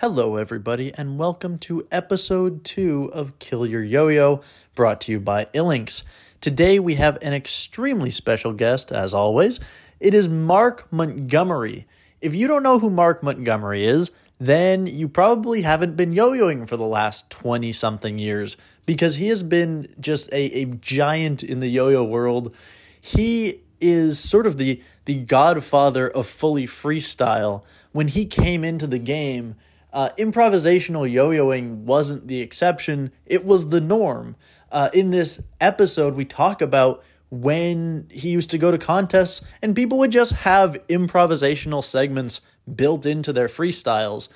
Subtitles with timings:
[0.00, 4.42] Hello, everybody, and welcome to episode two of Kill Your Yo Yo,
[4.76, 6.04] brought to you by Ilinks.
[6.40, 9.58] Today we have an extremely special guest, as always.
[9.98, 11.88] It is Mark Montgomery.
[12.20, 16.68] If you don't know who Mark Montgomery is, then you probably haven't been yo yoing
[16.68, 18.56] for the last 20 something years
[18.86, 22.54] because he has been just a, a giant in the yo yo world.
[23.00, 27.64] He is sort of the, the godfather of fully freestyle.
[27.90, 29.56] When he came into the game,
[29.92, 34.36] uh, improvisational yo yoing wasn't the exception, it was the norm.
[34.70, 39.76] Uh, in this episode, we talk about when he used to go to contests and
[39.76, 42.40] people would just have improvisational segments
[42.74, 44.28] built into their freestyles.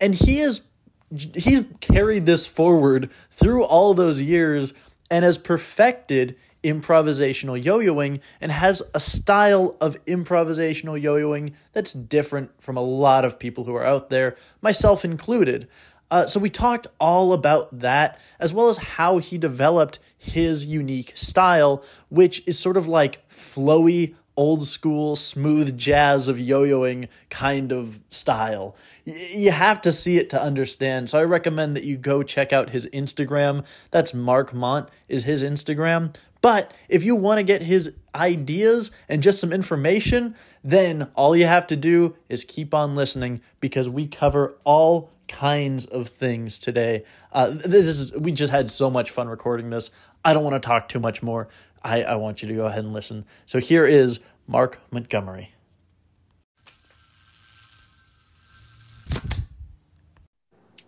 [0.00, 0.62] And he has
[1.10, 4.74] he carried this forward through all those years
[5.10, 12.76] and has perfected improvisational yo-yoing and has a style of improvisational yo-yoing that's different from
[12.76, 15.68] a lot of people who are out there, myself included.
[16.10, 21.12] Uh, so we talked all about that, as well as how he developed his unique
[21.14, 27.72] style, which is sort of like flowy, old school, smooth jazz of yo yoing kind
[27.72, 28.76] of style.
[29.06, 31.08] Y- you have to see it to understand.
[31.08, 33.64] So I recommend that you go check out his Instagram.
[33.90, 36.14] That's Markmont, is his Instagram.
[36.46, 41.44] But if you want to get his ideas and just some information, then all you
[41.44, 47.02] have to do is keep on listening because we cover all kinds of things today.
[47.32, 49.90] Uh, this is we just had so much fun recording this.
[50.24, 51.48] I don't want to talk too much more.
[51.82, 53.24] I, I want you to go ahead and listen.
[53.44, 55.50] So here is Mark Montgomery.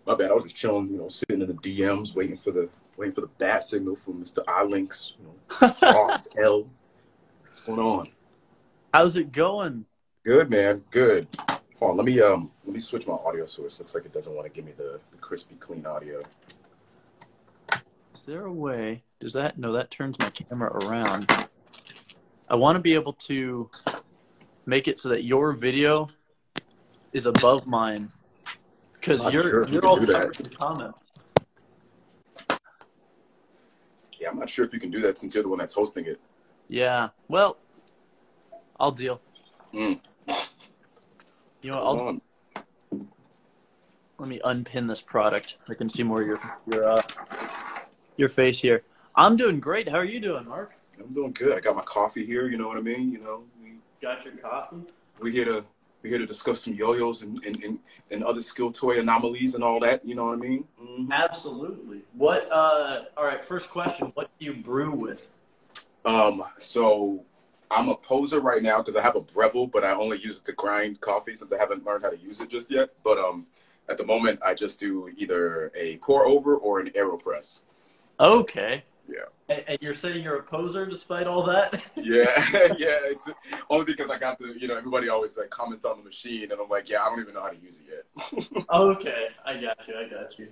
[0.05, 0.31] My bad.
[0.31, 3.21] I was just chilling, you know, sitting in the DMs, waiting for the waiting for
[3.21, 4.43] the bat signal from Mr.
[4.45, 6.69] Ilinks, you know, Ross L.
[7.41, 8.09] What's going on?
[8.93, 9.85] How's it going?
[10.25, 10.83] Good, man.
[10.91, 11.27] Good.
[11.79, 11.97] Hold on.
[11.97, 13.79] Let me um let me switch my audio source.
[13.79, 16.19] Looks like it doesn't want to give me the, the crispy clean audio.
[18.13, 19.03] Is there a way?
[19.19, 19.71] Does that no?
[19.71, 21.31] That turns my camera around.
[22.49, 23.69] I want to be able to
[24.65, 26.09] make it so that your video
[27.13, 28.09] is above mine
[28.93, 30.39] because you're sure you you're all do that.
[30.39, 31.08] in comments.
[34.19, 36.05] Yeah, I'm not sure if you can do that since you're the one that's hosting
[36.05, 36.19] it.
[36.67, 37.09] Yeah.
[37.27, 37.57] Well,
[38.79, 39.21] I'll deal.
[39.73, 39.99] Mm.
[41.61, 42.21] You know, I'll on.
[44.17, 45.57] let me unpin this product.
[45.69, 47.01] I can see more of your your uh
[48.17, 48.83] your face here.
[49.15, 49.89] I'm doing great.
[49.89, 50.73] How are you doing, Mark?
[50.99, 51.57] I'm doing good.
[51.57, 52.47] I got my coffee here.
[52.49, 53.11] You know what I mean?
[53.11, 54.83] You know, we Got your coffee?
[55.19, 55.65] we here to
[56.01, 57.79] we here to discuss some yo-yos and and, and,
[58.11, 60.05] and other skill toy anomalies and all that.
[60.05, 60.65] You know what I mean?
[60.81, 61.11] Mhm.
[61.11, 62.01] Absolutely.
[62.13, 62.47] What?
[62.51, 63.05] Uh.
[63.17, 63.43] All right.
[63.43, 64.11] First question.
[64.13, 65.35] What do you brew with?
[66.05, 67.23] Um, so
[67.69, 70.45] I'm a poser right now because I have a Breville, but I only use it
[70.45, 72.89] to grind coffee since I haven't learned how to use it just yet.
[73.03, 73.47] But um,
[73.89, 77.61] at the moment, I just do either a pour over or an Aeropress.
[78.19, 78.83] Okay.
[79.09, 79.55] Yeah.
[79.55, 81.81] And, and you're saying you're a poser despite all that?
[81.95, 82.25] Yeah,
[82.77, 82.97] yeah.
[83.05, 83.23] It's
[83.69, 86.61] only because I got the, you know, everybody always like comments on the machine, and
[86.61, 88.65] I'm like, yeah, I don't even know how to use it yet.
[88.73, 89.27] okay.
[89.45, 89.95] I got you.
[89.95, 90.47] I got you.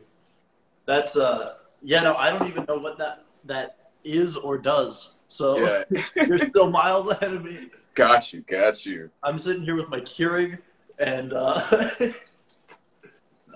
[0.85, 1.55] That's uh.
[1.81, 2.01] Yeah.
[2.01, 2.15] No.
[2.15, 5.11] I don't even know what that that is or does.
[5.27, 7.69] So yeah, you're still miles ahead of me.
[7.93, 9.09] got you, got you.
[9.23, 10.59] I'm sitting here with my Keurig,
[10.99, 11.61] and uh,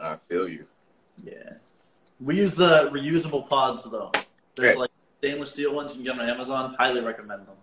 [0.02, 0.66] I feel you.
[1.24, 1.54] yeah,
[2.20, 4.12] we use the reusable pods though.
[4.62, 6.76] There's like stainless steel ones you can get on Amazon.
[6.78, 7.56] Highly recommend them.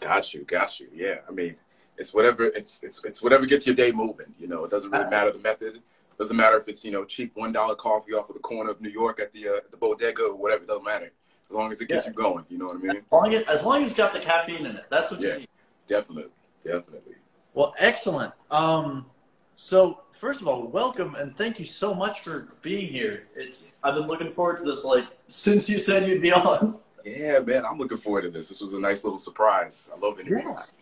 [0.00, 0.88] Got you, got you.
[0.94, 1.56] Yeah, I mean,
[1.96, 2.44] it's whatever.
[2.44, 4.34] It's it's it's whatever gets your day moving.
[4.38, 5.80] You know, it doesn't really matter the method.
[6.18, 8.80] Doesn't matter if it's you know cheap one dollar coffee off of the corner of
[8.80, 10.64] New York at the uh, the bodega or whatever.
[10.64, 11.12] It doesn't matter
[11.48, 12.10] as long as it gets Yeah.
[12.10, 12.44] you going.
[12.48, 12.96] You know what I mean?
[12.96, 15.28] As long as, as long as it's got the caffeine in it, that's what you
[15.28, 15.36] Yeah.
[15.38, 15.48] need.
[15.88, 16.32] Definitely,
[16.64, 17.14] definitely.
[17.54, 18.32] Well, excellent.
[18.50, 19.06] Um,
[19.54, 23.28] so first of all, welcome and thank you so much for being here.
[23.34, 26.78] It's I've been looking forward to this like since you said you'd be on.
[27.04, 28.48] Yeah, man, I'm looking forward to this.
[28.48, 29.90] This was a nice little surprise.
[29.94, 30.74] I love interviews.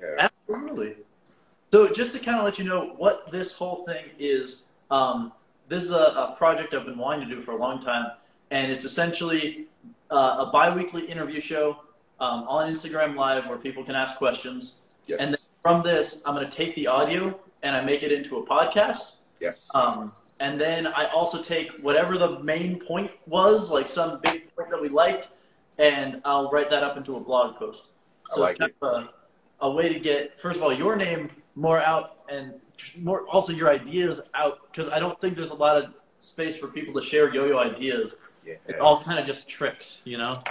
[0.00, 0.28] Yeah.
[0.48, 0.96] Absolutely.
[1.70, 5.32] So just to kind of let you know what this whole thing is, um,
[5.68, 8.10] this is a, a project I've been wanting to do for a long time,
[8.50, 9.66] and it's essentially
[10.10, 11.78] uh, a bi-weekly interview show
[12.20, 14.76] um, on Instagram Live where people can ask questions.
[15.06, 15.20] Yes.
[15.20, 18.36] And then from this, I'm going to take the audio and I make it into
[18.38, 19.12] a podcast.
[19.40, 19.70] yes.
[19.74, 20.12] Um,
[20.42, 24.82] and then I also take whatever the main point was, like some big point that
[24.82, 25.28] we liked,
[25.78, 27.90] and I'll write that up into a blog post.
[28.32, 29.04] So like it's kind of
[29.60, 32.54] a, a way to get, first of all, your name more out and
[32.98, 36.66] more also your ideas out, because I don't think there's a lot of space for
[36.66, 38.18] people to share yo-yo ideas.
[38.44, 38.54] yeah.
[38.66, 40.42] It's all kind of just tricks, you know?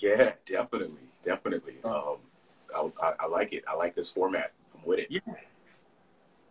[0.00, 1.76] Yeah, definitely, definitely.
[1.82, 2.18] Um,
[2.76, 3.64] I, I, I like it.
[3.66, 4.52] I like this format.
[4.74, 5.06] I'm with it.
[5.08, 5.20] Yeah.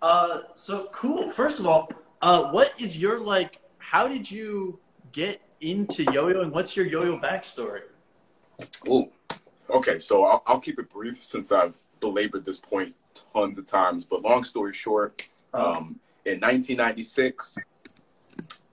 [0.02, 1.30] Uh, so cool.
[1.30, 1.90] First of all,
[2.22, 3.60] Uh, what is your like?
[3.78, 4.80] How did you
[5.12, 6.52] get into yo-yoing?
[6.52, 7.82] What's your yo-yo backstory?
[8.88, 9.10] Ooh,
[9.70, 10.00] okay.
[10.00, 12.96] So I'll, I'll keep it brief since I've belabored this point
[13.34, 14.04] tons of times.
[14.04, 15.72] But long story short, Uh-huh.
[15.72, 17.58] um, in 1996,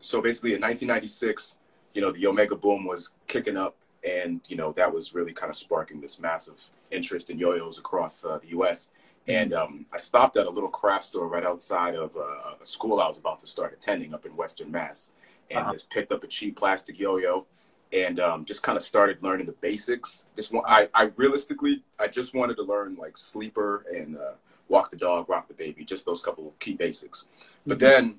[0.01, 1.59] so basically in 1996,
[1.95, 3.77] you know, the Yomega boom was kicking up,
[4.07, 6.61] and you know that was really kind of sparking this massive
[6.91, 8.91] interest in yo-yos across uh, the U.S.
[9.29, 13.01] And um, I stopped at a little craft store right outside of uh, a school
[13.01, 15.11] I was about to start attending up in Western Mass,
[15.51, 15.73] and Uh-huh.
[15.73, 17.47] just picked up a cheap plastic yo-yo,
[17.93, 20.27] and um, just kind of started learning the basics.
[20.37, 24.33] Just I, I realistically, I just wanted to learn like sleeper and uh,
[24.69, 27.27] walk the dog, rock the baby, just those couple of key basics.
[27.67, 28.17] But then,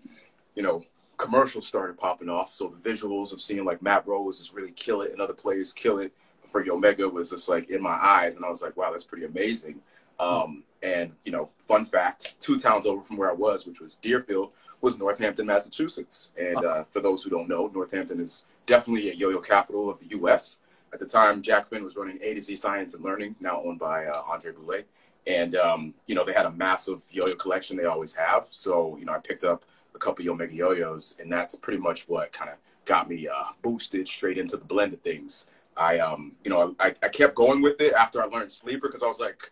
[0.56, 0.83] you know,
[1.18, 2.51] commercials started popping off.
[2.51, 5.74] So the visuals of seeing like Matt Rose is really kill it and other players
[5.74, 6.13] kill it
[6.45, 8.36] for Yomega was just like in my eyes.
[8.38, 9.81] And I was like, wow, that's pretty amazing.
[10.19, 13.95] Um, and, you know, fun fact, two towns over from where I was, which was
[13.95, 16.31] Deerfield, was Northampton, Massachusetts.
[16.37, 20.07] And uh, for those who don't know, Northampton is definitely a yo-yo capital of the
[20.09, 20.59] U.S.
[20.93, 23.79] At the time, Jack Finn was running A to Z Science and Learning, now owned
[23.79, 24.85] by uh, Andre Boulay.
[25.25, 27.75] And, um, you know, they had a massive yo-yo collection.
[27.75, 28.45] They always have.
[28.45, 32.07] So, you know, I picked up a couple of Yomega yo-yos, and that's pretty much
[32.07, 35.49] what kind of got me uh, boosted straight into the blend of things.
[35.75, 39.03] I, um, you know, I, I kept going with it after I learned sleeper because
[39.03, 39.51] I was like,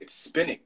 [0.00, 0.60] it's spinning.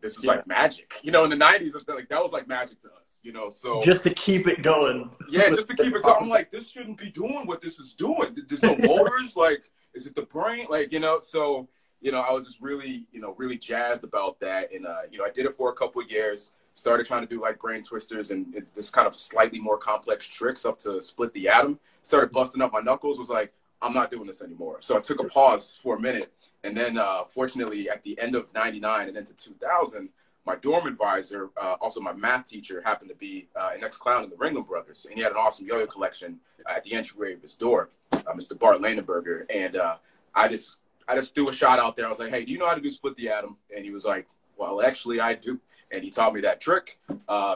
[0.00, 0.32] This is Yeah.
[0.32, 0.94] like magic.
[1.02, 3.18] You know, in the '90s, like that was like magic to us.
[3.22, 5.10] You know, so Just to keep it going.
[5.28, 6.16] yeah, just to keep it going.
[6.22, 8.36] I'm like, this shouldn't be doing what this is doing.
[8.48, 9.34] There's no motors.
[9.36, 10.66] like, is it the brain?
[10.70, 11.68] Like, you know, so,
[12.00, 14.72] you know, I was just really, you know, really jazzed about that.
[14.72, 17.26] And, uh, you know, I did it for a couple of years, started trying to
[17.26, 21.00] do like brain twisters and it- this kind of slightly more complex tricks up to
[21.02, 21.80] split the atom.
[22.02, 24.78] Started busting up my knuckles, was like, I'm not doing this anymore.
[24.80, 26.32] So I took a pause for a minute.
[26.64, 30.08] And then, uh, fortunately, at the end of 99 and into 2000,
[30.44, 34.30] my dorm advisor, uh, also my math teacher, happened to be uh, an ex-clown in
[34.30, 37.42] the Ringling Brothers, and he had an awesome yo-yo collection uh, at the entryway of
[37.42, 38.58] his door, uh, Mr.
[38.58, 39.44] Bart Lanenberger.
[39.54, 39.96] And uh,
[40.34, 40.76] I just,
[41.06, 42.06] I just threw a shot out there.
[42.06, 43.90] I was like, "Hey, do you know how to do split the atom?" And he
[43.90, 44.26] was like,
[44.56, 45.60] "Well, actually, I do."
[45.90, 46.98] And he taught me that trick.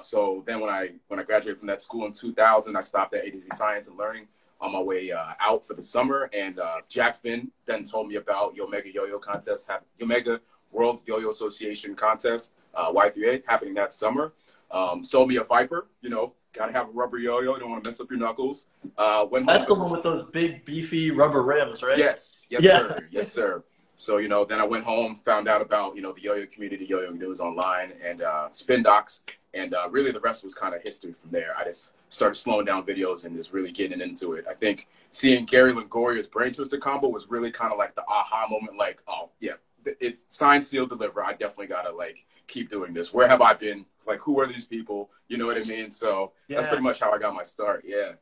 [0.00, 3.24] So then, when I when I graduated from that school in 2000, I stopped at
[3.24, 4.26] A to Z Science and Learning
[4.62, 6.30] on my way uh, out for the summer.
[6.32, 9.68] And uh, Jack Finn then told me about Yomega Yo-Yo contest,
[10.00, 10.38] Yomega
[10.70, 14.32] World Yo-Yo Association contest, uh, Y3A, happening that summer.
[14.70, 17.84] Um, sold me a Viper, you know, gotta have a rubber yo-yo, You don't want
[17.84, 18.66] to mess up your knuckles.
[18.96, 21.98] Uh, That's the one with those big, beefy rubber rims, right?
[21.98, 22.78] Yes, yes, Yeah.
[22.78, 23.64] sir, yes, sir.
[23.96, 26.86] So you know, then I went home, found out about you know the yo-yo community,
[26.86, 29.24] yo-yo news online, and uh, spin docs,
[29.54, 31.54] and uh, really the rest was kind of history from there.
[31.56, 34.44] I just started slowing down videos and just really getting into it.
[34.48, 38.46] I think seeing Gary Longoria's brain twister combo was really kind of like the aha
[38.50, 38.76] moment.
[38.76, 39.54] Like, oh yeah,
[39.98, 41.24] it's sign, seal, deliver.
[41.24, 43.14] I definitely gotta like keep doing this.
[43.14, 43.86] Where have I been?
[44.06, 45.10] Like, who are these people?
[45.28, 45.90] You know what I mean?
[45.90, 47.82] So that's pretty much how I got my start.
[47.86, 48.12] Yeah.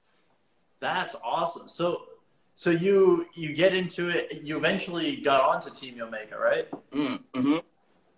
[0.78, 1.66] That's awesome.
[1.68, 2.02] So,
[2.54, 4.42] so you you get into it.
[4.42, 6.70] You eventually got onto Team Yomega, right?
[6.92, 7.56] Mm, hmm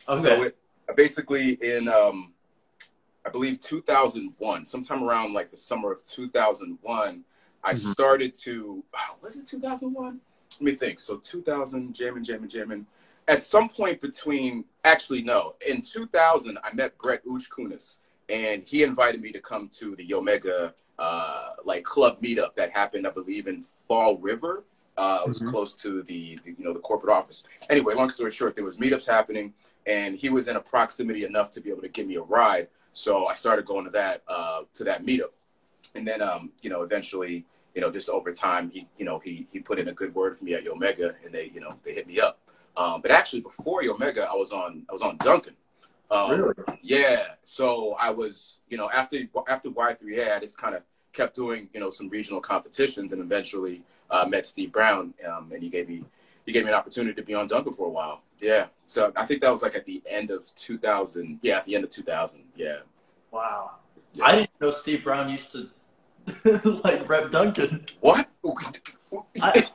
[0.09, 0.23] Okay.
[0.23, 0.57] So it,
[0.97, 2.32] basically in um,
[3.25, 7.25] I believe 2001, sometime around like the summer of 2001,
[7.65, 7.93] I Mhm.
[7.93, 8.83] started to
[9.23, 10.21] was it 2001?
[10.55, 11.01] Let me think.
[11.01, 12.87] So 2000, jamming, jamming, jamming.
[13.29, 17.99] At some point between, actually no, in 2000, I met Brett Uchkunis,
[18.29, 23.07] and he invited me to come to the Yomega uh, like club meetup that happened,
[23.07, 24.65] I believe, in Fall River.
[24.97, 25.49] Uh, it was Mhm.
[25.49, 27.45] close to the, the you know the corporate office.
[27.71, 29.55] Anyway, long story short, there was meetups happening,
[29.87, 32.69] and he was in a proximity enough to be able to give me a ride.
[32.93, 35.33] So I started going to that uh, to that meetup,
[35.95, 37.45] and then um, you know eventually
[37.75, 40.37] you know just over time he you know he he put in a good word
[40.37, 42.39] for me at Yomega, and they you know they hit me up.
[42.77, 45.55] Um, but actually before Yomega, I was on I was on Duncan.
[46.11, 46.55] Um, Really?
[46.83, 47.29] Yeah.
[47.43, 49.19] So I was you know after
[49.49, 50.83] after Y3A, I just kind of
[51.13, 55.63] kept doing you know some regional competitions, and eventually uh, met Steve Brown, um, and
[55.63, 56.05] he gave me
[56.47, 58.23] he gave me an opportunity to be on Duncan for a while.
[58.41, 58.67] Yeah.
[58.85, 61.39] So I think that was like at the end of 2000.
[61.43, 62.43] Yeah, at the end of 2000.
[62.57, 62.79] Yeah.
[63.31, 63.73] Wow.
[64.13, 64.25] yeah.
[64.25, 65.71] I didn't know Steve Brown used to
[66.85, 67.87] like rep Duncan.
[68.01, 68.29] what?
[69.41, 69.69] I,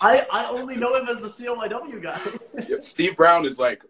[0.00, 2.20] I I only know him as the COIW guy.
[2.68, 3.82] Yeah, Steve Brown is like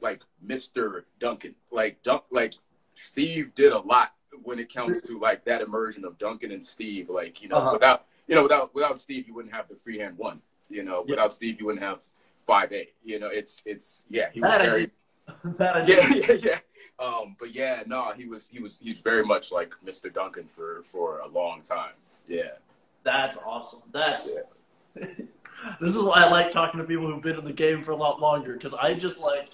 [0.00, 1.02] like Mr.
[1.18, 1.54] Duncan.
[1.70, 2.54] Like Dunk like
[2.94, 7.08] Steve did a lot when it comes to like that immersion of Duncan and Steve.
[7.10, 7.70] Like, you know, Uh-huh.
[7.74, 10.40] without you know, without without Steve you wouldn't have the freehand one.
[10.70, 11.12] You know, Yeah.
[11.14, 12.00] without Steve you wouldn't have
[12.46, 12.88] five A.
[13.04, 14.90] You know, it's it's yeah, he was That very
[15.86, 16.58] yeah, yeah, yeah.
[16.98, 20.12] Um, but yeah, no, he was he was he's very much like Mr.
[20.12, 21.94] Duncan for for a long time.
[22.26, 22.52] Yeah.
[23.04, 23.82] That's awesome.
[23.92, 24.34] That's
[24.96, 25.04] Yeah.
[25.80, 27.96] this is why I like talking to people who've been in the game for a
[27.96, 29.50] lot longer because I just like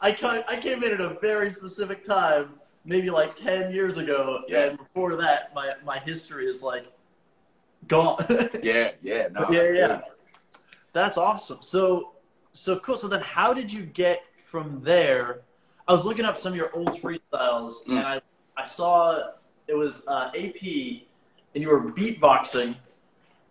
[0.00, 0.10] I
[0.48, 2.54] I came in at a very specific time
[2.86, 4.64] maybe like ten years ago, Yeah.
[4.70, 6.86] and before that, my my history is like
[7.88, 8.24] gone.
[8.62, 10.00] Yeah, yeah, no, Yeah, yeah.
[10.92, 11.58] That's awesome.
[11.60, 12.12] So,
[12.52, 12.96] so cool.
[12.96, 15.42] So then, how did you get from there?
[15.86, 17.98] I was looking up some of your old freestyles, Mm.
[17.98, 18.20] and I
[18.56, 19.30] I saw
[19.66, 20.62] it was uh, AP,
[21.54, 22.76] and you were beatboxing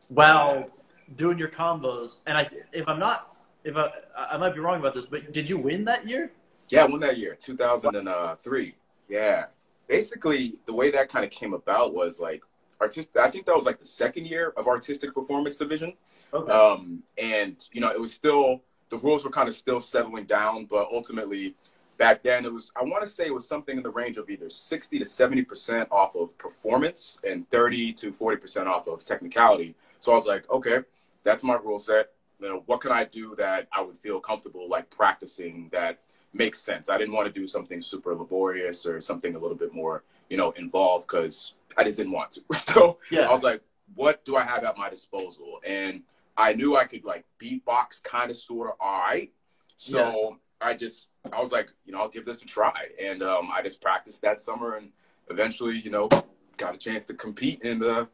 [0.10, 0.69] while
[1.15, 2.17] doing your combos.
[2.27, 5.50] And I, if I'm not, if I, I might be wrong about this, but did
[5.50, 6.31] you win that year?
[6.69, 8.75] Yeah, I won that year, 2003.
[9.08, 9.46] Yeah.
[9.88, 12.43] Basically, the way that kind of came about was like
[12.81, 13.17] artistic.
[13.17, 15.93] I think that was like the second year of artistic performance division.
[16.33, 16.51] Okay.
[16.51, 20.65] Um, and, you know, it was still, the rules were kind of still settling down,
[20.65, 21.55] but ultimately
[21.98, 24.29] back then it was, I want to say it was something in the range of
[24.29, 29.75] either 60 to 70% off of performance and 30 to 40% off of technicality.
[30.00, 30.79] So I was like, okay,
[31.24, 32.12] that's my rule set.
[32.39, 36.00] You know, what can I do that I would feel comfortable like practicing that
[36.33, 36.89] makes sense?
[36.89, 40.38] I didn't want to do something super laborious or something a little bit more, you
[40.38, 42.41] know, involved because I just didn't want to.
[42.53, 43.21] So yeah.
[43.21, 43.62] I was like,
[43.95, 45.59] what do I have at my disposal?
[45.65, 46.03] And
[46.38, 49.31] I knew I could like beatbox kind of sort of all right.
[49.75, 52.88] So I just, I was like, you know, I'll give this a try.
[53.01, 54.89] And um, I just practiced that summer and
[55.29, 56.09] eventually, you know,
[56.57, 58.05] got a chance to compete and uh,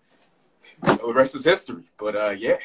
[0.87, 1.83] you know, the rest is history.
[1.97, 2.57] But uh, yeah.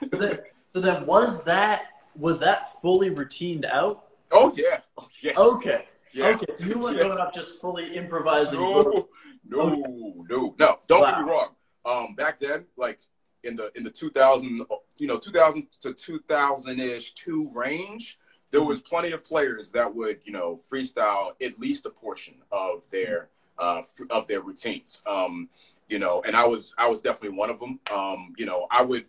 [0.00, 0.38] so, then,
[0.74, 1.86] so then, was that
[2.16, 4.06] was that fully routined out?
[4.30, 4.80] Oh, yeah.
[4.98, 5.32] Oh, yeah.
[5.36, 5.86] Okay.
[6.12, 6.28] Yeah.
[6.28, 6.46] Okay.
[6.54, 7.04] So you weren't Yeah.
[7.04, 8.60] going up just fully improvising.
[8.60, 9.08] No,
[9.44, 10.78] no, no, no.
[10.86, 11.54] Don't get me wrong.
[11.84, 13.00] Um, back then, like
[13.44, 14.66] in the in the 2000,
[14.98, 18.18] you know, 2000 to 2000 ish two range,
[18.50, 22.88] there was plenty of players that would, you know, freestyle at least a portion of
[22.90, 25.02] their uh, of their routines.
[25.06, 25.48] Um,
[25.88, 27.80] you know, and I was I was definitely one of them.
[27.92, 29.06] Um, you know, I would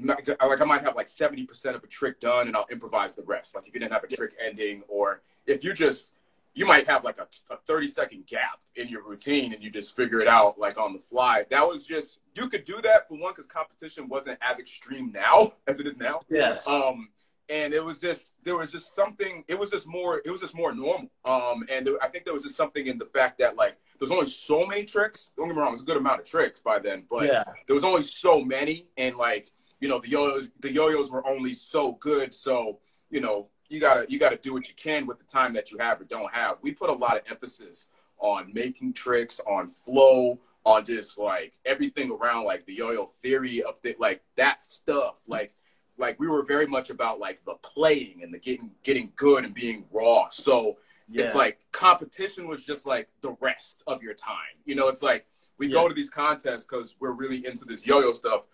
[0.00, 3.54] like I might have like 70% of a trick done and I'll improvise the rest.
[3.56, 6.12] Like if you didn't have a trick ending or if you just
[6.58, 9.94] you might have like a, a 30 second gap in your routine and you just
[9.94, 11.44] figure it out like on the fly.
[11.50, 15.52] That was just you could do that for one because competition wasn't as extreme now
[15.68, 16.20] as it is now.
[16.28, 16.66] Yes.
[16.66, 17.10] Um,
[17.48, 19.44] and it was just there was just something.
[19.46, 20.20] It was just more.
[20.24, 21.10] It was just more normal.
[21.24, 24.10] Um, and there, I think there was just something in the fact that like there's
[24.10, 25.30] only so many tricks.
[25.36, 27.44] Don't get me wrong, there's a good amount of tricks by then, but yeah.
[27.66, 29.50] there was only so many, and like
[29.80, 32.34] you know the yo-yos, the yo-yos were only so good.
[32.34, 35.70] So you know you gotta you gotta do what you can with the time that
[35.70, 36.56] you have or don't have.
[36.62, 42.10] We put a lot of emphasis on making tricks, on flow, on just like everything
[42.10, 45.20] around like the yo-yo theory of the, like that stuff.
[45.28, 45.52] Like
[45.98, 49.54] like we were very much about like the playing and the getting getting good and
[49.54, 50.28] being raw.
[50.28, 51.24] So Yeah.
[51.24, 54.56] it's like competition was just like the rest of your time.
[54.64, 55.26] You know, it's like
[55.58, 55.74] we Yeah.
[55.74, 58.46] go to these contests because we're really into this yo-yo stuff,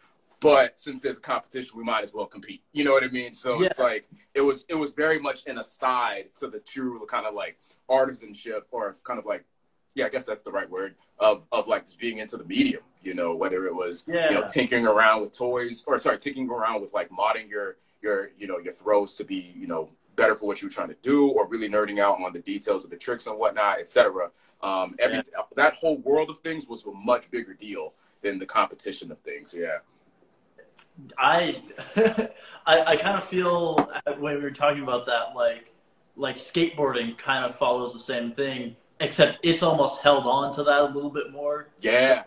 [0.44, 2.62] but since there's a competition, we might as well compete.
[2.72, 3.32] You know what I mean?
[3.32, 7.26] So it's like it was it was very much an aside to the true kind
[7.26, 7.58] of like
[7.88, 9.44] artisanship or kind of like
[9.94, 12.82] yeah, I guess that's the right word of of like just being into the medium.
[13.02, 14.28] You know, whether it was Yeah.
[14.28, 18.30] you know tinkering around with toys or sorry, tinkering around with like modding your your
[18.38, 20.96] you know your throws to be you know better for what you were trying to
[21.02, 24.30] do, or really nerding out on the details of the tricks and whatnot, etc.
[24.62, 25.22] Um, every
[25.56, 29.54] that whole world of things was a much bigger deal than the competition of things.
[29.58, 29.78] Yeah.
[31.18, 31.62] I,
[32.66, 35.72] I, I kind of feel when we were talking about that, like,
[36.16, 40.82] like skateboarding kind of follows the same thing, except it's almost held on to that
[40.82, 41.68] a little bit more.
[41.80, 42.24] Yeah.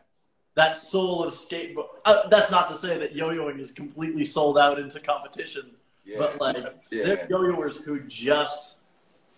[0.55, 1.87] That soul of skateboard.
[2.03, 5.71] Uh, that's not to say that yo-yoing is completely sold out into competition,
[6.03, 6.17] Yeah.
[6.19, 6.57] but like
[6.91, 7.03] yeah.
[7.03, 8.83] there are yo-yoers who just,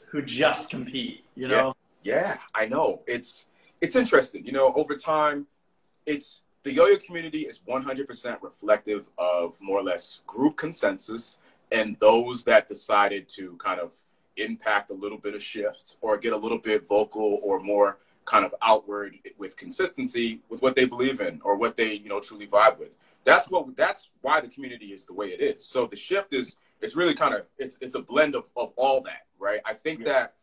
[0.07, 1.25] who just compete.
[1.35, 1.75] You know?
[2.03, 3.03] Yeah, I know.
[3.05, 3.47] It's
[3.81, 4.45] it's interesting.
[4.45, 5.47] You know, over time,
[6.05, 11.39] it's the yo-yo community is 100% reflective of more or less group consensus
[11.71, 13.93] and those that decided to kind of
[14.37, 18.45] impact a little bit of shift or get a little bit vocal or more kind
[18.45, 22.47] of outward with consistency with what they believe in or what they, you know, truly
[22.47, 22.95] vibe with.
[23.23, 25.65] That's what that's why the community is the way it is.
[25.65, 29.01] So the shift is it's really kind of it's it's a blend of, of all
[29.01, 29.61] that, right?
[29.65, 30.05] I think Yeah.
[30.05, 30.33] that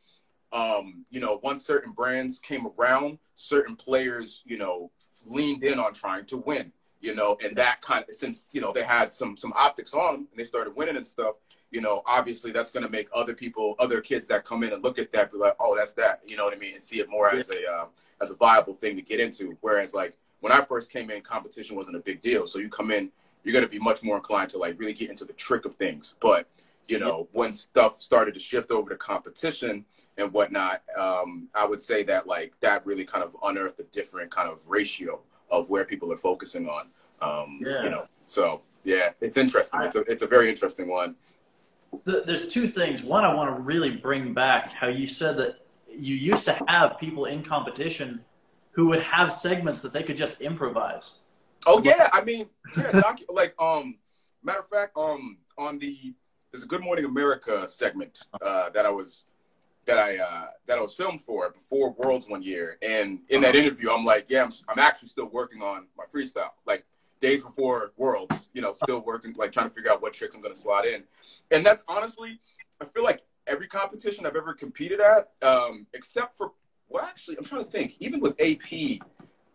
[0.53, 4.91] um, you know, once certain brands came around, certain players, you know,
[5.27, 8.73] leaned in on trying to win, you know, and that kind of since you know
[8.73, 11.37] they had some some optics on them and they started winning and stuff,
[11.71, 14.83] you know, obviously that's going to make other people, other kids that come in and
[14.83, 17.01] look at that, be like, oh, that's that, you know what I mean, and see
[17.01, 17.87] it more as a uh,
[18.21, 19.57] as a viable thing to get into.
[19.61, 22.91] Whereas like when I first came in, competition wasn't a big deal, so you come
[22.91, 23.11] in,
[23.43, 25.75] you're going to be much more inclined to like really get into the trick of
[25.75, 26.49] things, but
[26.89, 29.85] you know, when stuff started to shift over to competition
[30.19, 34.31] and whatnot, um, I would say that like that really kind of unearthed a different
[34.31, 36.89] kind of ratio of where people are focusing on.
[37.21, 37.83] Um, Yeah.
[37.83, 39.81] You know, so yeah, it's interesting.
[39.83, 41.17] It's a it's a very interesting one.
[42.05, 43.03] Th- there's two things.
[43.03, 46.99] One, I want to really bring back how you said that you used to have
[46.99, 48.25] people in competition
[48.73, 51.15] who would have segments that they could just improvise.
[51.67, 53.97] Oh yeah, I mean, yeah, docu- like um,
[54.43, 56.15] matter of fact, um, on the
[56.57, 59.27] there's a Good Morning America segment uh, that I was
[59.85, 63.55] that I uh, that I was filmed for before Worlds one year, and in that
[63.55, 66.87] interview, I'm like, yeah, I'm, I'm actually still working on my freestyle, like
[67.21, 70.41] days before Worlds, you know, still working, like trying to figure out what tricks I'm
[70.41, 71.05] gonna slot in,
[71.51, 72.41] and that's honestly,
[72.81, 76.53] I feel like every competition I've ever competed at, um, except for
[76.89, 79.01] well, actually, I'm trying to think, even with AP,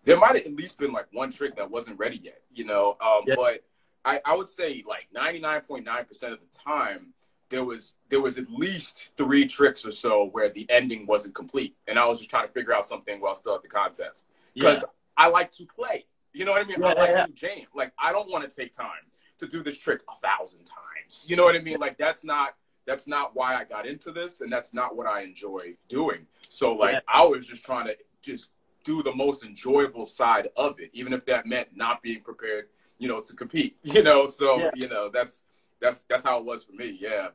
[0.03, 2.95] there might have at least been like one trick that wasn't ready yet, you know,
[3.01, 3.35] um, Yeah.
[3.37, 3.63] but
[4.03, 5.87] I, I would say like 99.9%
[6.31, 7.13] of the time
[7.49, 11.75] there was there was at least three tricks or so where the ending wasn't complete.
[11.87, 14.29] And i was just trying to figure out something while still at the contest.
[14.55, 14.83] Because
[15.17, 16.05] i like to play.
[16.33, 16.83] You know what i mean?
[16.83, 17.25] I like yeah.
[17.25, 17.65] to jam.
[17.75, 19.05] Like i don't want to take time
[19.37, 21.25] to do this trick a thousand times.
[21.29, 21.79] You know what i mean?
[21.79, 22.55] Like that's not
[22.87, 26.25] that's not why i got into this and that's not what i enjoy doing.
[26.49, 26.99] So like Yeah.
[27.07, 28.49] i was just trying to just
[28.83, 32.67] do the most enjoyable side of it even if that meant not being prepared
[33.01, 34.71] you know to compete you know so Yeah.
[34.81, 35.43] you know that's
[35.81, 37.29] that's that's how it was for me yeah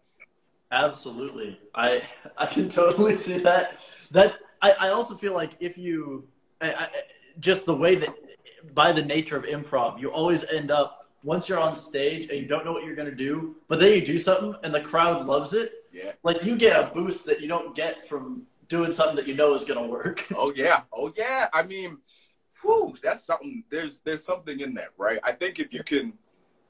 [0.73, 1.59] Absolutely.
[1.75, 2.03] I
[2.39, 3.79] I can totally see that.
[4.11, 4.31] That
[4.63, 6.27] I, I also feel like if you
[6.61, 6.89] I, I,
[7.39, 8.13] just the way that
[8.75, 12.47] by the nature of improv, you always end up once you're on stage and you
[12.47, 15.53] don't know what you're gonna do, but then you do something and the crowd loves
[15.53, 15.85] it.
[15.93, 19.35] yeah Like you get a boost that you don't get from doing something that you
[19.35, 20.27] know is gonna work.
[20.35, 21.49] Oh yeah, oh yeah.
[21.53, 21.99] I mean,
[22.63, 23.65] whew, that's something.
[23.71, 25.19] There's there's something in that, right?
[25.23, 26.13] I think if you can,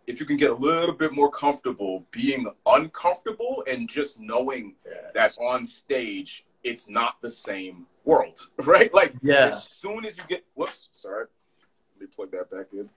[0.07, 4.75] if you can get a little bit more comfortable being uncomfortable and just knowing
[5.15, 8.93] that on stage it's not the same world, right?
[8.93, 9.47] Like Yeah.
[9.47, 11.27] as soon as you get, whoops, sorry,
[11.95, 12.91] let me plug that back in.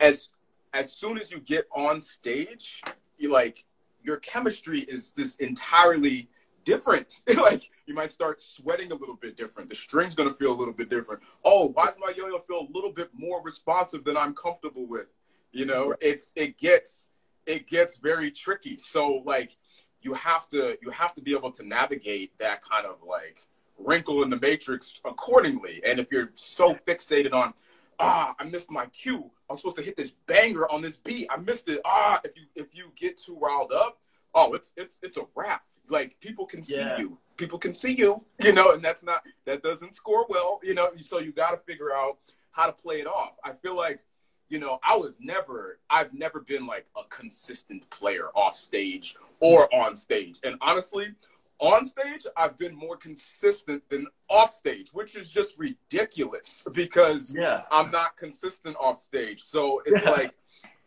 [0.00, 0.30] As
[0.74, 2.82] as soon as you get on stage,
[3.16, 3.64] you like
[4.02, 6.28] your chemistry is this entirely
[6.68, 7.22] different.
[7.36, 9.70] like you might start sweating a little bit different.
[9.70, 11.22] The string's gonna feel a little bit different.
[11.42, 15.16] Oh, why does my yo-yo feel a little bit more responsive than I'm comfortable with?
[15.50, 17.08] You know, it's it gets
[17.46, 18.76] it gets very tricky.
[18.76, 19.56] So like
[20.02, 23.38] you have to you have to be able to navigate that kind of like
[23.78, 25.80] wrinkle in the matrix accordingly.
[25.86, 27.54] And if you're so fixated on
[27.98, 29.30] ah, I missed my cue.
[29.48, 31.28] I'm supposed to hit this banger on this beat.
[31.30, 31.80] I missed it.
[31.86, 33.98] Ah, if you if you get too riled up,
[34.34, 35.62] oh, it's it's it's a wrap.
[35.90, 36.98] Like people can see Yeah.
[36.98, 37.18] you.
[37.36, 40.90] People can see you, you know, and that's not that doesn't score well, you know.
[41.00, 42.18] So you got to figure out
[42.52, 43.36] how to play it off.
[43.44, 44.00] I feel like,
[44.48, 49.72] you know, I was never, I've never been like a consistent player off stage or
[49.72, 51.14] on stage, and honestly,
[51.60, 57.62] on stage, I've been more consistent than off stage, which is just ridiculous because Yeah.
[57.70, 59.42] I'm not consistent off stage.
[59.42, 60.34] So it's like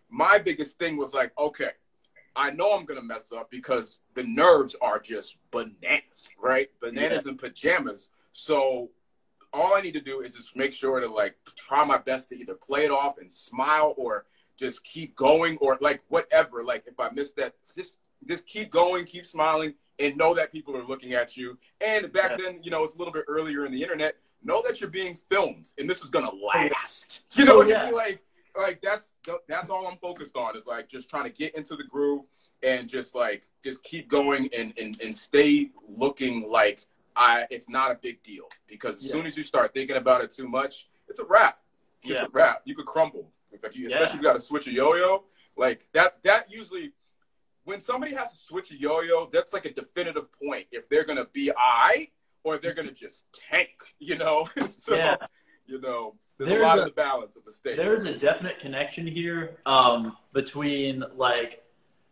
[0.09, 1.71] my biggest thing was like, okay,
[2.35, 6.69] I know I'm gonna mess up because the nerves are just bananas, right?
[6.79, 8.09] Bananas in pajamas.
[8.31, 8.89] So
[9.53, 12.37] all I need to do is just make sure to like try my best to
[12.37, 14.25] either play it off and smile or
[14.57, 16.63] just keep going or like whatever.
[16.63, 20.77] Like if I miss that, just just keep going, keep smiling, and know that people
[20.77, 21.57] are looking at you.
[21.81, 22.37] And back Yeah.
[22.37, 24.15] then, you know, it's a little bit earlier in the internet.
[24.43, 27.21] Know that you're being filmed, and this is gonna last.
[27.23, 27.89] Oh, you know Oh, yeah.
[27.89, 28.23] Like,
[28.57, 29.13] like that's
[29.47, 32.23] that's all I'm focused on is like just trying to get into the groove
[32.63, 36.79] and just like just keep going and and, and stay looking like
[37.15, 39.11] I it's not a big deal because as Yeah.
[39.13, 41.59] soon as you start thinking about it too much, it's a wrap.
[42.03, 42.25] It's Yeah.
[42.27, 42.61] a wrap.
[42.65, 43.31] You could crumble.
[43.51, 44.09] In fact, you, especially Yeah.
[44.09, 45.25] if you got to switch a yo-yo.
[45.57, 46.23] Like that.
[46.23, 46.93] That usually,
[47.65, 51.25] when somebody has to switch a yo-yo, that's like a definitive point if they're gonna
[51.25, 52.09] be I
[52.43, 53.75] or if they're gonna just tank.
[53.99, 54.47] You know.
[54.67, 55.17] so Yeah.
[55.65, 57.51] you know, there's, There's a lot a- of the balance of the.
[57.63, 61.63] There's a definite connection here um, between like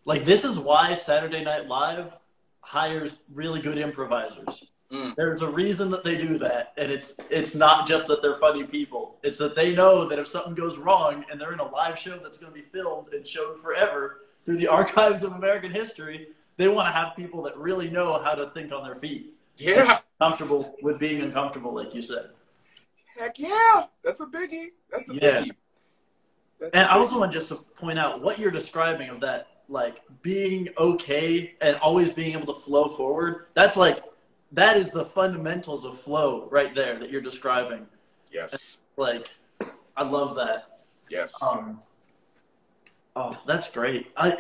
[0.06, 2.16] like this is why Saturday Night Live
[2.62, 4.68] hires really good improvisers.
[4.92, 5.16] Mm.
[5.16, 8.64] There's a reason that they do that, and it's it's not just that they're funny
[8.64, 9.18] people.
[9.24, 12.18] It's that they know that if something goes wrong and they're in a live show
[12.18, 16.68] that's going to be filmed and shown forever through the archives of American history, they
[16.68, 20.00] want to have people that really know how to think on their feet, yeah.
[20.20, 22.32] comfortable with being uncomfortable, like you said.
[23.20, 23.86] Heck yeah.
[24.04, 24.68] That's a biggie.
[24.92, 25.42] That's a Yeah.
[25.42, 25.52] biggie.
[26.60, 27.00] That's And a I biggie.
[27.02, 31.76] also want just to point out what you're describing of that, like being okay and
[31.78, 33.48] always being able to flow forward.
[33.54, 34.04] That's like
[34.54, 37.86] that is the fundamentals of flow right there that you're describing.
[38.32, 38.80] Yes.
[38.96, 39.30] Like,
[39.98, 40.80] I love that.
[41.10, 41.36] Yes.
[41.44, 41.82] Um,
[43.16, 44.12] oh, that's great.
[44.18, 44.32] I,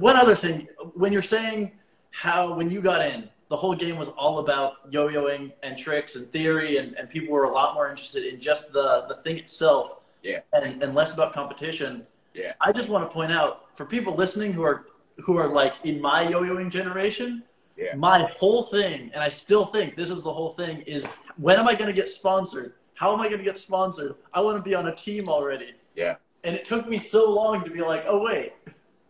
[0.00, 1.72] one other thing, when you're saying
[2.10, 6.24] how when you got in, the whole game was all about yo-yoing and tricks and
[6.32, 9.86] theory, and, and people were a lot more interested in just the the thing itself,
[10.22, 10.40] Yeah.
[10.54, 12.06] and, and less about competition.
[12.32, 12.54] Yeah.
[12.62, 14.86] I just want to point out for people listening who are
[15.24, 17.42] who are like in my yo-yoing generation,
[17.76, 17.94] Yeah.
[17.94, 21.02] My whole thing, and I still think this is the whole thing, is
[21.36, 22.72] when am I going to get sponsored?
[22.94, 24.14] How am I going to get sponsored?
[24.32, 25.70] I want to be on a team already.
[25.94, 26.14] Yeah.
[26.44, 28.52] And it took me so long to be like, oh wait,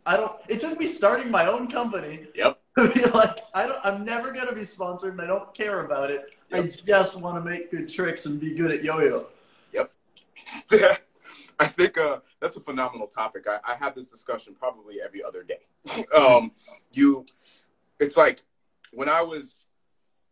[0.04, 0.34] I don't.
[0.48, 2.58] It took me starting my own company Yep.
[2.78, 3.78] To be like, I don't.
[3.84, 6.24] I'm never going to be sponsored, and I don't care about it.
[6.52, 9.26] I just want to make good tricks and be good at yo-yo.
[9.72, 9.90] Yep.
[11.58, 13.46] I think uh, that's a phenomenal topic.
[13.46, 16.04] I, I have this discussion probably every other day.
[16.16, 16.52] um,
[16.92, 17.26] you,
[18.00, 18.42] it's like
[18.92, 19.66] when I was,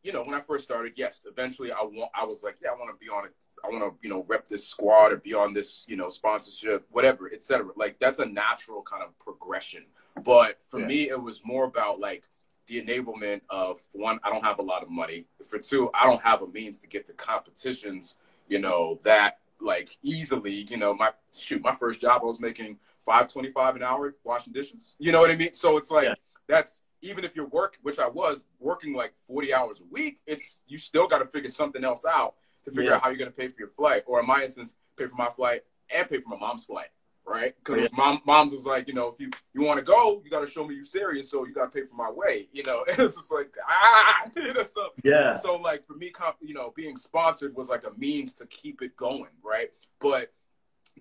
[0.02, 0.94] you know, when I first started.
[0.96, 2.10] Yes, eventually I want.
[2.18, 3.34] I was like, yeah, I want to be on it.
[3.64, 6.86] I want to, you know, rep this squad or be on this, you know, sponsorship,
[6.90, 7.72] whatever, etc.
[7.76, 9.84] Like that's a natural kind of progression.
[10.24, 10.86] But for Yeah.
[10.86, 12.28] me, it was more about like
[12.66, 14.18] the enablement of one.
[14.22, 15.26] I don't have a lot of money.
[15.48, 18.16] For two, I don't have a means to get to competitions.
[18.48, 22.78] You know that like easily, you know, my shoot, my first job I was making
[22.98, 24.94] five twenty five an hour washing dishes.
[24.98, 25.52] You know what I mean?
[25.52, 26.14] So it's like Yeah.
[26.46, 30.60] that's even if you're work, which I was working like forty hours a week, it's
[30.66, 32.96] you still got to figure something else out to figure Yeah.
[32.96, 35.28] out how you're gonna pay for your flight, or in my instance, pay for my
[35.30, 36.88] flight and pay for my mom's flight,
[37.24, 37.54] right?
[37.58, 37.88] Because Yeah.
[37.92, 40.50] mom, mom's was like, you know, if you you want to go, you got to
[40.50, 42.84] show me you're serious, so you got to pay for my way, you know.
[42.88, 45.38] And it's just like ah, you know, so Yeah.
[45.38, 48.82] so like for me, comp, you know, being sponsored was like a means to keep
[48.82, 49.70] it going, right?
[50.00, 50.32] But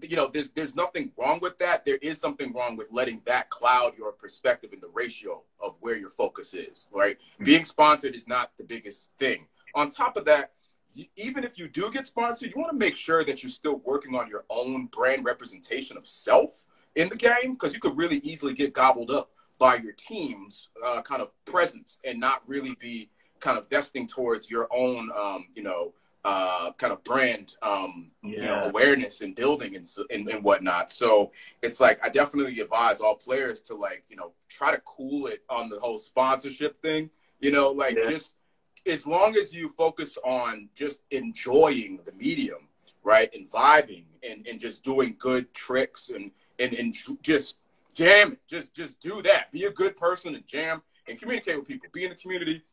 [0.02, 1.84] you know, there's there's nothing wrong with that.
[1.86, 5.98] There is something wrong with letting that cloud your perspective in the ratio of where
[5.98, 7.17] your focus is, right?
[7.43, 9.48] Being sponsored is not the biggest thing.
[9.76, 10.54] On top of that,
[11.15, 14.15] even if you do get sponsored, you want to make sure that you're still working
[14.15, 18.54] on your own brand representation of self in the game because you could really easily
[18.54, 23.58] get gobbled up by your team's uh, kind of presence and not really be kind
[23.58, 25.93] of vesting towards your own, um, you know,
[26.25, 30.89] uh, kind of brand, um, you know, awareness and building and, and and whatnot.
[30.89, 35.28] So it's like I definitely advise all players to like, you know, try to cool
[35.28, 37.10] it on the whole sponsorship thing.
[37.39, 38.10] You know, like Yeah.
[38.10, 38.36] just
[38.88, 42.68] as long as you focus on just enjoying the medium,
[43.04, 47.58] right, and vibing and, and just doing good tricks and and and just
[47.94, 48.39] jam it.
[48.48, 49.52] Just just do that.
[49.52, 51.88] Be a good person and jam and communicate with people.
[51.94, 52.63] Be in the community.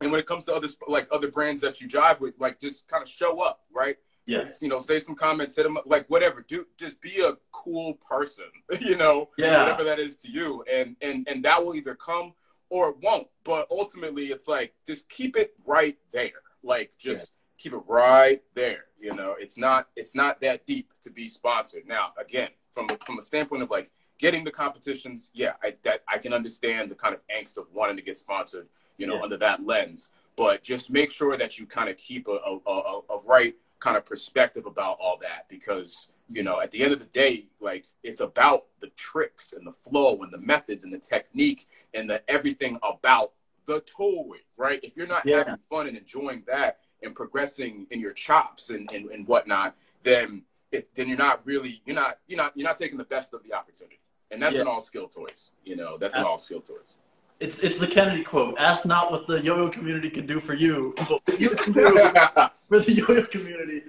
[0.00, 2.86] And when it comes to other like other brands that you jive with, like just
[2.88, 3.96] kind of show up, right?
[4.26, 4.60] Yes.
[4.60, 6.44] You know, say some comments, hit them up, like whatever.
[6.46, 8.44] Do just be a cool person,
[8.80, 9.62] you know, Yeah.
[9.62, 12.34] whatever that is to you, and and and that will either come
[12.70, 13.28] or it won't.
[13.44, 16.42] But ultimately, it's like just keep it right there.
[16.62, 18.84] Like just keep it right there.
[18.98, 21.86] You know, it's not it's not that deep to be sponsored.
[21.86, 26.02] Now, again, from a, from a standpoint of like getting the competitions, yeah, I that
[26.08, 28.68] I can understand the kind of angst of wanting to get sponsored.
[28.96, 29.22] You know, Yeah.
[29.22, 30.10] under that lens.
[30.36, 33.96] But just make sure that you kind of keep a, a, a, a right kind
[33.96, 37.86] of perspective about all that because you know at the end of the day like
[38.02, 42.22] it's about the tricks and the flow and the methods and the technique and the
[42.30, 43.32] everything about
[43.66, 45.38] the toy right if you're not Yeah.
[45.38, 50.42] having fun and enjoying that and progressing in your chops and, and, and whatnot then
[50.70, 53.42] it, then you're not really you're not you're not you're not taking the best of
[53.44, 54.62] the opportunity and that's Yeah.
[54.62, 56.98] in all skill toys you know that's an all skill toys
[57.40, 58.56] It's it's the Kennedy quote.
[58.58, 61.84] Ask not what the yo-yo community can do for you, but what you can do
[62.68, 63.80] for the yo-yo community.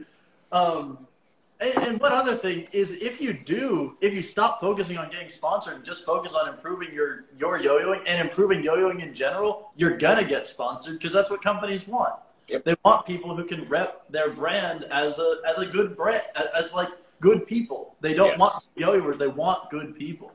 [0.51, 1.07] Um,
[1.61, 5.29] and, and one other thing is, if you do, if you stop focusing on getting
[5.29, 9.97] sponsored and just focus on improving your your yo-yoing and improving yo-yoing in general, you're
[9.97, 12.15] gonna get sponsored because that's what companies want.
[12.47, 12.63] Yep.
[12.63, 16.23] They want people who can rep their brand as a as a good brand,
[16.55, 17.95] as, like good people.
[18.01, 18.39] They don't Yes.
[18.39, 20.31] want yo-yoers; they want good people.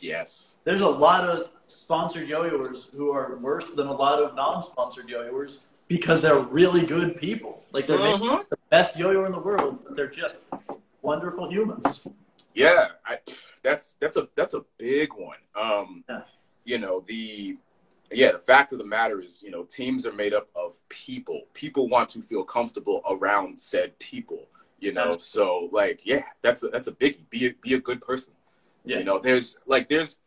[0.00, 5.08] yes There's a lot of sponsored yo-yoers who are worse than a lot of non-sponsored
[5.08, 7.62] yo-yoers because they're really good people.
[7.72, 8.48] Like they're making Mhm.
[8.48, 10.38] the best yo-yo in the world, but they're just
[11.02, 12.06] wonderful humans.
[12.54, 13.18] Yeah, I,
[13.62, 15.38] that's that's a that's a big one.
[15.54, 16.22] Um, Yeah.
[16.64, 17.58] You know the
[18.10, 21.38] yeah the fact of the matter is you know teams are made up of people.
[21.52, 24.42] People want to feel comfortable around said people.
[24.78, 27.28] You know, That's- so like yeah, that's a that's a biggie.
[27.30, 28.32] Be a, be a good person.
[28.84, 28.98] Yeah.
[28.98, 30.18] You know, there's like there's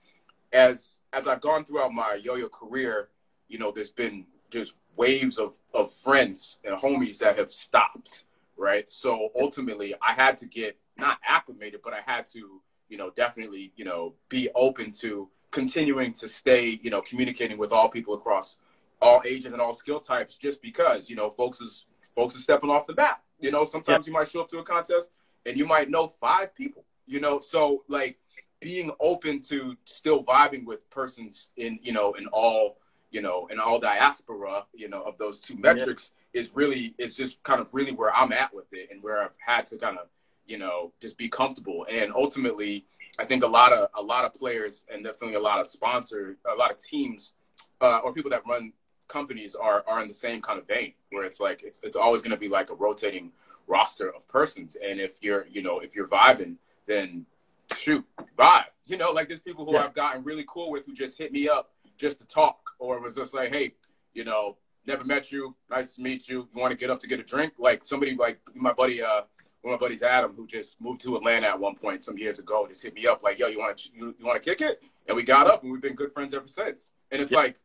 [0.53, 3.09] as as I've gone throughout my yo-yo career,
[3.47, 8.25] you know, there's been just waves of of friends and homies that have stopped,
[8.57, 8.89] right?
[8.89, 13.73] So ultimately, I had to get not acclimated, but I had to, you know, definitely,
[13.75, 18.57] you know, be open to continuing to stay, you know, communicating with all people across
[19.01, 22.69] all ages and all skill types, just because, you know, folks is folks are stepping
[22.69, 23.21] off the bat.
[23.39, 25.11] You know, sometimes you might show up to a contest
[25.45, 26.85] and you might know five people.
[27.05, 28.17] You know, so like
[28.61, 32.77] being open to still vibing with persons in you know in all
[33.15, 37.41] you know and all diaspora you know of those two metrics is really is just
[37.43, 40.07] kind of really where I'm at with it and where I've had to kind of
[40.45, 41.87] you know just be comfortable.
[41.89, 42.85] And ultimately
[43.17, 46.35] I think a lot of a lot of players and definitely a lot of sponsor
[46.45, 47.31] a lot of teams
[47.79, 48.73] uh, or people that run
[49.07, 52.21] companies are are in the same kind of vein where it's like it's it's always
[52.21, 53.31] going to be like a rotating
[53.65, 54.75] roster of persons.
[54.75, 57.25] And if you're you know if you're vibing then
[57.73, 58.03] shoot
[58.37, 58.65] vibe.
[58.87, 59.85] You know like there's people who yeah.
[59.85, 63.15] i've gotten really cool with who just hit me up just to talk or was
[63.15, 63.73] just like hey
[64.13, 67.07] you know never met you nice to meet you you want to get up to
[67.07, 69.21] get a drink like somebody like my buddy uh
[69.61, 72.37] one of my buddies adam who just moved to atlanta at one point some years
[72.39, 74.61] ago just hit me up like yo you want to you, you want to kick
[74.61, 77.57] it and we got up and we've been good friends ever since and it's like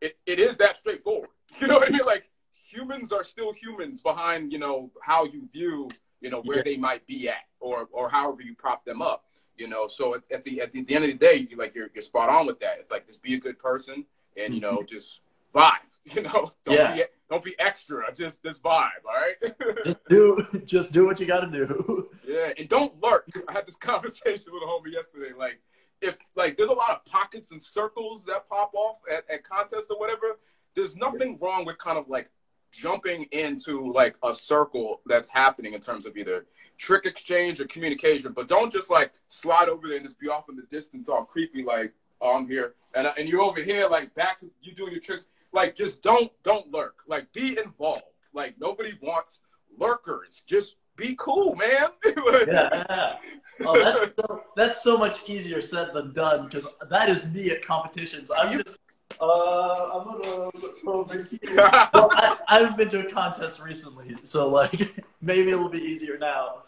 [0.00, 1.30] it, it is that straightforward.
[1.60, 2.02] You know what I mean?
[2.04, 2.30] Like
[2.70, 5.88] humans are still humans behind, you know, how you view,
[6.20, 6.62] you know, where yeah.
[6.62, 9.24] they might be at or or however you prop them up.
[9.58, 11.74] You know, so at, at the at the, the, end of the day, you like
[11.74, 12.76] you're you're spot on with that.
[12.78, 14.04] It's like just be a good person
[14.36, 14.86] and you know, mm-hmm.
[14.86, 15.20] just
[15.54, 15.72] vibe.
[16.14, 16.94] You know, don't yeah.
[16.94, 18.02] be don't be extra.
[18.14, 19.84] Just just vibe, all right?
[19.84, 22.08] just do just do what you gotta do.
[22.26, 23.26] Yeah, and don't lurk.
[23.48, 25.32] I had this conversation with a homie yesterday.
[25.36, 25.60] Like
[26.02, 29.86] if like there's a lot of pockets and circles that pop off at, at contests
[29.90, 30.38] or whatever,
[30.74, 32.30] there's nothing wrong with kind of like
[32.72, 38.32] jumping into like a circle that's happening in terms of either trick exchange or communication.
[38.32, 41.24] But don't just like slide over there and just be off in the distance all
[41.24, 44.74] creepy like oh, I'm here and uh, and you're over here like back to you
[44.74, 45.28] doing your tricks.
[45.52, 47.02] Like just don't don't lurk.
[47.06, 48.04] Like be involved.
[48.32, 49.40] Like nobody wants
[49.78, 50.42] lurkers.
[50.46, 51.88] Just be cool, man.
[52.46, 53.16] yeah.
[53.64, 57.64] Oh, that's so, that's so much easier said than done because that is me at
[57.64, 58.28] competitions.
[58.36, 58.78] I'm just,
[59.20, 60.50] uh, I'm gonna
[60.82, 61.02] throw
[61.56, 66.18] well, I, I haven't been to a contest recently, so like maybe it'll be easier
[66.18, 66.62] now.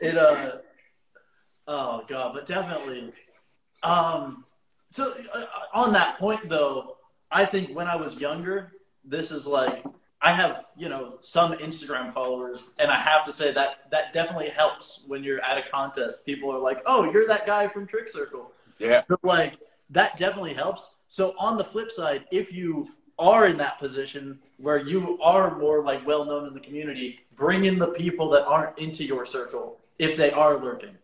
[0.00, 0.58] It uh,
[1.68, 3.12] oh god, but definitely.
[3.82, 4.44] Um,
[4.90, 6.96] so uh, on that point though,
[7.30, 8.72] I think when I was younger,
[9.04, 9.84] this is like
[10.20, 14.48] I have, you know, some Instagram followers, and I have to say that that definitely
[14.48, 16.24] helps when you're at a contest.
[16.24, 19.00] People are like, "Oh, you're that guy from Trick Circle." Yeah.
[19.00, 19.58] So like
[19.90, 20.90] that definitely helps.
[21.08, 22.88] So on the flip side, if you
[23.18, 27.64] are in that position where you are more like well known in the community, bring
[27.64, 30.96] in the people that aren't into your circle if they are lurking.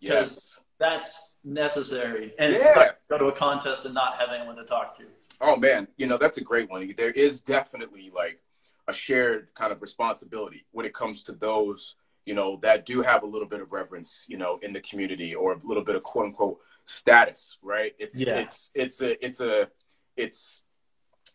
[0.00, 0.60] Yes.
[0.78, 2.32] That's necessary.
[2.38, 2.58] And yeah.
[2.58, 5.04] it's go to a contest and not have anyone to talk to.
[5.40, 6.92] Oh man, you know that's a great one.
[6.96, 8.40] There is definitely like
[8.88, 11.94] a shared kind of responsibility when it comes to those
[12.28, 15.34] you know that do have a little bit of reverence, you know, in the community
[15.34, 17.92] or a little bit of quote unquote status, right?
[17.98, 18.40] It's yeah.
[18.40, 19.70] it's it's a it's a
[20.14, 20.60] it's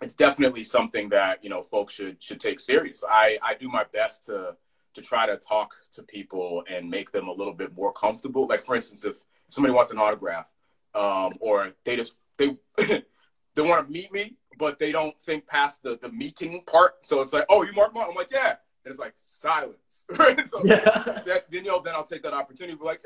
[0.03, 3.03] it's definitely something that you know folks should should take serious.
[3.09, 4.55] I I do my best to
[4.93, 8.45] to try to talk to people and make them a little bit more comfortable.
[8.47, 10.53] Like for instance, if somebody wants an autograph,
[10.93, 15.81] um, or they just they they want to meet me, but they don't think past
[15.81, 17.03] the the meeting part.
[17.03, 18.09] So it's like, oh, you Mark Mark?
[18.09, 18.57] I'm like, yeah.
[18.85, 20.03] It's like silence.
[20.15, 20.79] so yeah.
[21.25, 22.77] that, then you know, then I'll take that opportunity.
[22.77, 23.01] But like,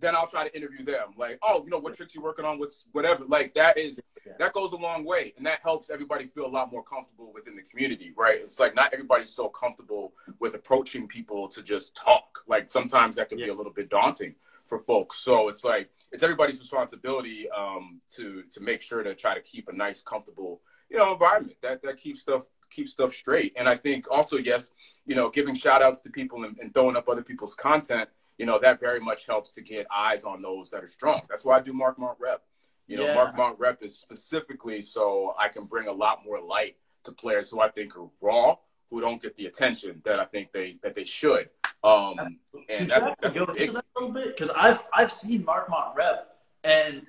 [0.00, 1.14] then I'll try to interview them.
[1.16, 2.58] Like, oh, you know, what tricks you working on?
[2.58, 3.24] What's whatever.
[3.26, 4.32] Like that is yeah.
[4.38, 7.56] that goes a long way, and that helps everybody feel a lot more comfortable within
[7.56, 8.36] the community, right?
[8.38, 12.44] It's like not everybody's so comfortable with approaching people to just talk.
[12.46, 13.46] Like sometimes that can yeah.
[13.46, 14.34] be a little bit daunting
[14.66, 15.18] for folks.
[15.18, 19.68] So it's like it's everybody's responsibility um, to to make sure to try to keep
[19.68, 23.52] a nice, comfortable, you know, environment that that keeps stuff keeps stuff straight.
[23.56, 24.70] And I think also, yes,
[25.06, 28.46] you know, giving shout outs to people and, and throwing up other people's content, you
[28.46, 31.22] know, that very much helps to get eyes on those that are strong.
[31.28, 32.42] That's why I do Markmont Rep.
[32.86, 33.14] You know, yeah.
[33.14, 37.60] Markmont Rep is specifically so I can bring a lot more light to players who
[37.60, 38.56] I think are raw,
[38.90, 41.50] who don't get the attention that I think they that they should.
[41.84, 43.72] Um, and that's, that's go big...
[43.72, 47.06] that a little bit because I've I've seen Markmont rep, and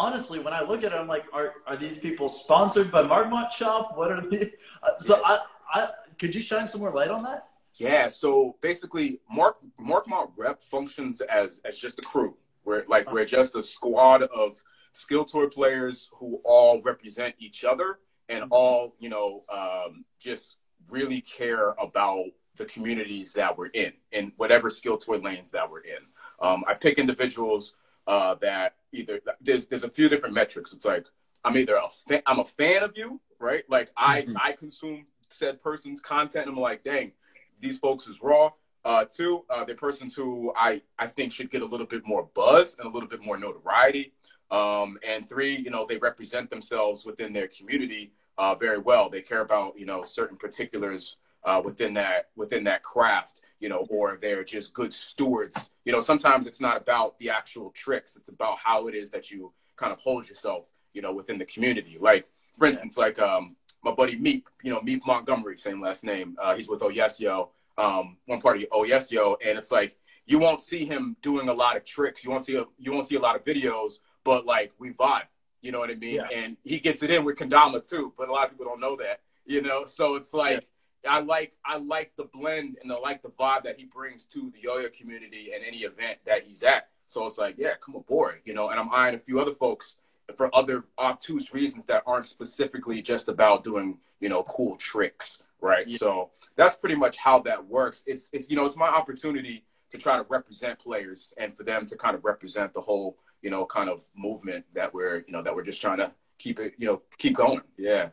[0.00, 3.52] honestly, when I look at it, I'm like, are are these people sponsored by Markmont
[3.52, 3.92] Shop?
[3.96, 4.52] What are they?
[4.82, 5.36] Uh, so yeah.
[5.74, 7.48] I, I could you shine some more light on that?
[7.74, 8.08] Yeah.
[8.08, 12.36] So basically, Mark Markmont Rep functions as as just a crew.
[12.64, 18.00] We're like we're just a squad of skill toy players who all represent each other
[18.28, 18.52] and mm-hmm.
[18.52, 20.56] all you know um, just
[20.90, 22.24] really care about
[22.56, 26.02] the communities that we're in, in whatever skill toy lanes that we're in.
[26.42, 27.74] Um, I pick individuals
[28.06, 30.72] uh, that either there's there's a few different metrics.
[30.72, 31.06] It's like
[31.44, 33.64] I'm either a fa- I'm a fan of you, right?
[33.68, 34.36] Like I mm-hmm.
[34.36, 36.46] I consume said person's content.
[36.46, 37.12] And I'm like, dang,
[37.60, 38.50] these folks is raw.
[38.84, 42.28] Uh, two, uh, they're persons who I I think should get a little bit more
[42.34, 44.12] buzz and a little bit more notoriety.
[44.50, 49.08] Um, and three, you know, they represent themselves within their community uh, very well.
[49.08, 53.86] They care about you know certain particulars uh, within that within that craft, you know,
[53.90, 55.70] or they're just good stewards.
[55.84, 59.30] You know, sometimes it's not about the actual tricks; it's about how it is that
[59.30, 61.96] you kind of hold yourself, you know, within the community.
[61.98, 62.26] Like,
[62.56, 66.36] for instance, like um, my buddy Meep, you know, Meep Montgomery, same last name.
[66.40, 69.96] Uh, he's with Oh Yes Yo, um, one party Oh Yes Yo, and it's like
[70.26, 72.22] you won't see him doing a lot of tricks.
[72.22, 75.22] You won't see a, you won't see a lot of videos, but like we vibe
[75.62, 76.16] You know what I mean?
[76.16, 76.28] Yeah.
[76.32, 78.96] And he gets it in with kendama too, but a lot of people don't know
[78.96, 79.20] that.
[79.46, 80.64] You know, so it's like
[81.08, 84.52] I like I like the blend and I like the vibe that he brings to
[84.54, 86.88] the yo-yo community and any event that he's at.
[87.06, 88.70] So it's like, yeah, come aboard, you know.
[88.70, 89.96] And I'm eyeing a few other folks
[90.36, 95.88] for other obtuse reasons that aren't specifically just about doing, you know, cool tricks, right?
[95.88, 95.96] Yeah.
[95.96, 98.04] So that's pretty much how that works.
[98.06, 101.84] It's it's you know, it's my opportunity to try to represent players and for them
[101.86, 105.42] to kind of represent the whole, you know, kind of movement that we're, you know,
[105.42, 107.60] that we're just trying to keep it, you know, keep going.
[107.76, 108.10] Yeah.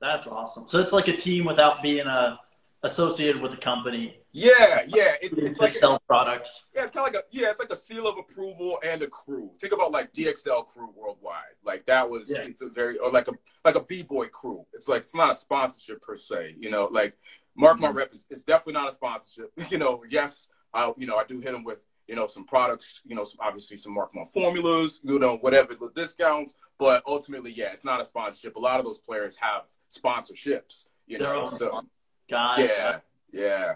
[0.00, 0.68] That's awesome.
[0.68, 2.36] So it's like a team without being uh,
[2.82, 5.14] associated with a company Yeah, yeah.
[5.20, 6.66] It's it's like sell products.
[6.74, 9.08] Yeah, it's kind of like a yeah, it's like a seal of approval and a
[9.08, 9.50] crew.
[9.60, 11.56] Think about like DXL crew worldwide.
[11.64, 12.38] Like that was Yeah.
[12.42, 13.32] it's a very or like a
[13.64, 14.64] like a b boy crew.
[14.72, 16.54] It's like it's not a sponsorship per se.
[16.58, 17.16] You know, like
[17.56, 17.98] Markmont Mhm.
[17.98, 19.50] rep is it's definitely not a sponsorship.
[19.72, 23.00] You know, yes, I you know I do hit him with you know some products.
[23.06, 25.00] You know, some, obviously some Markmont formulas.
[25.04, 26.54] You know, whatever the discounts.
[26.78, 28.56] But ultimately, yeah, it's not a sponsorship.
[28.56, 30.86] A lot of those players have sponsorships.
[31.06, 31.84] You know, so it.
[32.30, 32.98] yeah,
[33.32, 33.74] yeah.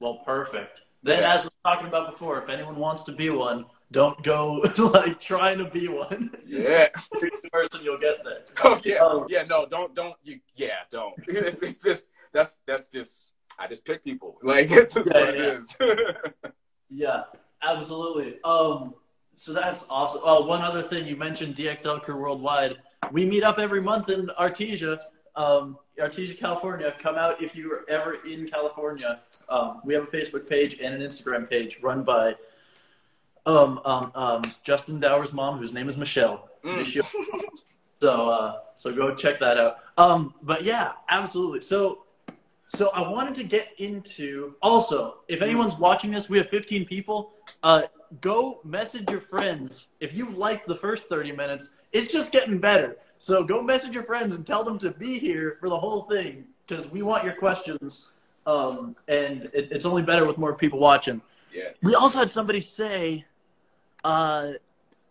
[0.00, 0.80] Well, perfect.
[1.02, 1.34] Then, Yeah.
[1.34, 5.20] as we are talking about before, if anyone wants to be one, don't go like
[5.20, 6.32] trying to be one.
[6.46, 6.88] Yeah.
[7.12, 8.44] The person you'll get there.
[8.64, 9.26] Oh yeah, Oh.
[9.28, 9.44] yeah.
[9.44, 10.14] No, don't, don't.
[10.22, 11.14] You, yeah, don't.
[11.28, 13.30] It's, it's just that's that's just.
[13.60, 14.38] I just pick people.
[14.42, 15.44] Like it's just Yeah, what yeah.
[15.44, 15.76] it is.
[16.90, 17.22] Yeah,
[17.62, 18.42] absolutely.
[18.44, 18.94] Um,
[19.34, 20.22] so that's awesome.
[20.24, 22.76] Oh, one other thing you mentioned DXL Crew Worldwide.
[23.12, 25.00] We meet up every month in Artesia,
[25.36, 26.94] um, Artesia, California.
[26.98, 29.20] Come out if you are ever in California.
[29.48, 32.34] Um, we have a Facebook page and an Instagram page run by
[33.46, 36.48] um, um, um, Justin Dower's mom, whose name is Michelle.
[36.64, 36.78] Mm.
[36.78, 37.08] Michelle.
[38.00, 39.78] So, uh, so go check that out.
[39.96, 41.60] Um, but yeah, absolutely.
[41.60, 42.04] So,
[42.68, 47.32] so I wanted to get into also, if anyone's watching this, we have 15 people.
[47.62, 47.82] Uh,
[48.20, 49.88] go message your friends.
[50.00, 52.96] If you've liked the first 30 minutes, it's just getting better.
[53.18, 56.44] So go message your friends and tell them to be here for the whole thing
[56.66, 58.04] because we want your questions.
[58.46, 61.20] Um, and it, it's only better with more people watching.
[61.52, 61.70] yeah.
[61.82, 63.24] We also had somebody say
[64.04, 64.52] uh,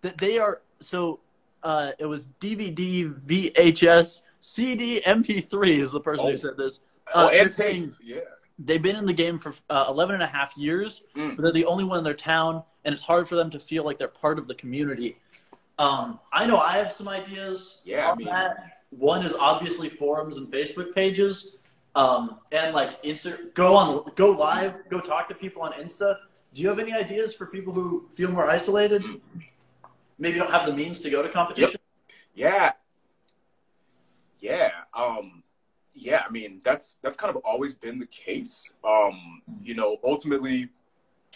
[0.01, 1.19] that they are so.
[1.63, 6.29] Uh, it was DVD, VHS, CD, MP3 is the person Oh.
[6.31, 6.79] who said this.
[7.13, 7.93] Oh, Uh, and they're tape.
[8.03, 8.19] Yeah.
[8.59, 11.35] They've been in the game for uh, 11 and a half years, Mm.
[11.35, 13.83] but they're the only one in their town, and it's hard for them to feel
[13.83, 15.17] like they're part of the community.
[15.79, 18.73] Um, I know I have some ideas Yeah, I mean- that.
[18.89, 21.57] One is obviously forums and Facebook pages,
[21.93, 23.53] um, and like Insta.
[23.53, 26.17] Go on, go live, go talk to people on Insta.
[26.53, 29.03] Do you have any ideas for people who feel more isolated?
[30.17, 31.79] Maybe don't have the means to go to competition.
[32.33, 32.71] Yeah.
[34.39, 34.71] Yeah.
[34.93, 35.43] Um,
[35.97, 38.73] yeah, I mean that's that's kind of always been the case.
[38.83, 40.69] Um, you know, ultimately,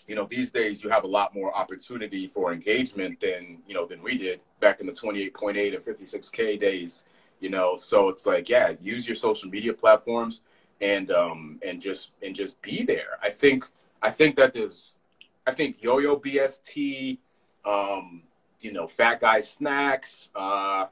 [0.07, 3.85] you know, these days you have a lot more opportunity for engagement than you know
[3.85, 7.05] than we did back in the 28.8 and 56k days.
[7.39, 10.43] You know, so it's like, yeah, use your social media platforms
[10.79, 13.17] and um and just and just be there.
[13.21, 13.65] I think
[14.01, 14.97] I think that there's
[15.45, 17.17] I think Yo-Yo BST,
[17.65, 18.21] um,
[18.59, 20.85] you know, Fat Guy Snacks, uh,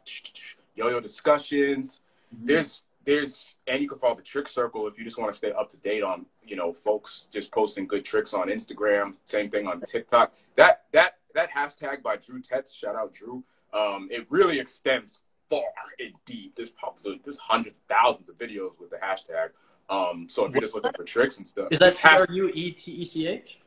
[0.75, 2.01] Yo-Yo Discussions.
[2.31, 5.51] There's there's and you can follow the Trick Circle if you just want to stay
[5.51, 9.17] up to date on you know folks just posting good tricks on Instagram.
[9.25, 10.35] Same thing on TikTok.
[10.55, 13.43] That that that hashtag by Drew Tetz, shout out Drew.
[13.73, 15.63] Um, it really extends far
[15.99, 16.55] and deep.
[16.55, 19.49] There's probably there's hundreds of thousands of videos with the hashtag.
[19.89, 22.27] Um, so if you're just looking for tricks and stuff, Is that this T R
[22.29, 23.59] U E T E C H?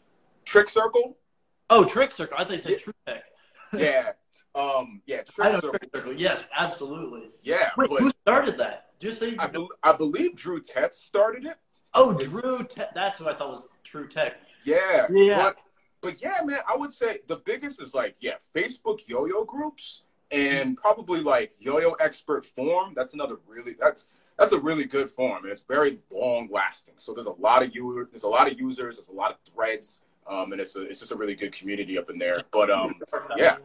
[0.45, 1.17] Trick Circle?
[1.69, 2.37] Oh, Trick Circle.
[2.39, 2.79] I thought you said Yeah.
[2.79, 3.25] True Tech.
[3.77, 4.13] Yeah.
[4.55, 5.71] Um, yeah, Trick Circle.
[5.71, 6.13] Trick Circle.
[6.13, 7.31] Yes, absolutely.
[7.43, 8.92] Yeah, Wait, but who started that?
[9.03, 9.35] Just say.
[9.37, 11.57] I, bel I believe Drew Tetz started it.
[11.93, 12.65] oh, Drew.
[12.65, 14.35] Te- that's who I thought was True Tech.
[14.65, 15.09] Yeah.
[15.11, 15.43] Yeah.
[15.43, 15.57] But,
[16.01, 20.77] but yeah, man, I would say the biggest is like, yeah, Facebook yo-yo groups and
[20.77, 22.93] probably like yo-yo expert forum.
[22.95, 26.95] That's another really that's that's a really good forum and it's very long lasting.
[26.99, 29.39] So there's a lot of users, there's a lot of users, there's a lot of
[29.53, 32.43] threads, um, and it's a it's just a really good community up in there.
[32.53, 32.95] But um,
[33.37, 33.57] yeah.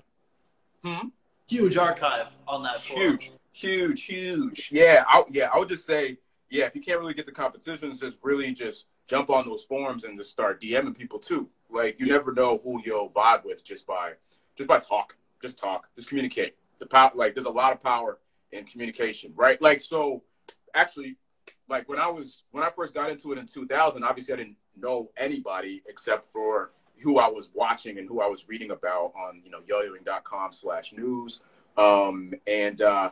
[0.83, 1.09] Hmm?
[1.47, 2.81] Huge archive on that.
[2.81, 3.01] forum.
[3.01, 4.69] huge, huge, huge.
[4.71, 5.49] Yeah, I, yeah.
[5.53, 6.17] I would just say,
[6.49, 10.03] yeah, if you can't really get the competitions, just really just jump on those forums
[10.03, 11.49] and just start DMing people too.
[11.69, 14.13] Like you never know who you'll vibe with just by
[14.55, 15.17] just by talking.
[15.41, 15.87] Just talk.
[15.95, 16.55] Just communicate.
[16.79, 18.19] The power, like there's a lot of power
[18.51, 19.61] in communication, right?
[19.61, 20.23] Like so,
[20.73, 21.17] actually,
[21.69, 24.57] like when I was when I first got into it in 2000, obviously I didn't
[24.75, 29.41] know anybody except for who I was watching and who I was reading about on
[29.43, 31.41] you know yoyoing.com slash news.
[31.77, 33.11] Um, and uh,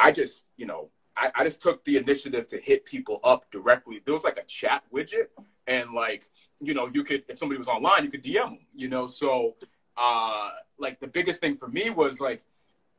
[0.00, 4.00] I just you know I, I just took the initiative to hit people up directly.
[4.04, 5.28] There was like a chat widget,
[5.66, 6.28] and like
[6.60, 8.58] you know you could if somebody was online, you could DM them.
[8.74, 9.56] You know, so
[9.96, 12.42] uh, like the biggest thing for me was like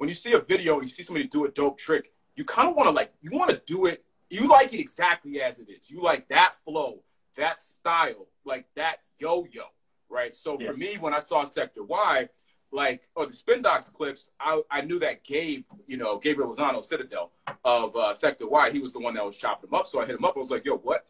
[0.01, 2.75] when you see a video, you see somebody do a dope trick, you kind of
[2.75, 4.03] want to like, you want to do it.
[4.31, 5.91] You like it exactly as it is.
[5.91, 7.03] You like that flow,
[7.35, 9.65] that style, like that yo-yo,
[10.09, 10.33] right?
[10.33, 10.71] So yeah.
[10.71, 12.29] for me, when I saw Sector Y,
[12.71, 16.83] like or the Spin Docks clips, I, I knew that Gabe, you know, Gabriel Lozano,
[16.83, 17.31] Citadel
[17.63, 19.87] of uh, Sector Y, he was the one that was chopping them up.
[19.87, 20.35] So I hit him up.
[20.35, 21.05] I was like, yo, what,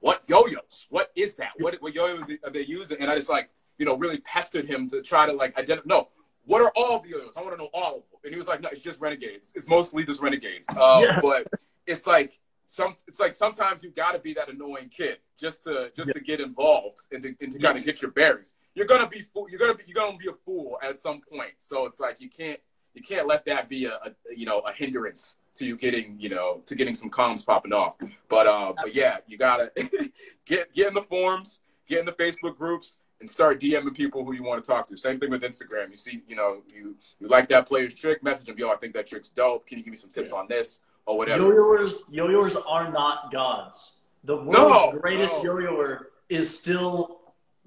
[0.00, 0.86] what yo-yos?
[0.90, 1.52] What is that?
[1.58, 3.00] What what yo-yos are they using?
[3.00, 5.86] And I just like, you know, really pestered him to try to like identify.
[5.86, 6.08] No,
[6.44, 7.34] what are all the yo-yos?
[7.36, 8.20] I want to know all of them.
[8.24, 9.52] And he was like, no, it's just renegades.
[9.54, 10.68] It's mostly just renegades.
[10.70, 11.20] Um, yeah.
[11.22, 11.46] But
[11.86, 12.38] it's like
[12.68, 16.12] some it's like sometimes you got to be that annoying kid just to just yeah.
[16.14, 18.54] to get involved and to, and to kind of get your bearings.
[18.78, 19.46] You're gonna be fool.
[19.50, 21.54] you're gonna be you're gonna be a fool at some point.
[21.58, 22.60] So it's like you can't
[22.94, 26.28] you can't let that be a, a you know a hindrance to you getting you
[26.28, 27.96] know to getting some comms popping off.
[28.28, 29.72] But uh but yeah, you gotta
[30.46, 34.32] get get in the forums, get in the Facebook groups, and start DMing people who
[34.32, 34.96] you want to talk to.
[34.96, 35.90] Same thing with Instagram.
[35.90, 38.94] You see, you know, you you like that player's trick, message them, yo, I think
[38.94, 39.66] that trick's dope.
[39.66, 40.38] Can you give me some tips yeah.
[40.38, 40.80] on this?
[41.08, 41.42] or whatever.
[41.42, 44.00] Yo-yoers, yo-yoers are not gods.
[44.24, 45.58] The world's no, greatest no.
[45.58, 47.17] yo-yoer is still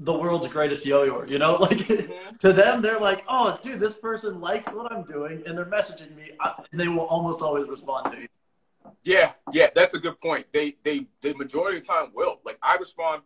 [0.02, 1.28] the world's greatest yo-yoer.
[1.28, 2.36] You know, like mm-hmm.
[2.38, 6.16] to them, they're like, "Oh, dude, this person likes what I'm doing, and they're messaging
[6.16, 6.32] me."
[6.72, 8.28] and they will almost always respond to you.
[9.04, 10.48] Yeah, yeah, that's a good point.
[10.52, 12.40] They, they, the majority of the time will.
[12.46, 13.24] Like, I respond,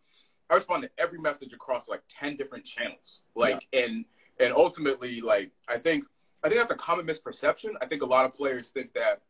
[0.49, 3.21] I respond to every message across like ten different channels.
[3.35, 3.85] Like, yeah.
[3.85, 4.05] and
[4.39, 6.05] and ultimately, like, I think,
[6.43, 7.71] I think that's a common misperception.
[7.81, 9.21] I think a lot of players think that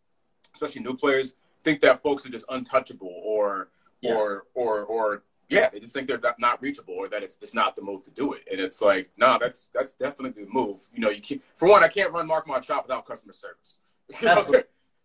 [0.53, 3.69] especially new players, think that folks are just untouchable or
[4.01, 4.13] yeah.
[4.13, 7.53] or or or yeah, they just think they're not, not reachable or that it's just
[7.53, 8.47] not the move to do it.
[8.51, 10.85] And it's like, no, nah, that's that's definitely the move.
[10.93, 13.79] You know, you can't for one, I can't run Markmont Shop without customer service.
[14.21, 14.51] that's,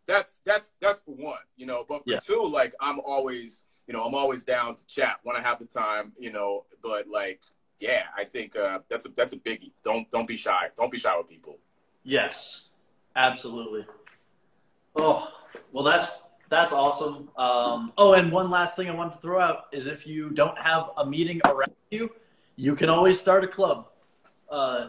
[0.06, 1.84] that's that's that's for one, you know.
[1.88, 2.18] But for yeah.
[2.18, 5.66] two, like I'm always, you know, I'm always down to chat when I have the
[5.66, 6.64] time, you know.
[6.82, 7.40] But like,
[7.78, 9.72] yeah, I think uh, that's a that's a biggie.
[9.84, 10.68] Don't don't be shy.
[10.76, 11.58] Don't be shy with people.
[12.02, 12.68] Yes,
[13.14, 13.86] absolutely.
[14.96, 15.28] Oh,
[15.72, 17.30] well, that's that's awesome.
[17.38, 20.58] Um, oh, and one last thing I wanted to throw out is if you don't
[20.58, 22.10] have a meeting around you,
[22.56, 23.86] you can always start a club.
[24.50, 24.88] Uh,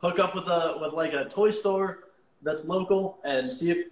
[0.00, 2.04] hook up with a with like a toy store
[2.42, 3.86] that's local and see if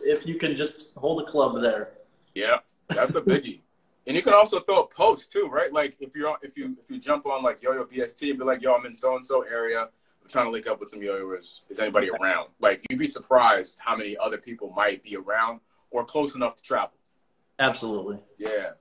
[0.00, 1.92] if you can just hold a club there.
[2.34, 2.58] Yeah,
[2.88, 3.60] that's a biggie.
[4.08, 5.72] and you can also throw a post too, right?
[5.72, 8.60] Like if you're if you if you jump on like Yo-Yo BST and be like,
[8.60, 9.82] "Yo, I'm in so and so area
[10.26, 11.62] I'm trying to link up with some yo-yoers.
[11.70, 12.48] Is anybody around?
[12.58, 15.60] Like you'd be surprised how many other people might be around
[15.96, 16.92] or close enough to travel.
[17.58, 18.18] Absolutely.
[18.38, 18.72] Yeah.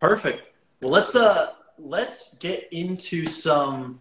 [0.00, 0.42] Perfect.
[0.82, 4.00] Well, let's uh let's get into some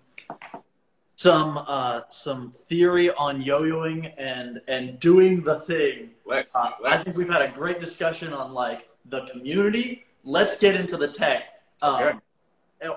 [1.15, 6.11] some uh some theory on yo-yoing and and doing the thing.
[6.25, 6.95] Let's, uh, let's.
[6.95, 10.05] I think we've had a great discussion on like the community.
[10.23, 11.43] Let's get into the tech.
[11.81, 12.19] Um, okay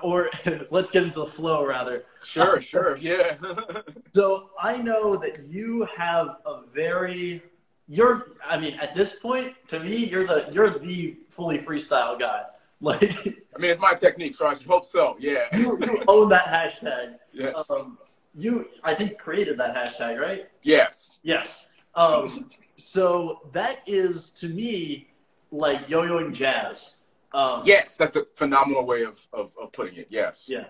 [0.01, 0.29] or
[0.71, 2.05] let's get into the flow rather.
[2.23, 3.35] Sure, sure, yeah.
[4.13, 7.41] so I know that you have a very
[7.87, 12.43] you're I mean at this point to me you're the you're the fully freestyle guy.
[12.81, 15.15] Like I mean it's my technique, so I should hope so.
[15.17, 15.45] Yeah.
[15.57, 17.15] you, you own that hashtag.
[17.31, 17.69] Yes.
[17.69, 17.97] Um,
[18.35, 20.49] you I think created that hashtag, right?
[20.63, 21.19] Yes.
[21.23, 21.69] Yes.
[21.95, 25.13] Um, so that is to me
[25.53, 26.95] like yo-yoing jazz.
[27.33, 30.07] Um, yes, that's a phenomenal way of, of, of putting it.
[30.09, 30.47] Yes.
[30.49, 30.65] Yeah.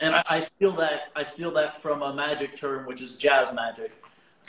[0.00, 3.52] And I, I, steal that I steal that from a magic term, which is jazz
[3.52, 3.92] magic.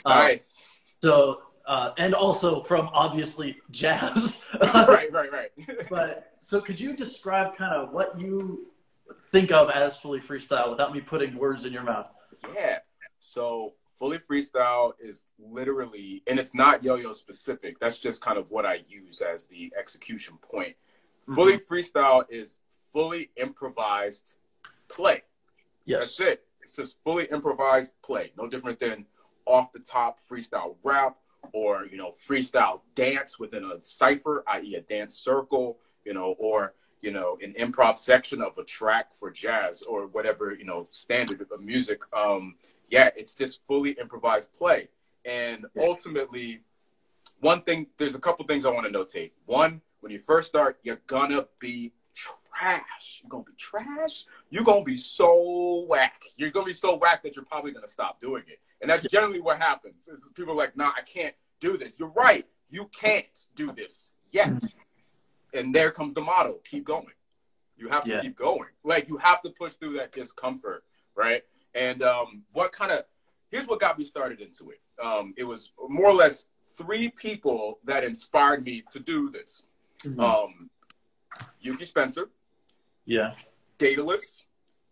[0.04, 0.68] Um, nice.
[1.02, 4.42] So uh, and also from obviously jazz.
[4.60, 5.50] right, right, right.
[5.90, 8.72] but so could you describe kind of what you
[9.30, 12.08] think of as fully freestyle without me putting words in your mouth?
[12.54, 12.78] Yeah.
[13.20, 17.78] So fully freestyle is literally, and it's not yo-yo specific.
[17.78, 20.74] That's just kind of what I use as the execution point
[21.28, 21.34] Mm-hmm.
[21.34, 22.60] Fully freestyle is
[22.92, 24.36] fully improvised
[24.88, 25.22] play.
[25.84, 26.16] Yes.
[26.16, 26.44] That's it.
[26.62, 28.32] It's just fully improvised play.
[28.38, 29.04] No different than
[29.44, 31.16] off the top freestyle rap
[31.52, 34.74] or, you know, freestyle dance within a cipher, i.e.
[34.74, 39.30] a dance circle, you know, or, you know, an improv section of a track for
[39.30, 42.00] jazz or whatever, you know, standard of music.
[42.16, 42.56] Um,
[42.88, 44.88] yeah, it's just fully improvised play.
[45.24, 46.62] And ultimately,
[47.40, 49.32] one thing, there's a couple things I want to notate.
[49.46, 51.92] One, when you first start, you're gonna be
[52.58, 53.20] trash.
[53.22, 54.24] You're gonna be trash.
[54.50, 56.22] You're gonna be so whack.
[56.36, 58.60] You're gonna be so whack that you're probably gonna stop doing it.
[58.80, 60.08] And that's generally what happens.
[60.08, 61.98] Is people are like, nah, I can't do this.
[61.98, 62.46] You're right.
[62.70, 64.62] You can't do this yet.
[65.54, 67.06] And there comes the motto: keep going.
[67.76, 68.20] You have to yeah.
[68.20, 68.68] keep going.
[68.84, 70.84] Like you have to push through that discomfort,
[71.14, 71.42] right?
[71.74, 73.04] And um, what kind of
[73.50, 74.80] here's what got me started into it.
[75.02, 76.46] Um, it was more or less
[76.76, 79.62] three people that inspired me to do this.
[80.04, 80.20] Mm-hmm.
[80.20, 80.70] Um,
[81.60, 82.28] Yuki Spencer.
[83.08, 83.32] Yeah.
[83.78, 84.44] Daedalus,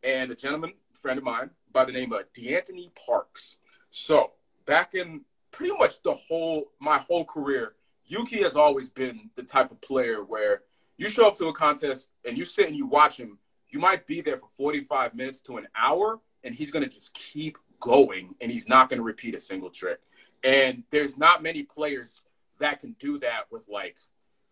[0.03, 3.59] and a gentleman, friend of mine, by the name of D'Anthony Parks.
[3.91, 4.33] So
[4.65, 7.75] back in pretty much the whole my whole career,
[8.07, 10.63] Yuki has always been the type of player where
[10.97, 13.37] you show up to a contest and you sit and you watch him.
[13.69, 17.13] You might be there for 45 minutes to an hour, and he's going to just
[17.13, 20.01] keep going, and he's not going to repeat a single trick.
[20.43, 22.23] And there's not many players
[22.61, 23.99] that can do that with like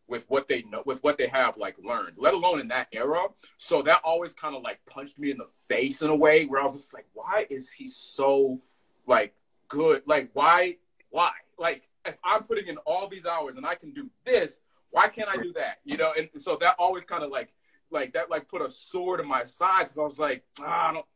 [0.06, 3.26] with what they know with what they have like learned let alone in that era.
[3.56, 6.60] So that always kind of like punched me in the face in a way where
[6.60, 8.60] i was just like why is he so
[9.06, 9.34] like
[9.68, 10.02] good?
[10.06, 10.76] Like why
[11.10, 11.30] why?
[11.58, 15.28] Like if i'm putting in all these hours and i can do this why can't
[15.28, 15.78] i do that?
[15.84, 17.54] You know and so that always kind of like
[17.90, 20.92] like that like put a sword in my side because i was like ah, i
[20.92, 21.06] don't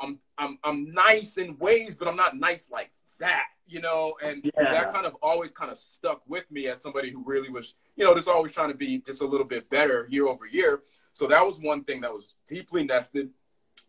[0.00, 4.42] I'm, I'm i'm nice in ways but i'm not nice like that you know, and
[4.44, 4.72] yeah.
[4.72, 8.04] that kind of always kind of stuck with me as somebody who really was, you
[8.04, 10.82] know, just always trying to be just a little bit better year over year.
[11.12, 13.30] So that was one thing that was deeply nested.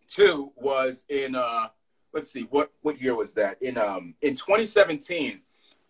[0.07, 1.67] Two was in uh
[2.13, 3.61] let's see, what what year was that?
[3.61, 5.39] In um in 2017,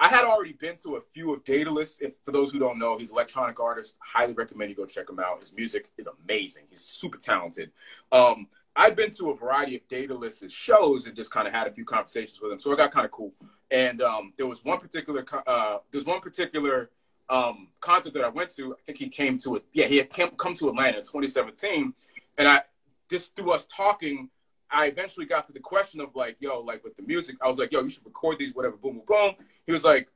[0.01, 1.99] I had already been to a few of Daedalus.
[1.99, 3.97] If for those who don't know, he's an electronic artist.
[3.99, 5.39] Highly recommend you go check him out.
[5.39, 6.63] His music is amazing.
[6.69, 7.71] He's super talented.
[8.11, 8.47] Um,
[8.79, 11.71] I've been to a variety of data Daedalus's shows and just kind of had a
[11.71, 13.33] few conversations with him, so it got kind of cool.
[13.69, 16.89] And um, there was one particular uh, there's one particular
[17.29, 18.73] um, concert that I went to.
[18.73, 19.65] I think he came to it.
[19.73, 21.93] Yeah, he had came, come to Atlanta in 2017,
[22.37, 22.61] and I
[23.09, 24.29] just through us talking,
[24.71, 27.57] I eventually got to the question of like, yo, like with the music, I was
[27.57, 29.45] like, yo, you should record these, whatever, boom, boom, boom.
[29.65, 30.07] He was like,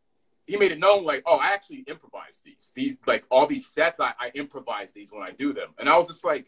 [0.48, 2.72] he made it known like, oh, I actually improvise these.
[2.74, 5.72] These like all these sets, I, I improvise these when I do them.
[5.78, 6.48] And I was just like,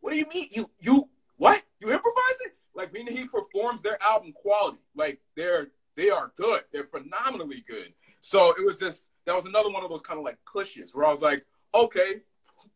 [0.00, 0.48] what do you mean?
[0.52, 1.08] You you?
[1.80, 2.56] You improvise it?
[2.74, 4.78] Like meaning he performs their album quality.
[4.94, 6.62] Like they're they are good.
[6.72, 7.92] They're phenomenally good.
[8.20, 11.06] So it was just that was another one of those kind of like pushes where
[11.06, 12.20] I was like, okay,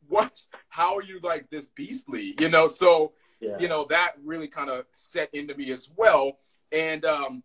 [0.09, 0.43] what?
[0.69, 2.35] How are you like this beastly?
[2.41, 3.57] You know, so yeah.
[3.59, 6.39] you know that really kind of set into me as well.
[6.73, 7.43] And um,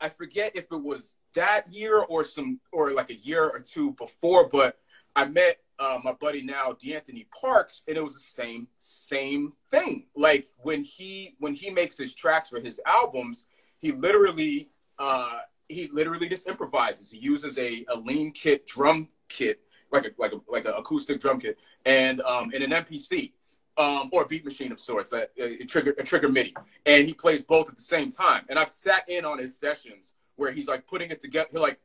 [0.00, 3.92] I forget if it was that year or some or like a year or two
[3.92, 4.78] before, but
[5.16, 10.06] I met uh, my buddy now, D'Anthony Parks, and it was the same same thing.
[10.14, 13.46] Like when he when he makes his tracks for his albums,
[13.80, 17.10] he literally uh, he literally just improvises.
[17.10, 19.60] He uses a, a lean kit drum kit,
[19.90, 23.32] like a like a like an acoustic drum kit, and um, and an MPC.
[23.76, 26.54] Um, or a beat machine of sorts, a, a, trigger a trigger MIDI,
[26.86, 28.44] and he plays both at the same time.
[28.48, 31.48] And I've sat in on his sessions where he's like putting it together.
[31.50, 31.80] He'll like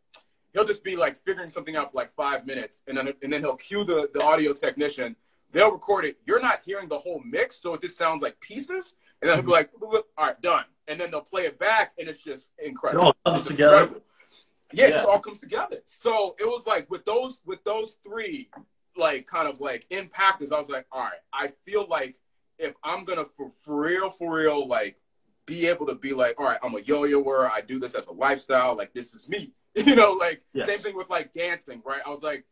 [0.53, 3.41] he'll just be like figuring something out for like five minutes, and then and then
[3.41, 5.15] he'll cue the the audio technician.
[5.51, 6.17] They'll record it.
[6.27, 8.95] You're not hearing the whole mix, so it just sounds like pieces.
[9.21, 9.93] And then he'll be mm-hmm.
[9.93, 13.09] like, all right, done and then they'll play it back, and it's just incredible.
[13.09, 13.75] It all comes together.
[13.75, 14.01] Incredible.
[14.73, 15.77] Yeah, yeah, it all comes together.
[15.83, 18.49] So it was like with those with those three,
[18.97, 20.51] like kind of like impactors.
[20.51, 22.17] I was like, all right, I feel like
[22.57, 24.97] if I'm gonna for, for real, for real, like
[25.49, 27.49] be able to be like, all right, I'm a yo-yoer.
[27.51, 28.77] I do this as a lifestyle.
[28.77, 29.51] Like this is me.
[29.75, 30.67] You know, like yes.
[30.67, 32.01] same thing with like dancing, right?
[32.05, 32.43] I was like,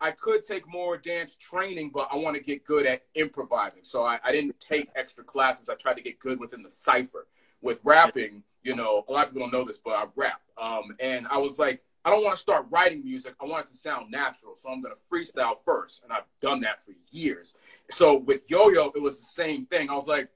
[0.00, 3.84] I could take more dance training, but I want to get good at improvising.
[3.84, 5.68] So I, I didn't take extra classes.
[5.68, 7.28] I tried to get good within the cipher
[7.60, 10.40] with rapping, you know, a lot of people don't know this, but I rap.
[10.60, 13.34] Um, and I was like, I don't want to start writing music.
[13.40, 14.56] I want it to sound natural.
[14.56, 16.02] So I'm going to freestyle first.
[16.02, 17.54] And I've done that for years.
[17.90, 19.88] So with Yo Yo, it was the same thing.
[19.88, 20.28] I was like,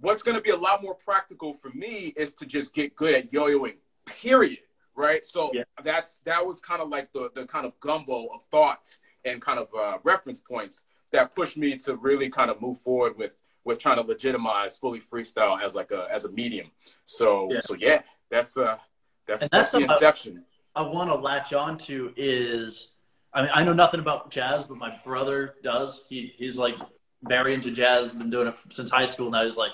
[0.00, 3.14] what's going to be a lot more practical for me is to just get good
[3.14, 4.58] at yo yoing, period.
[4.94, 5.24] Right.
[5.24, 5.62] So yeah.
[5.84, 9.58] that's that was kind of like the, the kind of gumbo of thoughts and kind
[9.58, 10.82] of uh, reference points
[11.12, 15.00] that pushed me to really kind of move forward with with trying to legitimize fully
[15.00, 16.70] freestyle as like a as a medium.
[17.04, 17.60] So yeah.
[17.60, 18.78] so yeah, that's uh
[19.26, 20.44] that's that's, that's the inception.
[20.74, 22.92] I want to latch on to is
[23.32, 26.04] I mean I know nothing about jazz, but my brother does.
[26.08, 26.74] He he's like
[27.22, 29.30] very into jazz, been doing it since high school.
[29.30, 29.72] Now he's like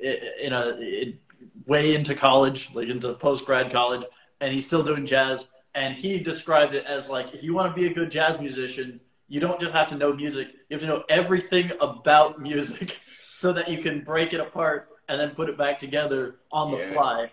[0.00, 1.18] in a in,
[1.66, 4.04] way into college, like into post grad college,
[4.40, 5.48] and he's still doing jazz.
[5.74, 9.00] And he described it as like if you want to be a good jazz musician,
[9.28, 12.98] you don't just have to know music; you have to know everything about music.
[13.36, 16.78] so that you can break it apart and then put it back together on the
[16.78, 16.92] yeah.
[16.92, 17.30] fly.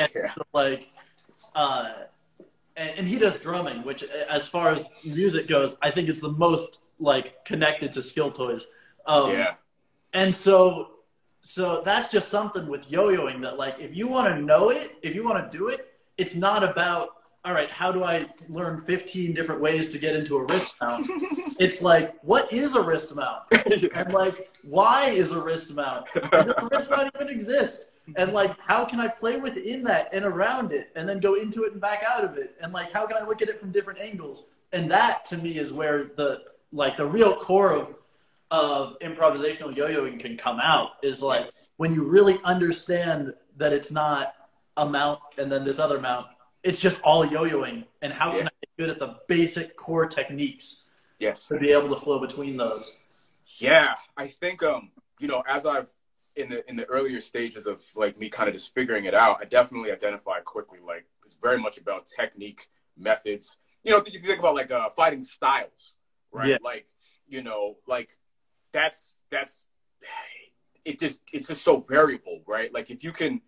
[0.00, 0.32] And yeah.
[0.32, 0.88] so, like,
[1.54, 1.92] uh,
[2.78, 6.30] and, and, he does drumming, which, as far as music goes, I think is the
[6.30, 8.66] most like connected to skill toys.
[9.04, 9.54] Um, yeah.
[10.14, 10.92] And so,
[11.44, 15.14] so that's just something with yo-yoing that, like, if you want to know it, if
[15.14, 17.10] you want to do it, it's not about
[17.44, 21.06] all right, how do I learn 15 different ways to get into a wrist mount?
[21.60, 23.42] it's like, what is a wrist mount?
[23.52, 23.88] yeah.
[23.94, 26.06] And like, why is a wrist mount?
[26.14, 27.90] Does a wrist mount even exist?
[28.16, 31.64] And like, how can I play within that and around it and then go into
[31.64, 32.56] it and back out of it?
[32.62, 34.48] And like, how can I look at it from different angles?
[34.72, 37.94] And that to me is where the, like the real core of,
[38.50, 41.70] of improvisational yo-yoing can come out is like yes.
[41.76, 44.34] when you really understand that it's not
[44.76, 46.26] a mount and then this other mount
[46.64, 47.84] it's just all yo-yoing.
[48.02, 48.38] And how Yeah.
[48.38, 50.84] can I get good at the basic core techniques
[51.18, 51.46] Yes.
[51.48, 52.96] to be able to flow between those?
[53.60, 54.90] Yeah, I think um,
[55.20, 55.94] you know, as I've
[56.34, 59.38] in the in the earlier stages of like me kind of just figuring it out,
[59.40, 63.58] I definitely identify quickly like it's very much about technique, methods.
[63.84, 65.92] You know, you think about like uh, fighting styles,
[66.32, 66.48] right?
[66.48, 66.58] Yeah.
[66.62, 66.86] Like
[67.28, 68.16] you know, like
[68.74, 69.68] that's that's
[70.84, 72.74] it just it's just so variable, right?
[72.74, 73.40] Like if you can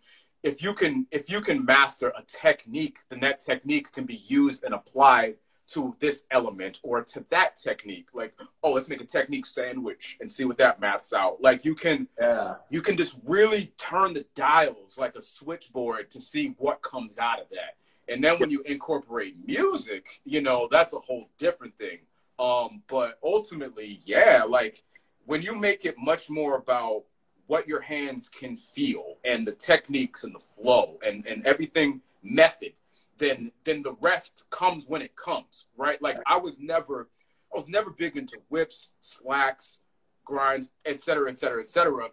[0.42, 4.64] if you can if you can master a technique, then that technique can be used
[4.64, 5.36] and applied
[5.72, 8.06] to this element or to that technique.
[8.14, 11.42] Like, oh, let's make a technique sandwich and see what that maths out.
[11.42, 12.54] Like you can Yeah.
[12.70, 17.40] you can just really turn the dials like a switchboard to see what comes out
[17.40, 17.76] of that.
[18.08, 21.98] And then when you incorporate music, you know, that's a whole different thing.
[22.38, 24.84] Um, but ultimately, yeah, like
[25.26, 27.02] when you make it much more about
[27.46, 32.72] what your hands can feel and the techniques and the flow and, and everything method,
[33.18, 36.00] then then the rest comes when it comes, right?
[36.02, 37.08] Like I was never
[37.52, 39.80] I was never big into whips, slacks,
[40.24, 42.08] grinds, et cetera, et cetera, et cetera.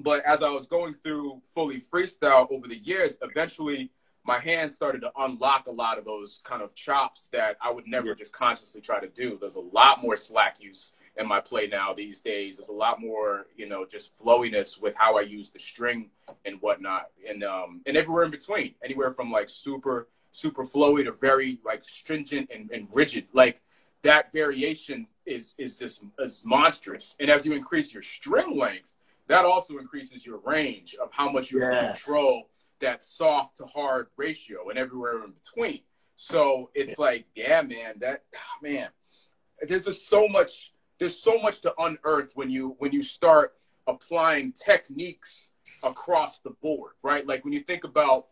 [0.00, 3.90] But as I was going through fully freestyle over the years, eventually
[4.26, 7.86] my hands started to unlock a lot of those kind of chops that I would
[7.86, 9.38] never just consciously try to do.
[9.40, 12.56] There's a lot more slack use in my play now these days.
[12.56, 16.10] There's a lot more, you know, just flowiness with how I use the string
[16.44, 21.12] and whatnot, and um, and everywhere in between, anywhere from like super super flowy to
[21.12, 23.26] very like stringent and, and rigid.
[23.32, 23.62] Like
[24.02, 27.16] that variation is is just is monstrous.
[27.20, 28.92] And as you increase your string length,
[29.28, 32.50] that also increases your range of how much you can control
[32.80, 35.80] that soft to hard ratio and everywhere in between.
[36.16, 38.24] So it's like, yeah, man, that
[38.62, 38.88] man,
[39.66, 43.54] there's just so much there's so much to unearth when you when you start
[43.86, 45.50] applying techniques
[45.82, 47.26] across the board, right?
[47.26, 48.26] Like when you think about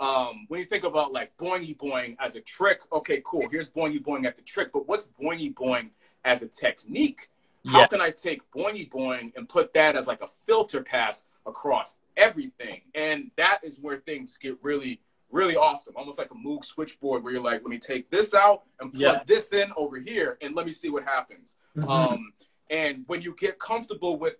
[0.00, 3.48] um, when you think about like boingy boing as a trick, okay, cool.
[3.48, 5.90] Here's boingy boing at the trick, but what's boingy boing
[6.24, 7.28] as a technique?
[7.66, 7.86] How Yeah.
[7.86, 12.80] can I take boingy boing and put that as like a filter pass across everything?
[12.96, 15.00] And that is where things get really,
[15.32, 15.94] really awesome.
[15.96, 19.00] Almost like a Moog switchboard where you're like, let me take this out and plug
[19.02, 19.22] Yeah.
[19.26, 21.56] this in over here and let me see what happens.
[21.76, 21.88] Mhm.
[21.88, 22.32] Um,
[22.70, 24.36] and when you get comfortable with,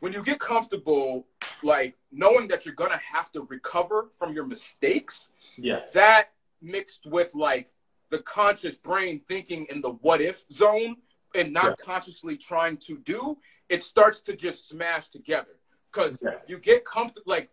[0.00, 1.26] when you get comfortable,
[1.62, 5.92] like knowing that you're gonna have to recover from your mistakes, yes.
[5.92, 6.32] that
[6.62, 7.68] mixed with like
[8.08, 10.96] the conscious brain thinking in the what if zone
[11.34, 11.84] and not Yeah.
[11.84, 13.38] consciously trying to do,
[13.68, 15.58] it starts to just smash together
[15.90, 16.38] because Yeah.
[16.46, 17.24] you get comfortable.
[17.30, 17.50] Like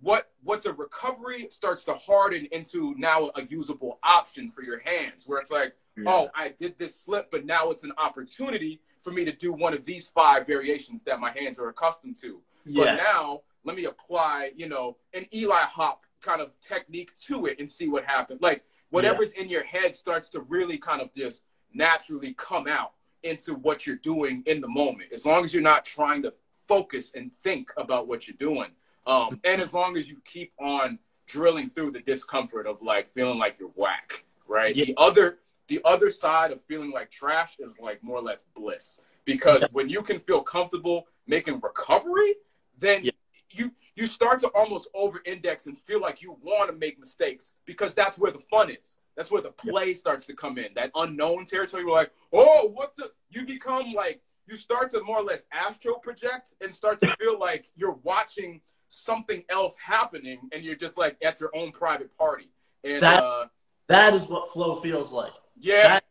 [0.00, 5.24] what what's a recovery starts to harden into now a usable option for your hands,
[5.26, 5.74] where it's like,
[6.06, 9.72] oh, I did this slip, but now it's an opportunity for me to do one
[9.72, 12.40] of these five variations that my hands are accustomed to.
[12.66, 17.58] But now let me apply, you know, an Eli hop kind of technique to it
[17.58, 18.42] and see what happens.
[18.42, 22.92] Like whatever's in your head starts to really kind of just naturally come out
[23.22, 25.12] into what you're doing in the moment.
[25.12, 26.34] As long as you're not trying to
[26.66, 28.70] focus and think about what you're doing.
[29.06, 33.38] Um, and as long as you keep on drilling through the discomfort of like feeling
[33.38, 34.74] like you're whack, right?
[34.74, 34.86] Yeah.
[34.86, 35.38] The other
[35.68, 39.00] the other side of feeling like trash is like more or less bliss.
[39.24, 39.68] Because Yeah.
[39.72, 42.34] when you can feel comfortable making recovery,
[42.78, 43.12] then Yeah.
[43.50, 47.52] you you start to almost over index and feel like you want to make mistakes
[47.64, 48.96] because that's where the fun is.
[49.16, 50.74] That's where the play starts to come in.
[50.74, 51.82] That unknown territory.
[51.82, 53.12] You're like, oh, what the?
[53.30, 57.38] You become like you start to more or less astro project and start to feel
[57.38, 62.50] like you're watching something else happening, and you're just like at your own private party.
[62.84, 63.46] And That- uh,
[63.88, 65.32] That is what flow feels like.
[65.56, 66.04] yeah, That-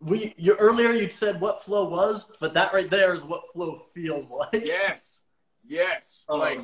[0.00, 3.78] We you earlier you said what flow was, but that right there is what flow
[3.94, 4.64] feels like.
[4.64, 5.20] yes,
[5.66, 6.24] yes.
[6.28, 6.60] Um, like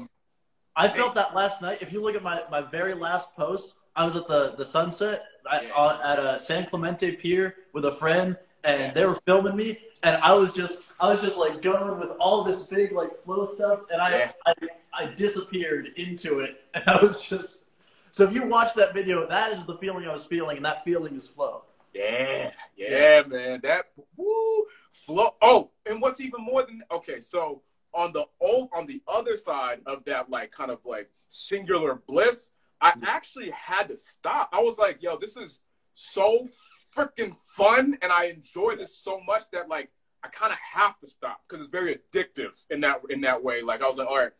[0.76, 1.82] I felt that last night.
[1.82, 5.24] If you look at my, my very last post, I was at the, the sunset
[5.50, 5.74] at, Yeah.
[5.74, 10.16] uh, at a San Clemente pier with a friend, and they were filming me, and
[10.22, 13.80] I was just I was just like going with all this big like flow stuff,
[13.90, 14.32] and I Yeah.
[14.46, 14.54] I,
[14.92, 17.64] I disappeared into it, and I was just.
[18.12, 20.82] So if you watch that video, that is the feeling I was feeling, and that
[20.82, 21.62] feeling is flow.
[21.94, 23.60] Yeah, yeah, man.
[23.62, 23.86] That
[24.16, 25.36] woo flow.
[25.40, 27.62] Oh, and what's even more than okay, so
[27.94, 32.50] on the oh, on the other side of that, like kind of like singular bliss,
[32.80, 33.04] I mm.
[33.04, 34.50] actually had to stop.
[34.52, 35.60] I was like, yo, this is
[35.94, 36.46] so
[36.94, 39.90] freaking fun, and I enjoy this so much that like
[40.22, 43.62] I kind of have to stop because it's very addictive in that in that way.
[43.62, 44.32] Like I was like, all right.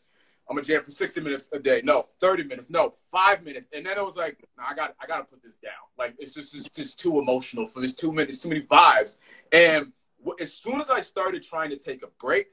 [0.49, 1.81] I'm gonna jam for 60 minutes a day.
[1.85, 2.71] No, 30 minutes.
[2.71, 3.69] No, five minutes.
[3.73, 5.71] And then it was like, nah, I got, I gotta put this down.
[5.97, 9.19] Like it's just, it's just too emotional for this two minutes, too many vibes.
[9.53, 9.93] And
[10.41, 12.49] as soon as I started trying to take a break,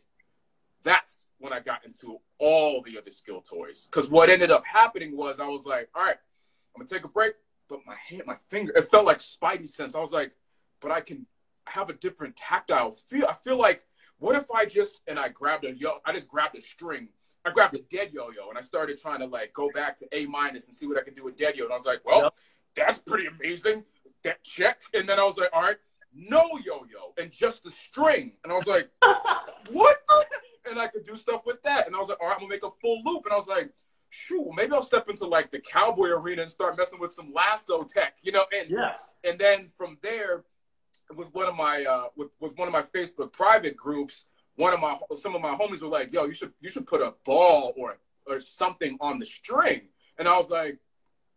[0.84, 3.88] that's when I got into all the other skill toys.
[3.92, 6.18] Because what ended up happening was I was like, all right,
[6.76, 7.34] I'm gonna take a break.
[7.70, 9.96] But my hand, my finger, it felt like Spidey sense.
[9.96, 10.32] I was like,
[10.82, 11.26] but I can
[11.66, 13.26] have a different tactile feel.
[13.28, 13.84] I feel like,
[14.20, 17.10] what if I just and I grabbed a yo, I just grabbed a string.
[17.46, 20.26] I grabbed a dead yo-yo and I started trying to like go back to A
[20.26, 21.64] minus and see what I could do with dead yo.
[21.64, 22.34] And I was like, well, yep.
[22.76, 23.84] that's pretty amazing.
[24.24, 24.82] That check.
[24.94, 25.78] And then I was like, all right,
[26.14, 28.34] no yo-yo and just the string.
[28.44, 28.90] And I was like,
[29.72, 29.98] what?
[30.70, 31.88] And I could do stuff with that.
[31.88, 33.24] And I was like, all right, I'm gonna make a full loop.
[33.26, 33.70] And I was like,
[34.10, 37.84] shoot, maybe I'll step into like the cowboy arena and start messing with some lasso
[37.84, 38.46] tech, you know?
[38.58, 38.94] And yeah.
[39.24, 40.44] And then from there,
[41.16, 44.80] with one of my uh, with with one of my Facebook private groups, one of
[44.80, 47.74] my some of my homies were like, "Yo, you should you should put a ball
[47.78, 47.98] or
[48.28, 50.80] or something on the string," and I was like,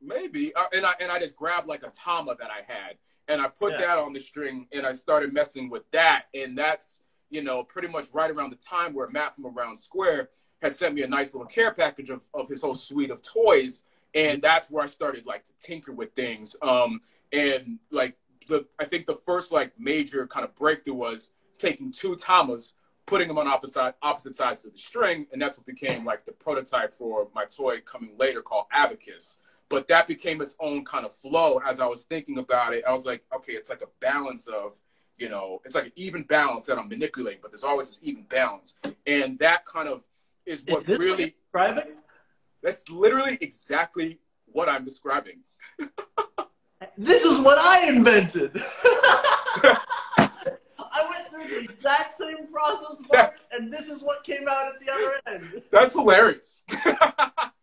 [0.01, 2.97] "Maybe," uh, and I and I just grabbed like a tama that I had
[3.31, 3.79] and I put yeah.
[3.79, 7.01] that on the string and I started messing with that, and that's
[7.31, 10.31] you know pretty much right around the time where Matt from Around Square
[10.63, 13.83] had sent me a nice little care package of, of his whole suite of toys
[14.15, 16.57] and that's where I started like to tinker with things.
[16.63, 17.01] Um,
[17.33, 18.17] and like
[18.49, 22.75] the I think the first like major kind of breakthrough was taking two tamas,
[23.07, 26.33] putting them on opposite opposite sides of the string, and that's what became like the
[26.33, 29.37] prototype for my toy coming later called Abacus.
[29.69, 32.83] But that became its own kind of flow as I was thinking about it.
[32.85, 34.81] I was like, okay, it's like a balance of,
[35.17, 38.25] you know, it's like an even balance that I'm manipulating, but there's always this even
[38.25, 38.81] balance.
[39.07, 40.03] And that kind of
[40.47, 41.95] is what is really describing?
[42.63, 45.41] That's literally exactly what I'm describing.
[46.99, 48.53] this is what I invented.
[50.93, 54.81] I went through the exact same process, Mark, and this is what came out at
[54.81, 55.63] the other end.
[55.71, 56.63] That's hilarious.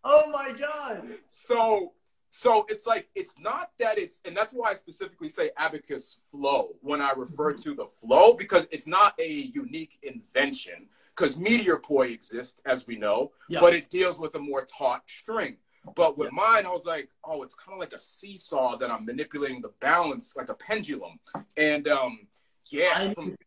[0.04, 1.08] oh my god.
[1.28, 1.94] So
[2.30, 6.76] so it's like it's not that it's and that's why I specifically say abacus flow
[6.82, 7.70] when I refer mm-hmm.
[7.70, 10.88] to the flow because it's not a unique invention
[11.18, 15.58] because meteor poi exists as we know, but it deals with a more taut string.
[15.96, 19.06] But with mine, I was like, oh, it's kind of like a seesaw that I'm
[19.06, 21.20] manipulating the balance like a pendulum.
[21.56, 22.28] And um,
[22.70, 23.38] yeah, I, from, need,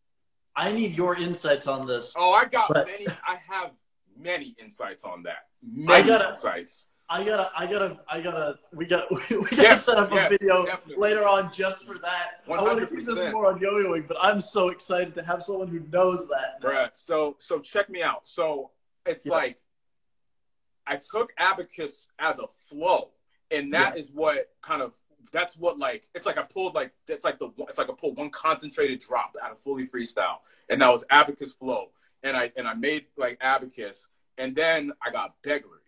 [0.57, 2.15] I need your insights on this.
[2.17, 2.87] Oh, I got but...
[2.87, 3.07] many.
[3.07, 3.73] I have
[4.19, 5.49] many insights on that.
[5.63, 6.89] Many I gotta, insights.
[7.13, 8.59] I gotta, I gotta, I gotta.
[8.73, 11.03] We gotta, we gotta yes, set up a yes, video definitely.
[11.03, 12.47] later on just for that.
[12.47, 12.59] 100%.
[12.59, 15.67] I want to use this more on yo-yoing, but I'm so excited to have someone
[15.67, 16.61] who knows that.
[16.63, 16.97] Right.
[16.97, 18.29] So, so check me out.
[18.29, 18.71] So
[19.05, 19.33] it's yeah.
[19.33, 19.59] like
[20.87, 23.11] I took abacus as a flow,
[23.51, 24.01] and that yeah.
[24.01, 24.95] is what kind of
[25.33, 28.19] that's what like it's like I pulled like it's like the it's like I pulled
[28.19, 30.39] one concentrated drop out of fully freestyle,
[30.69, 31.91] and that was abacus flow,
[32.23, 34.09] and I and I made like abacus,
[34.39, 35.80] and then I got Begleri,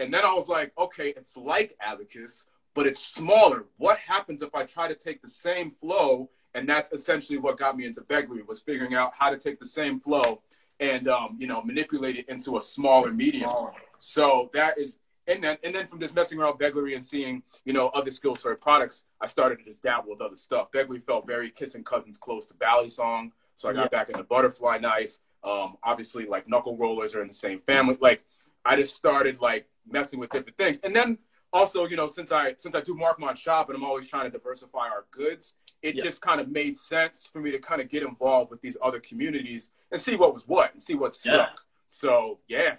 [0.00, 3.66] and then I was like, okay, it's like abacus, but it's smaller.
[3.76, 6.30] What happens if I try to take the same flow?
[6.54, 9.66] And that's essentially what got me into Begleri was figuring out how to take the
[9.66, 10.42] same flow
[10.80, 13.50] and um, you know manipulate it into a smaller medium.
[13.98, 14.98] So that is,
[15.28, 18.34] and then and then from just messing around Begleri and seeing you know other skill
[18.34, 20.72] toy products, I started to just dabble with other stuff.
[20.72, 23.88] Begleri felt very kissing cousins close to Balisong, so I got yeah.
[23.88, 25.18] back into butterfly knife.
[25.44, 27.96] Um, obviously, like knuckle rollers are in the same family.
[28.00, 28.24] Like
[28.64, 31.18] I just started like messing with different things, and then
[31.52, 34.24] also you know since I since I do Mark Markmont shop and I'm always trying
[34.24, 36.04] to diversify our goods, it yeah.
[36.04, 39.00] just kind of made sense for me to kind of get involved with these other
[39.00, 41.32] communities and see what was what and see what stuck.
[41.32, 41.46] Yeah.
[41.88, 42.76] So yeah.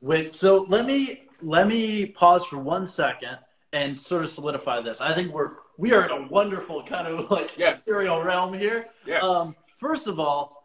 [0.00, 3.38] Wait, so let me let me pause for one second
[3.72, 5.00] and sort of solidify this.
[5.00, 7.84] I think we're we are in a wonderful kind of like yes.
[7.84, 8.86] serial realm here.
[9.06, 9.22] Yes.
[9.22, 10.59] Um, first of all,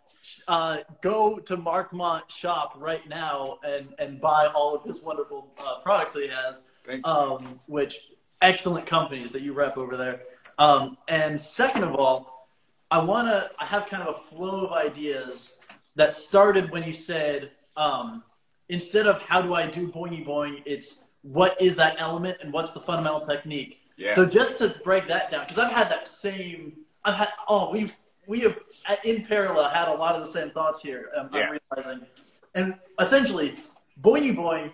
[0.47, 5.79] uh, go to Markmont shop right now and and buy all of his wonderful uh,
[5.79, 6.61] products that he has.
[7.03, 8.11] Um, which
[8.43, 10.21] excellent companies that you rep over there.
[10.59, 12.47] Um, and second of all,
[12.91, 15.55] I want to, I have kind of a flow of ideas
[15.95, 18.23] that started when you said, um,
[18.69, 22.71] instead of how do I do boingy boing, it's what is that element and what's
[22.71, 23.81] the fundamental technique.
[23.97, 24.13] Yeah.
[24.13, 26.73] So just to break that down, because I've had that same,
[27.03, 28.59] I've had, oh, we've, we have
[29.03, 31.09] in parallel had a lot of the same thoughts here.
[31.17, 31.41] Um, yeah.
[31.41, 32.05] I'm realizing,
[32.55, 33.55] and essentially,
[34.01, 34.71] boingy boing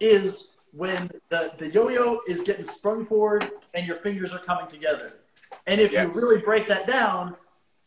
[0.00, 5.12] is when the, the yo-yo is getting sprung forward and your fingers are coming together.
[5.66, 6.06] And if yes.
[6.06, 7.36] you really break that down,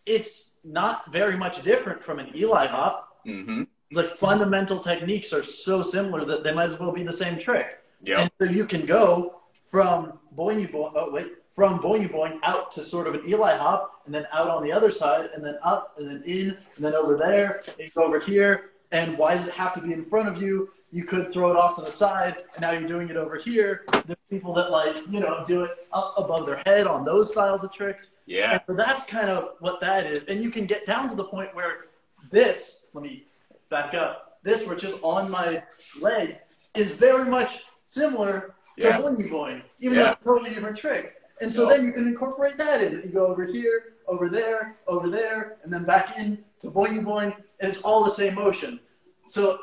[0.06, 3.20] it's not very much different from an Eli hop.
[3.26, 3.64] Mm-hmm.
[3.92, 7.80] The fundamental techniques are so similar that they might as well be the same trick.
[8.02, 8.20] Yep.
[8.20, 12.82] And so you can go from boing boing, oh wait, from boingy boing out to
[12.82, 15.96] sort of an Eli hop, and then out on the other side, and then up,
[15.98, 18.72] and then in, and then over there, and over here.
[18.92, 20.70] And why does it have to be in front of you?
[20.94, 23.84] you could throw it off to the side, and now you're doing it over here.
[24.06, 27.64] There's people that like, you know, do it up above their head on those styles
[27.64, 28.12] of tricks.
[28.28, 28.52] Yeah.
[28.52, 30.24] And so that's kind of what that is.
[30.26, 31.86] And you can get down to the point where
[32.30, 33.26] this, let me
[33.72, 35.64] back up, this, which is on my
[36.00, 36.38] leg,
[36.76, 39.02] is very much similar to yeah.
[39.02, 40.04] boing boing, even yeah.
[40.04, 41.16] though it's a totally different trick.
[41.44, 42.94] And so then you can incorporate that in.
[43.04, 47.36] You go over here, over there, over there, and then back in to boing boing,
[47.60, 48.80] and it's all the same motion.
[49.28, 49.60] So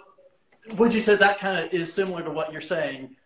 [0.77, 3.17] would you say that kind of is similar to what you're saying?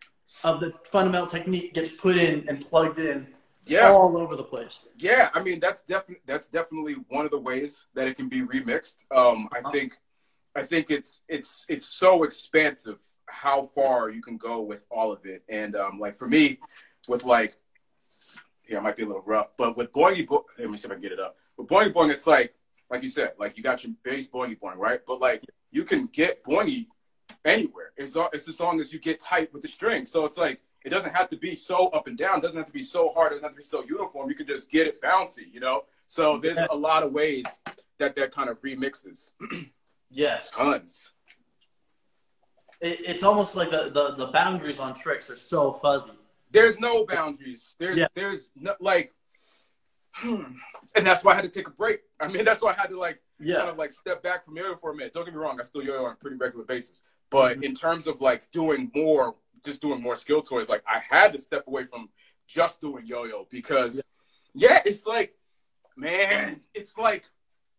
[0.45, 3.27] Of the fundamental technique gets put in and plugged in
[3.67, 4.85] Yeah, all over the place.
[4.97, 5.29] yeah.
[5.35, 8.99] I mean, that's definitely that's definitely one of the ways that it can be remixed.
[9.11, 9.71] Um, I Uh-huh.
[9.73, 9.99] think,
[10.55, 15.27] I think it's it's it's so expansive how far you can go with all of
[15.27, 15.43] it.
[15.49, 16.61] And um, like for me,
[17.09, 17.57] with like,
[18.69, 20.91] yeah, it might be a little rough, but with boingy boing, let me see if
[20.91, 21.37] I can get it up.
[21.57, 22.55] With boingy boing, it's like
[22.91, 25.01] like you said, like you got your base boingy boing, right?
[25.07, 26.87] But like you can get boingy
[27.45, 27.93] anywhere.
[27.97, 30.05] It's all, it's as long as you get tight with the string.
[30.05, 32.39] So it's like it doesn't have to be so up and down.
[32.39, 33.33] It doesn't have to be so hard.
[33.33, 34.29] It doesn't have to be so uniform.
[34.29, 35.85] You can just get it bouncy, you know.
[36.07, 37.45] So there's a lot of ways
[37.99, 39.31] that that kind of remixes.
[40.11, 40.53] Yes.
[40.53, 41.11] Tons.
[42.81, 46.13] It, it's almost like the, the, the boundaries on tricks are so fuzzy.
[46.55, 47.75] There's no boundaries.
[47.79, 48.07] There's Yeah.
[48.15, 49.13] there's no like,
[50.23, 50.57] and
[50.95, 52.01] that's why I had to take a break.
[52.21, 53.57] I mean, that's why I had to like Yeah.
[53.57, 55.13] kind of like step back from yo-yo for a minute.
[55.13, 57.03] Don't get me wrong, I still yo-yo on a pretty regular basis.
[57.31, 57.65] But Mhm.
[57.65, 61.39] in terms of like doing more, just doing more skill toys, like I had to
[61.39, 62.11] step away from
[62.47, 64.01] just doing yo-yo because,
[64.55, 65.37] yeah, it's like,
[65.97, 67.29] man, it's like,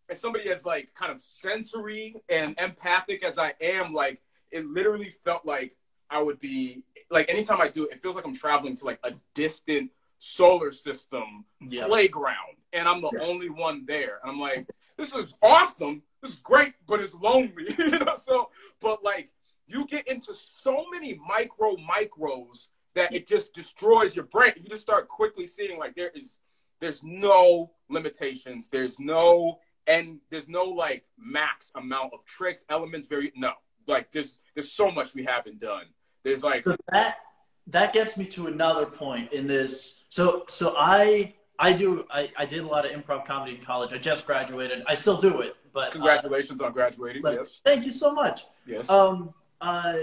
[0.10, 4.22] as somebody as like kind of sensory and empathic as I am, like
[4.52, 5.78] it literally felt like
[6.10, 9.00] I would be like anytime I do it, it feels like I'm traveling to like
[9.04, 11.86] a distant solar system Yeah.
[11.88, 13.24] playground and I'm the Yeah.
[13.26, 14.20] only one there.
[14.24, 16.04] And I'm like, this is awesome.
[16.22, 17.66] This is great, but it's lonely.
[17.78, 18.50] you know, so
[18.80, 19.30] but like
[19.68, 24.54] you get into so many micro micros that it just destroys your brain.
[24.56, 26.40] You just start quickly seeing like there is
[26.80, 28.70] there's no limitations.
[28.70, 33.54] There's no and there's no like max amount of tricks, elements, very no.
[33.88, 35.86] Like there's there's so much we haven't done.
[36.26, 37.20] There's like So that
[37.68, 40.02] that gets me to another point in this.
[40.10, 43.94] So so I I do I, I did a lot of improv comedy in college.
[43.94, 44.84] I just graduated.
[44.88, 47.22] I still do it, but uh, congratulations on graduating.
[47.24, 47.62] Yes.
[47.64, 48.48] thank you so much.
[48.66, 48.90] Yes.
[48.90, 50.00] Um uh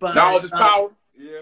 [0.00, 0.90] but Knowledge is uh, power.
[1.14, 1.40] Yeah.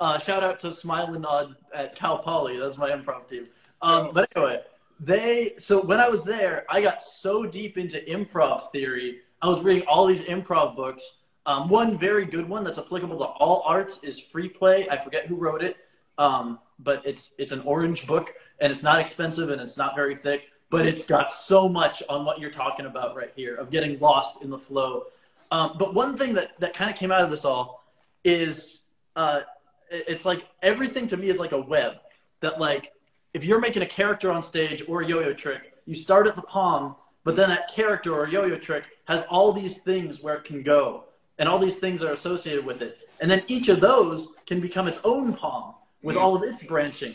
[0.00, 2.58] Uh, shout out to Smile and Nod at Cal Poly.
[2.58, 3.46] That's my improv team.
[3.80, 4.62] Um, but anyway,
[5.00, 9.20] they so when I was there, I got so deep into improv theory.
[9.42, 11.18] I was reading all these improv books.
[11.46, 14.88] Um, one very good one that's applicable to all arts is Free Play.
[14.90, 15.76] I forget who wrote it,
[16.18, 20.16] um, but it's it's an orange book and it's not expensive and it's not very
[20.16, 20.42] thick.
[20.68, 24.42] But it's got so much on what you're talking about right here of getting lost
[24.42, 25.04] in the flow.
[25.52, 27.84] Um, but one thing that that kind of came out of this all
[28.24, 28.80] is
[29.14, 29.42] uh,
[29.90, 31.94] it's like everything to me is like a web
[32.40, 32.92] that like
[33.34, 36.42] if you're making a character on stage or a yo-yo trick you start at the
[36.42, 40.62] palm but then that character or yo-yo trick has all these things where it can
[40.62, 41.04] go
[41.38, 44.60] and all these things that are associated with it and then each of those can
[44.60, 47.14] become its own palm with all of its branching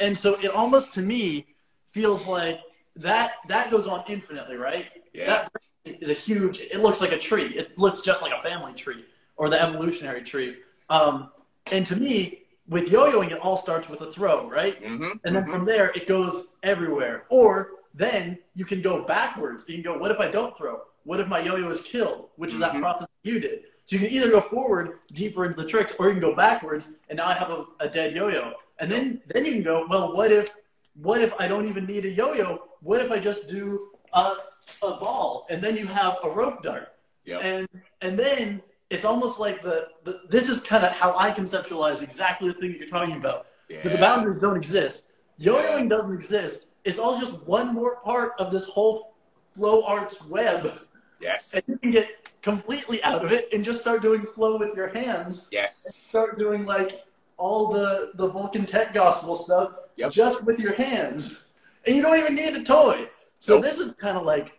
[0.00, 1.46] and so it almost to me
[1.86, 2.60] feels like
[2.96, 5.26] that that goes on infinitely right Yeah.
[5.26, 5.52] that
[5.84, 9.04] is a huge it looks like a tree it looks just like a family tree
[9.36, 10.56] or the evolutionary tree
[10.90, 11.30] um,
[11.70, 14.80] and to me, with yo-yoing, it all starts with a throw, right?
[14.82, 15.10] Mm-hmm.
[15.24, 17.24] And then from there, it goes everywhere.
[17.28, 19.64] Or then you can go backwards.
[19.68, 20.80] You can go, what if I don't throw?
[21.08, 22.28] What if my yo-yo is killed?
[22.36, 22.80] Which is that Mhm.
[22.80, 23.62] process you did.
[23.86, 26.90] So you can either go forward, deeper into the tricks, or you can go backwards,
[27.08, 28.52] and now I have a, a dead yo-yo.
[28.78, 30.54] And then then you can go, well, what if
[31.00, 32.48] what if I don't even need a yo-yo?
[32.82, 34.34] What if I just do a,
[34.82, 36.88] a ball, and then you have a rope dart?
[37.24, 37.40] Yep.
[37.42, 37.68] And
[38.02, 42.48] and then it's almost like the, the this is kind of how I conceptualize exactly
[42.52, 43.46] the thing that you're talking about.
[43.70, 43.80] Yeah.
[43.82, 45.04] But the boundaries don't exist.
[45.38, 46.66] Yo-yoing doesn't exist.
[46.84, 49.14] It's all just one more part of this whole
[49.56, 50.80] flow arts web,
[51.20, 51.54] Yes.
[51.54, 54.88] and you can get completely out of it and just start doing flow with your
[54.88, 55.48] hands.
[55.50, 55.86] Yes.
[55.94, 57.04] Start doing like
[57.36, 60.12] all the the Vulcan tech gospel stuff Yep.
[60.12, 61.42] just with your hands,
[61.86, 63.08] and you don't even need a toy.
[63.40, 63.64] So Nope.
[63.64, 64.58] this is kind of like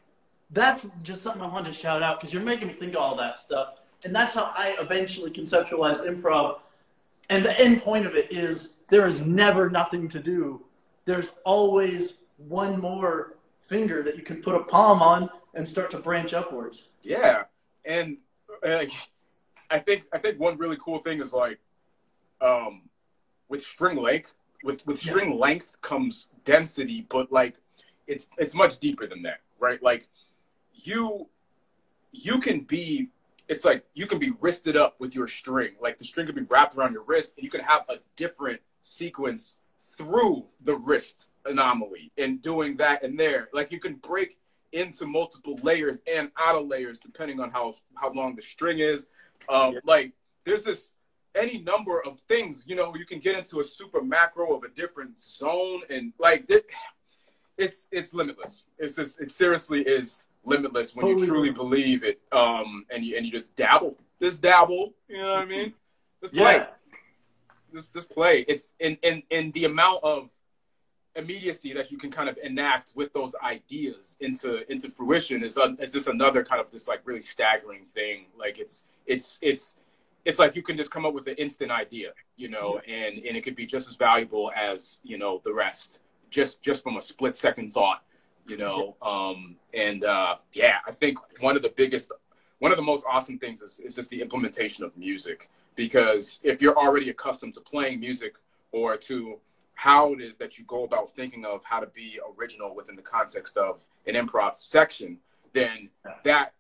[0.52, 3.16] that's just something I wanted to shout out because you're making me think of all
[3.16, 6.60] that stuff, and that's how I eventually conceptualized improv.
[7.30, 10.62] And the end point of it is there is never nothing to do.
[11.06, 16.00] There's always one more finger that you can put a palm on and start to
[16.00, 16.86] branch upwards.
[17.02, 17.44] Yeah,
[17.86, 18.18] and
[18.66, 18.86] uh,
[19.70, 21.60] I think I think one really cool thing is like,
[22.42, 22.90] um,
[23.48, 24.34] with string length,
[24.64, 27.56] with with string length comes density, but like,
[28.08, 29.82] it's it's much deeper than that, right?
[29.82, 30.08] Like,
[30.74, 31.28] you
[32.12, 33.10] you can be.
[33.48, 35.72] It's like you can be wristed up with your string.
[35.82, 38.62] Like the string can be wrapped around your wrist, and you can have a different
[38.82, 43.50] sequence through the wrist anomaly and doing that and there.
[43.52, 44.38] Like you can break
[44.72, 49.08] into multiple layers and out of layers depending on how how long the string is.
[49.48, 49.80] Um, Yeah.
[49.84, 50.14] Like
[50.46, 50.94] there's this
[51.36, 52.64] any number of things.
[52.68, 56.50] You know, you can get into a super macro of a different zone, and like
[57.58, 58.66] it's it's limitless.
[58.78, 62.22] It's just it seriously is limitless when you truly believe it.
[62.32, 64.94] Um, and you and you just dabble, just dabble.
[65.08, 65.74] You know what I mean?
[66.22, 66.56] Just play.
[66.56, 66.68] Yeah.
[67.74, 68.46] Just just play.
[68.48, 70.32] It's in in in the amount of
[71.20, 75.74] immediacy that you can kind of enact with those ideas into into fruition is uh,
[75.80, 78.26] is just another kind of this like really staggering thing.
[78.38, 79.76] Like it's it's it's
[80.26, 83.38] it's like you can just come up with an instant idea, you know, and and
[83.38, 87.02] it could be just as valuable as you know the rest, just just from a
[87.02, 88.04] split second thought,
[88.48, 88.96] you know.
[89.02, 92.12] Um, and uh, yeah, I think one of the biggest,
[92.60, 96.62] one of the most awesome things is is just the implementation of music because if
[96.62, 98.34] you're already accustomed to playing music
[98.72, 99.40] or to
[99.80, 103.02] how it is that you go about thinking of how to be original within the
[103.02, 105.18] context of an improv section,
[105.54, 105.90] then
[106.26, 106.52] that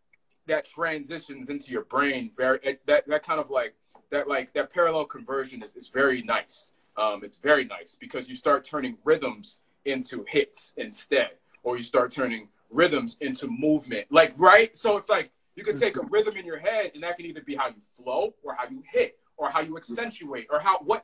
[0.48, 3.76] that transitions into your brain very that that kind of like
[4.10, 6.76] that like that parallel conversion is, is very nice.
[6.96, 11.32] Um, it's very nice because you start turning rhythms into hits instead,
[11.64, 14.08] or you start turning rhythms into movement.
[14.10, 17.18] Like right, so it's like you can take a rhythm in your head, and that
[17.18, 20.62] can either be how you flow, or how you hit, or how you accentuate, or
[20.62, 21.04] how what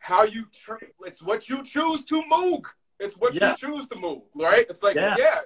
[0.00, 0.46] how you
[1.06, 2.64] it's what you choose to move.
[2.98, 3.52] It's what yeah.
[3.52, 4.66] you choose to move, right?
[4.68, 5.40] It's like yeah, yeah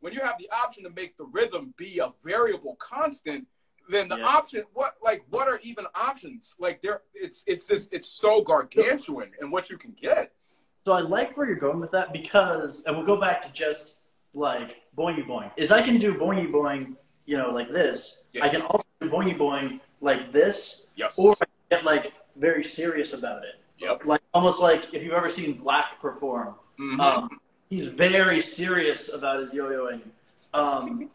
[0.00, 3.46] when you have the option to make the rhythm be a variable constant,
[3.88, 4.24] then the yeah.
[4.24, 6.54] option what like what are even options?
[6.58, 10.32] Like there it's it's just it's so gargantuan and what you can get.
[10.86, 13.98] So I like where you're going with that because and we'll go back to just
[14.32, 15.50] like boingy boing.
[15.56, 16.96] Is I can do boingy boing,
[17.26, 18.22] you know, like this.
[18.32, 18.44] Yes.
[18.44, 20.86] I can also do boingy boing like this.
[20.96, 21.18] Yes.
[21.18, 23.59] Or I get like very serious about it.
[23.80, 24.04] Yep.
[24.04, 26.54] Like almost like if you've ever seen Black perform.
[26.78, 27.00] Mm-hmm.
[27.00, 30.00] Um, he's very serious about his yo-yoing.
[30.54, 31.10] Um,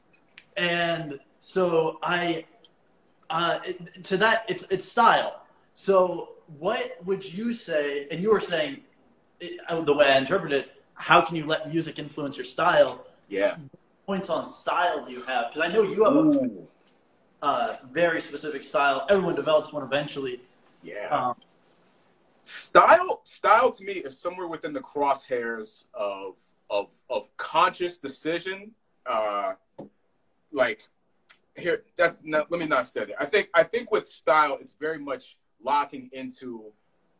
[0.57, 2.45] and so I,
[3.29, 5.41] uh, it, to that, it's it's style.
[5.73, 8.07] So what would you say?
[8.09, 8.81] And you were saying,
[9.39, 13.05] it, uh, the way I interpret it, how can you let music influence your style?
[13.27, 13.57] Yeah.
[14.05, 15.49] Points on style do you have?
[15.49, 16.67] Because I know you have Ooh.
[17.41, 19.05] a uh, very specific style.
[19.09, 20.39] Everyone develops one eventually.
[20.83, 21.07] Yeah.
[21.09, 21.35] Um,
[22.45, 26.35] style style to me is somewhere within the crosshairs of
[26.69, 28.71] of of conscious decision
[29.05, 29.53] uh
[30.51, 30.87] like
[31.57, 33.13] here that's not, let me not study.
[33.19, 36.71] I think i think with style it's very much locking into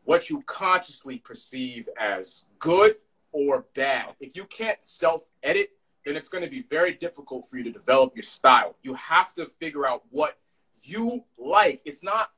[0.03, 2.97] what you consciously perceive as good
[3.31, 4.13] or bad.
[4.19, 5.71] If you can't self edit
[6.05, 8.75] then it's going to be very difficult for you to develop your style.
[8.83, 10.37] You have to figure out what
[10.83, 11.81] you like.
[11.83, 12.29] It's not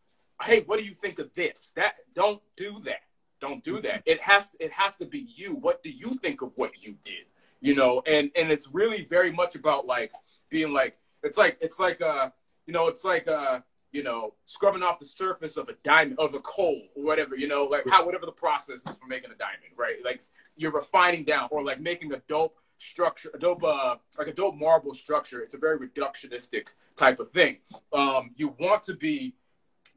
[0.43, 1.71] hey, what do you think of this?
[1.75, 3.01] That don't do that.
[3.39, 4.01] Don't do that.
[4.05, 5.55] It has it has to be you.
[5.55, 7.25] What do you think of what you did?
[7.61, 10.11] You know, and and it's really very much about like
[10.49, 12.29] being like it's like it's like uh
[12.65, 13.59] you know it's like uh
[13.91, 17.47] you know scrubbing off the surface of a diamond of a coal or whatever you
[17.47, 20.21] know like how whatever the process is for making a diamond right like
[20.55, 24.55] you're refining down or like making a dope structure a dope uh like a dope
[24.55, 27.57] marble structure it's a very reductionistic type of thing
[27.93, 29.33] um you want to be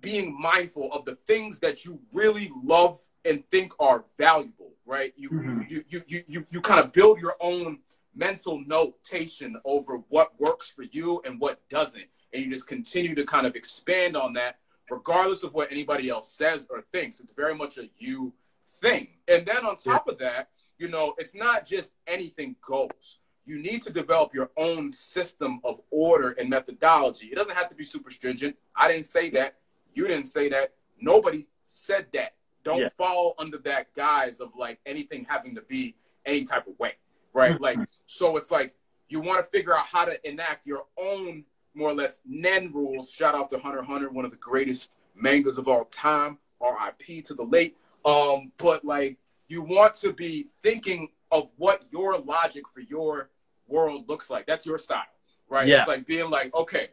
[0.01, 5.12] being mindful of the things that you really love and think are valuable, right?
[5.16, 5.62] You mm-hmm.
[5.68, 7.78] you, you you you you kind of build your own
[8.14, 12.05] mental notation over what works for you and what doesn't.
[12.32, 14.59] And you just continue to kind of expand on that,
[14.90, 17.20] regardless of what anybody else says or thinks.
[17.20, 18.32] It's very much a you
[18.80, 19.09] thing.
[19.28, 20.12] And then on top yeah.
[20.12, 20.48] of that,
[20.78, 23.18] you know, it's not just anything goes.
[23.44, 27.26] You need to develop your own system of order and methodology.
[27.26, 28.57] It doesn't have to be super stringent.
[28.76, 29.57] I didn't say that.
[29.95, 30.74] You didn't say that.
[31.01, 32.34] Nobody said that.
[32.64, 32.88] Don't yeah.
[32.97, 35.95] fall under that guise of like anything having to be
[36.26, 36.95] any type of way,
[37.32, 37.55] right?
[37.55, 37.62] Mm-hmm.
[37.62, 38.74] like, so it's like
[39.09, 43.11] you want to figure out how to enact your own more or less Nen rules.
[43.11, 46.38] Shout out to Hunter Hunter, one of the greatest mangas of all time.
[46.61, 47.22] R.I.P.
[47.22, 47.76] to the late.
[48.05, 49.18] Um, but like
[49.49, 53.30] you want to be thinking of what your logic for your
[53.66, 54.47] world looks like.
[54.47, 55.03] That's your style,
[55.49, 55.66] right?
[55.66, 55.80] Yeah.
[55.80, 56.88] It's like being like, okay,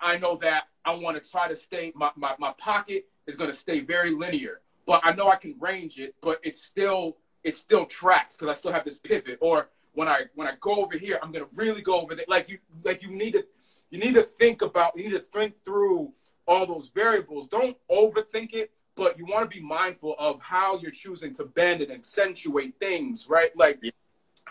[0.00, 3.50] I know that I want to try to stay, my, my, my pocket is going
[3.50, 7.58] to stay very linear, but I know I can range it, but it's still, it's
[7.58, 9.38] still tracked because I still have this pivot.
[9.40, 12.24] Or when I, when I go over here, I'm going to really go over there.
[12.28, 13.44] Like you, like you need to,
[13.90, 16.12] you need to think about, you need to think through
[16.46, 17.48] all those variables.
[17.48, 21.82] Don't overthink it, but you want to be mindful of how you're choosing to bend
[21.82, 23.50] and accentuate things, right?
[23.56, 23.80] Like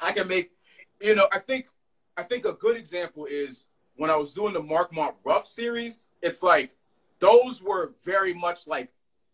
[0.02, 0.52] I can make,
[1.02, 1.68] you know, I think,
[2.16, 3.66] I think a good example is
[3.98, 6.76] when I was doing the Markmont Rough series, it's like
[7.20, 8.94] those were very much like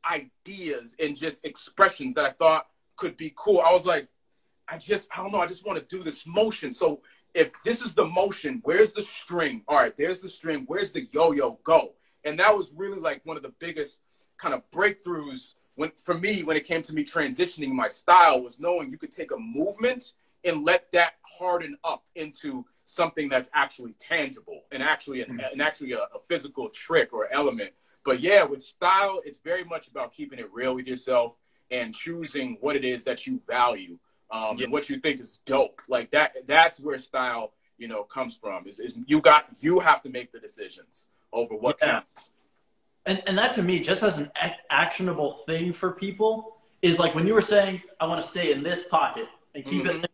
[0.10, 3.60] ideas and just expressions that I thought could be cool.
[3.60, 4.08] I was like,
[4.68, 6.74] I just, I don't know, I just want to do this motion.
[6.74, 7.02] So
[7.34, 9.64] if this is the motion, where's the string?
[9.68, 10.64] All right, there's the string.
[10.68, 11.94] Where's the yo-yo go?
[12.26, 14.02] and that was really like one of the biggest
[14.38, 18.60] kind of breakthroughs when for me when it came to me transitioning my style was
[18.60, 23.94] knowing you could take a movement and let that harden up into something that's actually
[23.94, 27.72] tangible and actually an, and actually a, a, physical trick or element.
[28.06, 31.38] But yeah, with style, it's very much about keeping it real with yourself
[31.72, 33.98] and choosing what it is that you value
[34.32, 34.66] um, yeah.
[34.66, 35.82] and what you think is dope.
[35.88, 38.68] Like that, that's where style, you know, comes from.
[38.68, 41.92] Is, is you got you have to make the decisions over what yeah.
[41.92, 42.32] counts.
[43.06, 44.32] And and that to me, just as an
[44.70, 48.64] actionable thing for people, is like when you were saying, "I want to stay in
[48.64, 50.04] this pocket and keep mm-hmm.
[50.04, 50.12] it."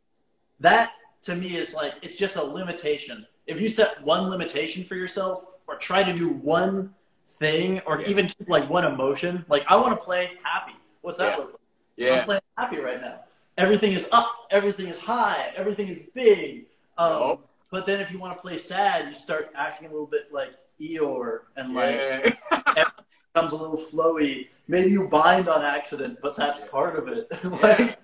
[0.60, 0.92] That
[1.24, 3.26] to me is like it's just a limitation.
[3.48, 6.94] If you set one limitation for yourself or try to do one
[7.26, 8.08] thing or yeah.
[8.08, 10.76] even keep like one emotion, like I want to play happy.
[11.02, 11.38] What's that yeah.
[11.38, 11.62] look like?
[11.98, 12.14] Yeah.
[12.20, 13.22] I'm playing happy right now.
[13.58, 16.66] Everything is up, everything is high, everything is big.
[16.98, 17.40] Um, oh.
[17.72, 20.52] But then if you want to play sad, you start acting a little bit like
[20.82, 22.32] Eeyore and like yeah.
[23.34, 24.48] becomes a little flowy.
[24.68, 27.28] Maybe you bind on accident, but that's part of it.
[27.62, 28.00] like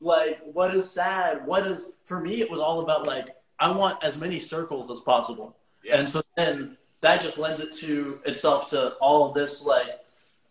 [0.00, 3.28] like what is sad what is for me it was all about like
[3.58, 5.98] i want as many circles as possible yeah.
[5.98, 10.00] and so then that just lends it to itself to all of this like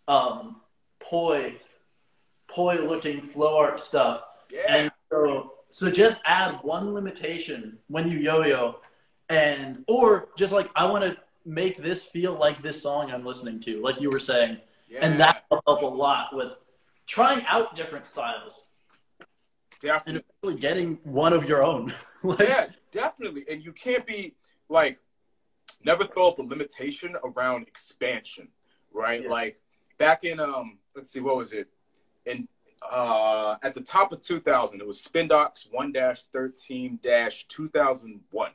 [0.08, 0.56] um
[1.00, 1.54] poi
[2.48, 4.22] poi looking flow art stuff
[4.52, 4.60] yeah.
[4.68, 8.76] and so so just add one limitation when you yo-yo
[9.28, 13.58] and or just like i want to make this feel like this song i'm listening
[13.58, 14.98] to like you were saying yeah.
[15.02, 16.60] and that will help a lot with
[17.06, 18.66] trying out different styles
[19.80, 20.24] Definitely.
[20.42, 21.92] And getting one of your own.
[22.22, 23.44] like, yeah, definitely.
[23.50, 24.34] And you can't be
[24.68, 24.98] like,
[25.84, 28.48] never throw up a limitation around expansion,
[28.92, 29.22] right?
[29.24, 29.30] Yeah.
[29.30, 29.60] Like
[29.98, 31.68] back in, um, let's see, what was it?
[32.26, 32.46] In,
[32.90, 36.98] uh, at the top of 2000, it was Spindox 1 13
[37.48, 38.50] 2001.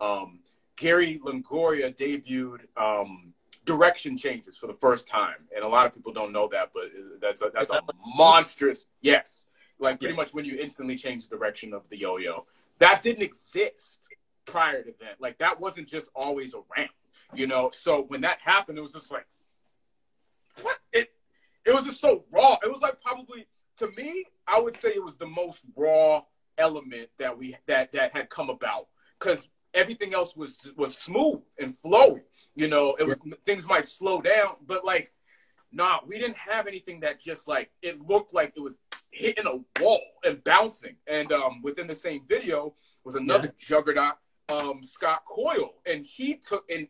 [0.00, 0.38] Um,
[0.76, 3.34] Gary Longoria debuted um,
[3.66, 6.84] direction changes for the first time, and a lot of people don't know that, but
[7.20, 7.82] that's a, that's a
[8.16, 9.49] monstrous yes
[9.80, 12.46] like pretty much when you instantly change the direction of the yo-yo.
[12.78, 14.00] That didn't exist
[14.46, 15.20] prior to that.
[15.20, 16.90] Like that wasn't just always around,
[17.34, 17.70] you know.
[17.74, 19.26] So when that happened, it was just like,
[20.62, 20.78] what?
[20.92, 21.12] It
[21.64, 22.56] it was just so raw.
[22.62, 23.46] It was like probably
[23.78, 26.22] to me, I would say it was the most raw
[26.58, 31.76] element that we that that had come about because everything else was was smooth and
[31.76, 32.22] flowing.
[32.54, 33.16] You know, it was,
[33.46, 35.12] things might slow down, but like,
[35.72, 38.78] nah, we didn't have anything that just like it looked like it was
[39.10, 40.96] hitting a wall and bouncing.
[41.06, 43.66] And um, within the same video was another yeah.
[43.66, 44.14] juggernaut,
[44.48, 46.88] um, Scott Coyle, and he took and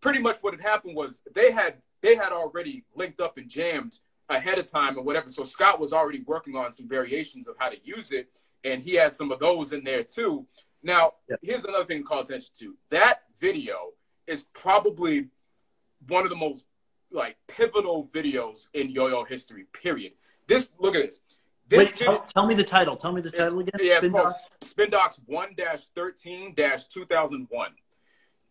[0.00, 3.98] pretty much what had happened was they had they had already linked up and jammed
[4.28, 5.28] ahead of time or whatever.
[5.28, 8.28] So Scott was already working on some variations of how to use it,
[8.64, 10.46] and he had some of those in there too.
[10.82, 11.36] Now, yeah.
[11.42, 12.74] here's another thing to call attention to.
[12.90, 13.90] That video
[14.26, 15.28] is probably
[16.08, 16.66] one of the most
[17.12, 19.64] like pivotal videos in yo-yo history.
[19.72, 20.12] Period.
[20.46, 21.20] This look at this.
[21.68, 22.96] This Wait, tell, tell, me the title.
[22.96, 23.78] Tell me the title again.
[23.80, 25.54] Yeah, it's Spin called Spindox 1
[25.94, 27.70] 13 2001.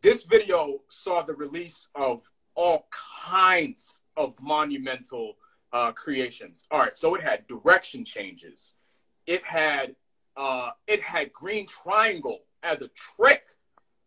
[0.02, 2.22] This video saw the release of
[2.56, 2.88] all
[3.26, 5.36] kinds of monumental
[5.74, 6.66] uh, creations.
[6.72, 8.76] All right, so it had direction changes.
[9.26, 9.96] It had
[10.38, 13.44] uh, it had Green Triangle as a trick.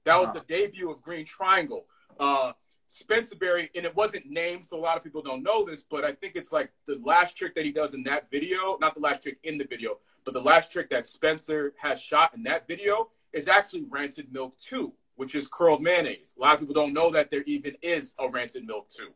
[0.05, 0.40] That was uh-huh.
[0.46, 1.84] the debut of Green Triangle.
[2.18, 2.53] Uh,
[2.93, 6.05] Spencer Berry, and it wasn't named, so a lot of people don't know this, but
[6.05, 9.01] I think it's like the last trick that he does in that video, not the
[9.01, 12.69] last trick in the video, but the last trick that Spencer has shot in that
[12.69, 16.35] video is actually Rancid Milk 2, which is curdled mayonnaise.
[16.36, 19.09] A lot of people don't know that there even is a Rancid Milk 2,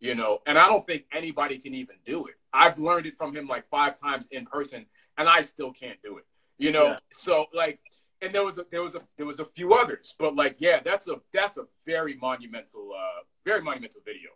[0.00, 2.34] you know, and I don't think anybody can even do it.
[2.52, 4.84] I've learned it from him like five times in person,
[5.16, 6.26] and I still can't do it,
[6.58, 6.88] you know?
[6.88, 6.98] Yeah.
[7.12, 7.80] So, like,
[8.22, 10.80] and there was a, there was a there was a few others, but like yeah,
[10.84, 14.30] that's a that's a very monumental uh, very monumental video.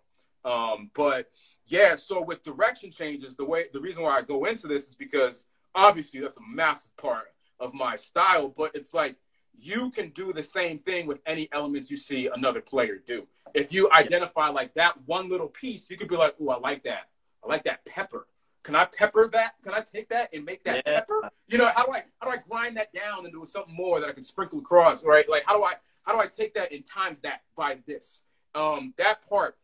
[0.44, 1.30] Um, but
[1.66, 4.94] yeah, so with direction changes, the way the reason why I go into this is
[4.94, 9.16] because obviously that's a massive part of my style, but it's like
[9.58, 13.26] you can do the same thing with any elements you see another player do.
[13.54, 16.82] If you identify like that one little piece, you could be like, "Oh, I like
[16.84, 17.08] that.
[17.44, 18.26] I like that pepper."
[18.66, 19.54] Can I pepper that?
[19.62, 20.98] Can I take that and make that yeah.
[20.98, 21.30] pepper?
[21.46, 24.08] You know, how do I how do I grind that down into something more that
[24.08, 25.24] I can sprinkle across, right?
[25.30, 28.22] Like how do I how do I take that and times that by this?
[28.56, 29.56] Um, that part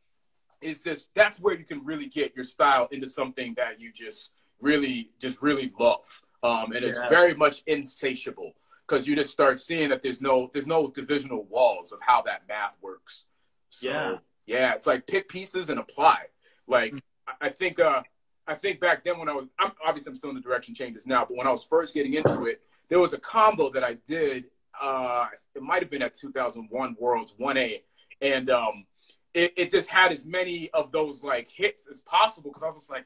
[0.60, 4.30] is this that's where you can really get your style into something that you just
[4.60, 6.22] really just really love.
[6.44, 8.52] Um, and it's very much insatiable
[8.86, 12.42] because you just start seeing that there's no there's no divisional walls of how that
[12.48, 13.24] math works.
[13.68, 14.18] So, yeah.
[14.46, 16.26] Yeah, it's like pick pieces and apply.
[16.68, 16.94] Like
[17.40, 18.04] I think uh
[18.46, 21.06] I think back then when I was, I'm obviously I'm still in the direction changes
[21.06, 23.94] now, but when I was first getting into it, there was a combo that I
[24.06, 24.46] did.
[24.80, 27.82] Uh, it might have been at 2001 Worlds 1A,
[28.20, 28.86] and um,
[29.34, 32.76] it, it just had as many of those like hits as possible because I was
[32.76, 33.04] just like,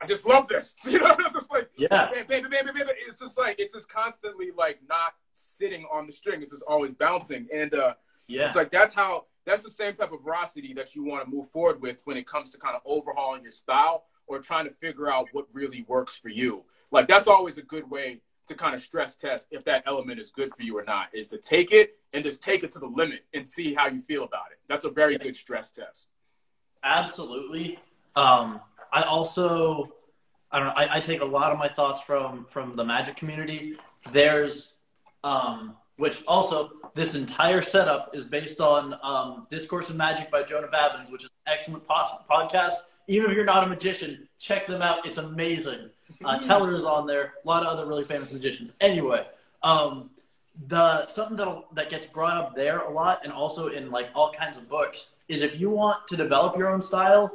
[0.00, 0.76] I just love this.
[0.86, 2.90] You know, it's just like, yeah, baby, baby, baby.
[3.06, 6.40] It's just like it's just constantly like not sitting on the string.
[6.40, 7.94] It's just always bouncing, and uh,
[8.26, 11.30] yeah, it's like that's how that's the same type of veracity that you want to
[11.30, 14.70] move forward with when it comes to kind of overhauling your style or trying to
[14.70, 16.64] figure out what really works for you.
[16.90, 20.30] Like that's always a good way to kind of stress test if that element is
[20.30, 21.08] good for you or not.
[21.12, 23.98] Is to take it and just take it to the limit and see how you
[23.98, 24.58] feel about it.
[24.68, 26.10] That's a very good stress test.
[26.82, 27.78] Absolutely.
[28.16, 28.60] Um,
[28.92, 29.92] I also,
[30.50, 30.74] I don't know.
[30.74, 33.76] I, I, take a lot of my thoughts from from the Magic community.
[34.12, 34.72] There's,
[35.22, 40.68] um, which also this entire setup is based on um, Discourse of Magic by Jonah
[40.68, 42.74] Babins, which is an excellent podcast.
[43.08, 45.06] Even if you're not a magician, check them out.
[45.06, 45.90] It's amazing.
[46.24, 47.34] Uh, Teller is on there.
[47.44, 48.76] A lot of other really famous magicians.
[48.80, 49.26] Anyway,
[49.62, 50.10] um,
[50.66, 54.32] the something that that gets brought up there a lot, and also in like all
[54.32, 57.32] kinds of books, is if you want to develop your own style,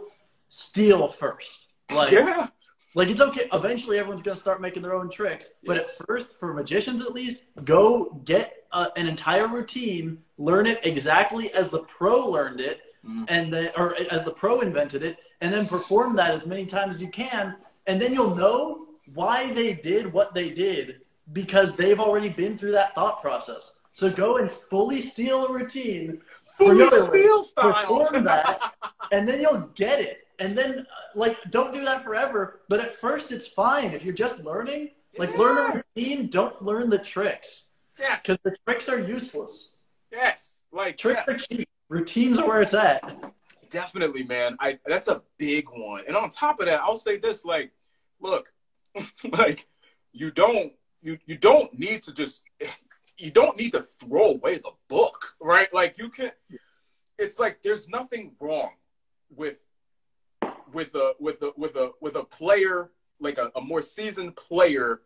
[0.49, 1.67] steal first.
[1.93, 2.47] Like, yeah.
[2.95, 3.47] Like it's okay.
[3.51, 5.53] Eventually, everyone's gonna start making their own tricks.
[5.63, 5.99] But yes.
[5.99, 11.51] at first, for magicians at least, go get uh, an entire routine, learn it exactly
[11.53, 13.25] as the pro learned it, mm.
[13.29, 16.95] and then or as the pro invented it, and then perform that as many times
[16.95, 21.01] as you can, and then you'll know why they did what they did
[21.33, 23.73] because they've already been through that thought process.
[23.91, 26.21] So go and fully steal a routine,
[26.57, 28.73] fully steal style, perform that,
[29.11, 30.25] and then you'll get it.
[30.39, 30.83] And then, uh,
[31.13, 32.61] like, don't do that forever.
[32.69, 34.91] But at first, it's fine if you're just learning.
[35.17, 35.37] Like, yeah.
[35.37, 36.27] learn a routine.
[36.29, 37.65] Don't learn the tricks.
[37.99, 38.21] Yes.
[38.21, 39.75] Because the tricks are useless.
[40.09, 40.59] Yes.
[40.71, 41.35] Like tricks yes.
[41.35, 41.69] are cheap.
[41.89, 43.03] Routines are where it's at.
[43.73, 44.55] Definitely, man.
[44.59, 46.03] I that's a big one.
[46.07, 47.71] And on top of that, I'll say this: like,
[48.21, 48.53] look,
[49.31, 49.67] like
[50.11, 52.43] you don't you you don't need to just
[53.17, 55.73] you don't need to throw away the book, right?
[55.73, 56.31] Like you can
[57.17, 58.71] it's like there's nothing wrong
[59.35, 59.63] with
[60.71, 65.01] with a with a with a with a player like a, a more seasoned player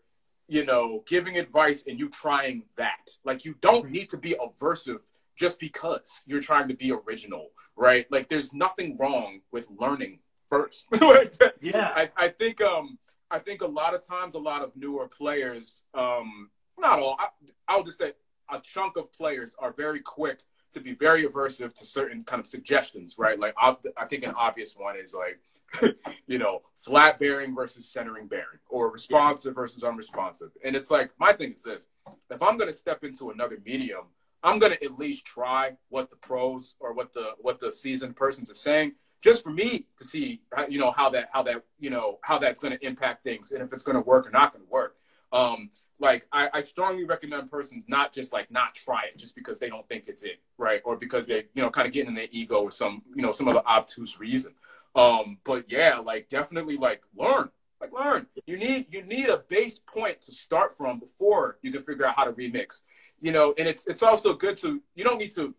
[0.48, 3.94] you know giving advice and you trying that like you don't mm-hmm.
[3.94, 5.02] need to be aversive
[5.38, 10.88] just because you're trying to be original right like there's nothing wrong with learning first
[11.61, 12.97] yeah I, I think um
[13.30, 16.49] I think a lot of times, a lot of newer players, um,
[16.80, 17.27] not all, I,
[17.68, 18.14] I would just say
[18.49, 20.39] a chunk of players are very quick
[20.73, 23.39] to be very aversive to certain kind of suggestions, right?
[23.39, 25.95] Like I, I think an obvious one is like,
[26.27, 30.51] you know, flat bearing versus centering bearing, or responsive versus unresponsive.
[30.64, 31.88] And it's like my thing is this:
[32.30, 34.05] if I'm going to step into another medium,
[34.47, 38.49] I'm to at least try what the pros or what the what the seasoned persons
[38.49, 42.19] are saying just for me to see, you know, how that, how that, you know,
[42.21, 44.95] how that's to impact things and if it's to work or not to work.
[45.33, 49.59] Um, like I, I, strongly recommend persons not just like not try it just because
[49.59, 50.81] they don't think it's it, right?
[50.85, 53.33] Or because they, you know, kind of getting in their ego or some, you know,
[53.33, 54.53] some other obtuse reason.
[54.95, 57.49] Um, but yeah, like definitely like learn,
[57.81, 58.27] like learn.
[58.45, 62.15] You need you need a base point to start from before you can figure out
[62.15, 62.83] how to remix.
[63.19, 65.53] You know, and it's it's also good to you don't need to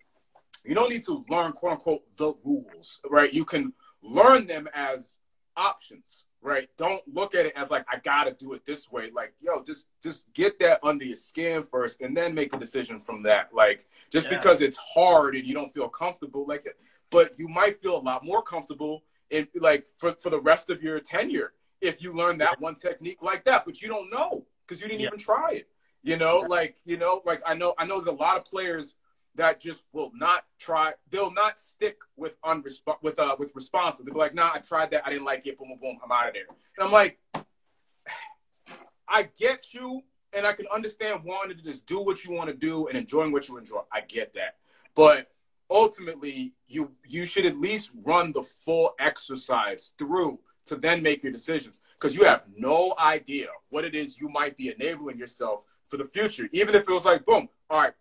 [0.65, 3.33] you don't need to learn quote unquote the rules, right?
[3.33, 3.73] You can
[4.03, 5.19] learn them as
[5.57, 6.69] options, right?
[6.77, 9.11] Don't look at it as like I gotta do it this way.
[9.15, 13.01] Like, yo, just just get that under your skin first, and then make a decision
[13.01, 13.51] from that.
[13.53, 14.37] Like, just yeah.
[14.37, 16.67] because it's hard and you don't feel comfortable, like,
[17.11, 20.83] but you might feel a lot more comfortable in like for for the rest of
[20.83, 23.65] your tenure if you learn that one technique like that.
[23.65, 25.09] But you don't know because you didn't yeah.
[25.09, 25.69] even try it.
[26.03, 28.95] You know, like you know, like I know I know there's a lot of players
[29.35, 30.93] that just will not try.
[31.11, 34.07] They'll not stick with unresp- with uh with responsive.
[34.07, 35.07] They'll be like, "Nah, I tried that.
[35.07, 35.59] I didn't like it.
[35.59, 35.99] Boom, boom, boom.
[36.05, 36.47] I'm out of there."
[36.77, 37.19] And I'm like,
[39.09, 40.03] I get you,
[40.33, 43.33] and I can understand wanting to just do what you want to do and enjoying
[43.33, 43.81] what you enjoy.
[43.93, 44.57] I get that,
[44.95, 45.31] but
[45.71, 51.33] ultimately, you you should at least run the full exercise through to then make your
[51.33, 55.97] decisions because you have no idea what it is you might be enabling yourself for
[55.97, 56.49] the future.
[56.53, 57.93] Even if it was like, boom, all right,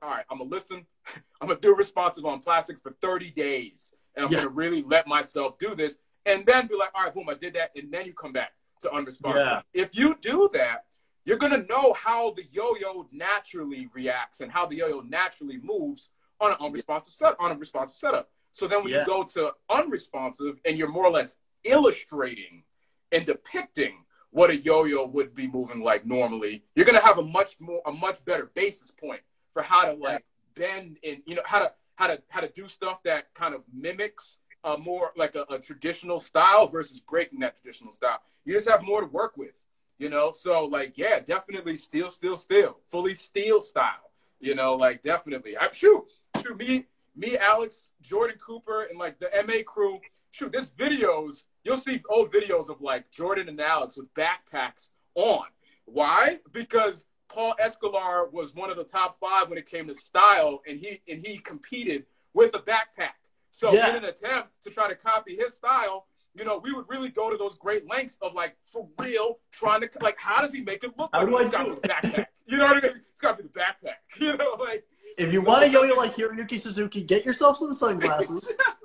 [0.00, 0.86] all right, I'm gonna listen.
[1.40, 4.38] I'm gonna do responsive on plastic for 30 days, and I'm yeah.
[4.38, 7.54] gonna really let myself do this, and then be like, all right, boom, I did
[7.54, 9.42] that, and then you come back to unresponsive.
[9.42, 9.82] Yeah.
[9.82, 10.84] If you do that,
[11.24, 16.10] you're gonna know how the yo-yo naturally reacts and how the yo-yo naturally moves
[16.40, 18.30] on an unresponsive set on a responsive setup.
[18.50, 19.00] So then when yeah.
[19.00, 22.64] you go to unresponsive and you're more or less illustrating
[23.12, 27.60] and depicting what a yo-yo would be moving like normally, you're gonna have a much
[27.60, 29.20] more a much better basis point
[29.52, 32.66] for how to like bend and you know how to how to how to do
[32.66, 37.56] stuff that kind of mimics a more like a, a traditional style versus breaking that
[37.56, 38.20] traditional style.
[38.44, 39.64] You just have more to work with,
[39.98, 40.32] you know.
[40.32, 44.10] So like, yeah, definitely steel, steel, steel, fully steel style.
[44.40, 45.56] You know, like definitely.
[45.58, 46.04] I'm sure,
[46.42, 50.00] sure me me, Alex, Jordan Cooper, and like the MA crew.
[50.32, 51.44] Shoot, there's videos.
[51.62, 55.44] You'll see old videos of like Jordan and Alex with backpacks on.
[55.84, 56.38] Why?
[56.52, 60.78] Because Paul Escolar was one of the top five when it came to style, and
[60.80, 63.12] he and he competed with a backpack.
[63.50, 63.90] So Yeah.
[63.90, 67.28] in an attempt to try to copy his style, you know, we would really go
[67.30, 70.82] to those great lengths of like for real trying to like how does he make
[70.82, 72.26] it look How like do I do the backpack?
[72.46, 72.96] You know what I mean?
[73.10, 73.96] It's got to be the backpack.
[74.20, 74.84] You know, like
[75.16, 78.50] If you want to yo-yo like Hiroyuki Suzuki, get yourself some sunglasses.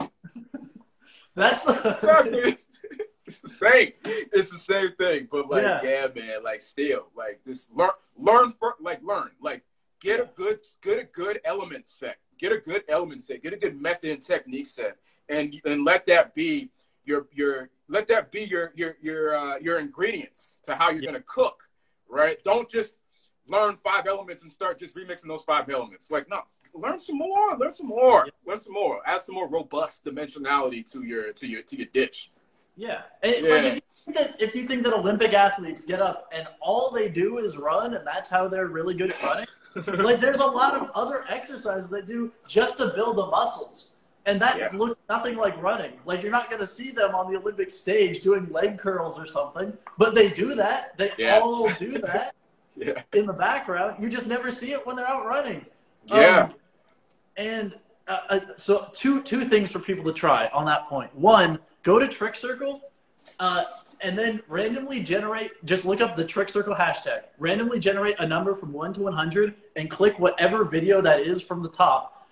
[1.38, 2.58] That's Exactly.
[3.28, 3.94] it's the same.
[4.34, 5.28] It's the same thing.
[5.32, 5.82] But like, Yeah.
[5.84, 9.32] yeah, man, like still, like just learn learn for like learn.
[9.42, 9.62] Like
[10.02, 12.18] get a good get a good element set.
[12.40, 13.44] Get a good element set.
[13.44, 14.98] Get a good method and technique set.
[15.30, 16.70] And and let that be
[17.06, 21.12] your your let that be your your your uh, your ingredients to how you're Yeah.
[21.12, 21.64] gonna cook.
[22.10, 22.42] Right?
[22.44, 22.98] Don't just
[23.50, 26.12] learn five elements and start just remixing those five elements.
[26.12, 26.42] Like, no,
[26.74, 29.02] learn some more, learn some more, learn some more.
[29.06, 32.32] Add some more robust dimensionality to your to your to your dish.
[32.76, 33.02] Yeah.
[33.24, 33.52] And, Yeah.
[33.54, 33.82] Like, if, you
[34.14, 37.58] think that, if you think that Olympic athletes get up and all they do is
[37.58, 39.48] run and that's how they're really good at running,
[40.06, 43.96] like there's a lot of other exercises they do just to build the muscles.
[44.28, 44.70] And that Yeah.
[44.74, 45.94] looks nothing like running.
[46.06, 49.26] Like you're not going to see them on the Olympic stage doing leg curls or
[49.26, 50.98] something, but they do that.
[50.98, 51.40] They Yeah.
[51.42, 52.36] all do that
[52.78, 53.02] Yeah.
[53.14, 54.02] in the background.
[54.02, 55.66] You just never see it when they're out running.
[56.06, 56.44] Yeah.
[56.44, 56.54] Um,
[57.38, 57.76] and
[58.08, 61.14] uh, uh, so two two things for people to try on that point.
[61.16, 62.82] One, go to Trick Circle,
[63.40, 63.64] uh,
[64.02, 65.52] and then randomly generate.
[65.66, 67.24] Just look up the Trick Circle hashtag.
[67.38, 71.42] Randomly generate a number from one to one hundred, and click whatever video that is
[71.42, 72.28] from the top,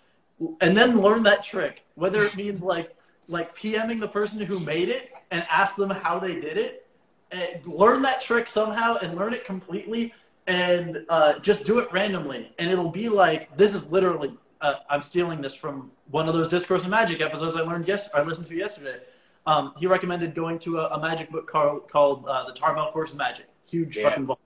[0.61, 1.83] and then learn that trick.
[1.95, 2.95] Whether it means like
[3.27, 6.87] like PMing the person who made it and ask them how they did it,
[7.31, 10.13] and learn that trick somehow and learn it completely
[10.47, 12.51] and uh, just do it randomly.
[12.59, 14.37] And it'll be like this is literally.
[14.61, 18.09] Uh, I'm stealing this from one of those Discourse and Magic episodes I learned yes
[18.13, 18.97] I listened to yesterday.
[19.45, 23.11] Um, he recommended going to a, a magic book called, called uh, the Tarbell Course
[23.11, 23.47] of Magic.
[23.69, 24.09] Huge Yeah.
[24.09, 24.39] fucking book.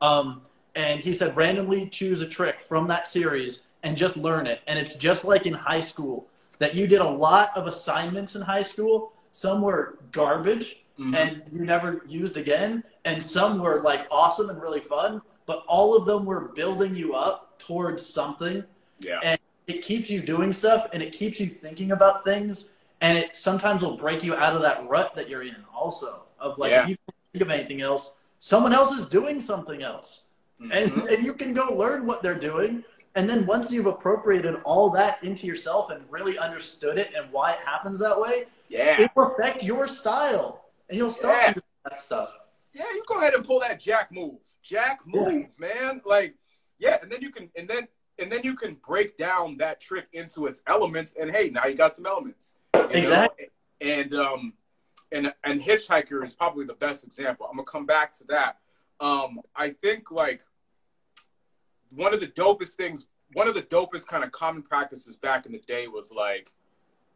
[0.00, 0.42] Um,
[0.76, 4.60] and he said randomly choose a trick from that series and just learn it.
[4.68, 6.28] And it's just like in high school
[6.58, 9.12] that you did a lot of assignments in high school.
[9.32, 11.14] Some were garbage Mhm.
[11.16, 15.20] and you never used again, and some were like awesome and really fun.
[15.46, 18.64] But all of them were building you up towards something.
[18.98, 19.20] yeah.
[19.22, 23.34] And it keeps you doing stuff, and it keeps you thinking about things, and it
[23.36, 25.56] sometimes will break you out of that rut that you're in.
[25.74, 26.82] Also, of like Yeah.
[26.84, 30.22] if you can't think of anything else, someone else is doing something else
[30.60, 31.12] and, Mhm.
[31.14, 32.84] and you can go learn what they're doing.
[33.14, 37.52] And then once you've appropriated all that into yourself and really understood it and why
[37.52, 39.00] it happens that way, yeah.
[39.00, 40.64] it will affect your style.
[40.88, 41.52] And you'll start Yeah.
[41.54, 42.30] doing that stuff.
[42.72, 44.38] Yeah, you go ahead and pull that jack move.
[44.68, 46.00] Jack move, man.
[46.04, 46.34] Like,
[46.78, 47.88] yeah, and then you can and then
[48.18, 51.74] and then you can break down that trick into its elements and hey, now you
[51.74, 52.54] got some elements.
[52.74, 52.88] you know?
[52.90, 53.46] Exactly.
[53.80, 54.54] And um
[55.12, 57.46] and and hitchhiker is probably the best example.
[57.48, 58.58] I'm gonna come back to that.
[58.98, 60.42] Um, I think like
[61.94, 65.52] one of the dopest things, one of the dopest kind of common practices back in
[65.52, 66.52] the day was like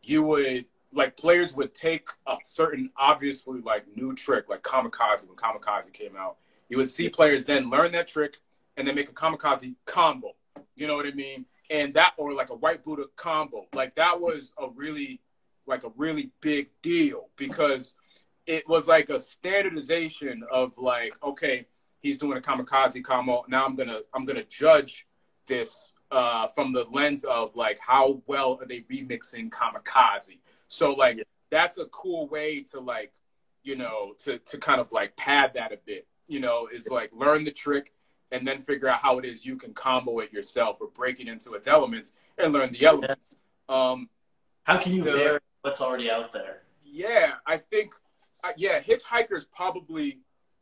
[0.03, 5.37] you would like players would take a certain obviously like new trick like kamikaze when
[5.37, 6.37] kamikaze came out
[6.71, 8.39] you would see players then learn that trick
[8.77, 10.33] and then make a kamikaze combo.
[10.77, 11.45] You know what i mean?
[11.69, 13.67] And that or like a white buddha combo.
[13.75, 15.21] Like that was a really
[15.67, 17.95] like a really big deal because
[18.47, 21.67] it was like a standardization of like okay
[21.99, 23.45] he's doing a kamikaze combo.
[23.49, 25.07] Now i'm gonna i'm gonna judge
[25.47, 30.39] this uh, from the lens of like how well are they remixing kamikaze.
[30.67, 33.13] So like that's a cool way to like
[33.63, 37.11] you know to to kind of like pad that a bit you know is like
[37.13, 37.93] learn the trick
[38.33, 41.27] and then figure out how it is you can combo it yourself or break it
[41.27, 43.37] into its elements and learn the elements
[43.69, 44.09] um
[44.65, 46.63] How can you The- vary what's already out there?
[46.85, 47.93] yeah i think
[48.45, 50.21] uh, yeah hitchhiker is probably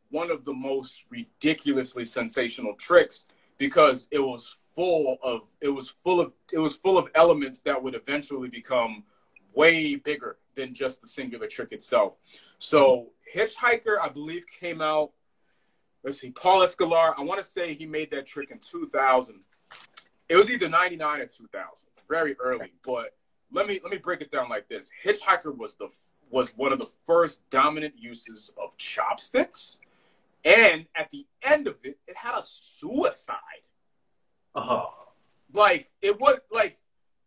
[0.09, 3.25] one of the most ridiculously sensational tricks
[3.59, 7.81] because it was full of it was full of it was full of elements that
[7.81, 9.03] would eventually become
[9.53, 12.17] way bigger than just the singular trick itself.
[12.59, 15.11] So Hitchhiker, I believe, came out.
[16.03, 17.13] Let's see, Paul Escolar.
[17.17, 19.39] I want to say he made that trick in 2000.
[20.29, 22.71] It was either 99 or 2000, very early.
[22.85, 23.15] But
[23.51, 25.89] let me let me break it down like this: Hitchhiker was the
[26.29, 29.79] was one of the first dominant uses of chopsticks,
[30.45, 33.35] and at the end of it, it had a suicide
[34.55, 34.85] Uh-huh.
[35.53, 36.77] like it was like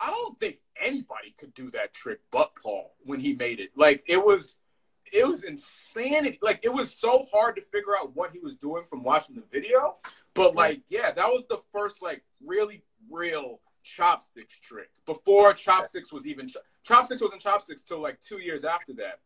[0.00, 3.70] I don't think anybody could do that trick but Paul when he made it.
[3.76, 4.58] Like it was
[5.12, 6.38] it was insanity.
[6.42, 9.42] Like it was so hard to figure out what he was doing from watching the
[9.50, 9.96] video.
[10.34, 16.26] But like, yeah, that was the first like really real chopsticks trick before chopsticks was
[16.26, 16.48] even
[16.82, 19.20] chopsticks wasn't chopsticks till like two years after that.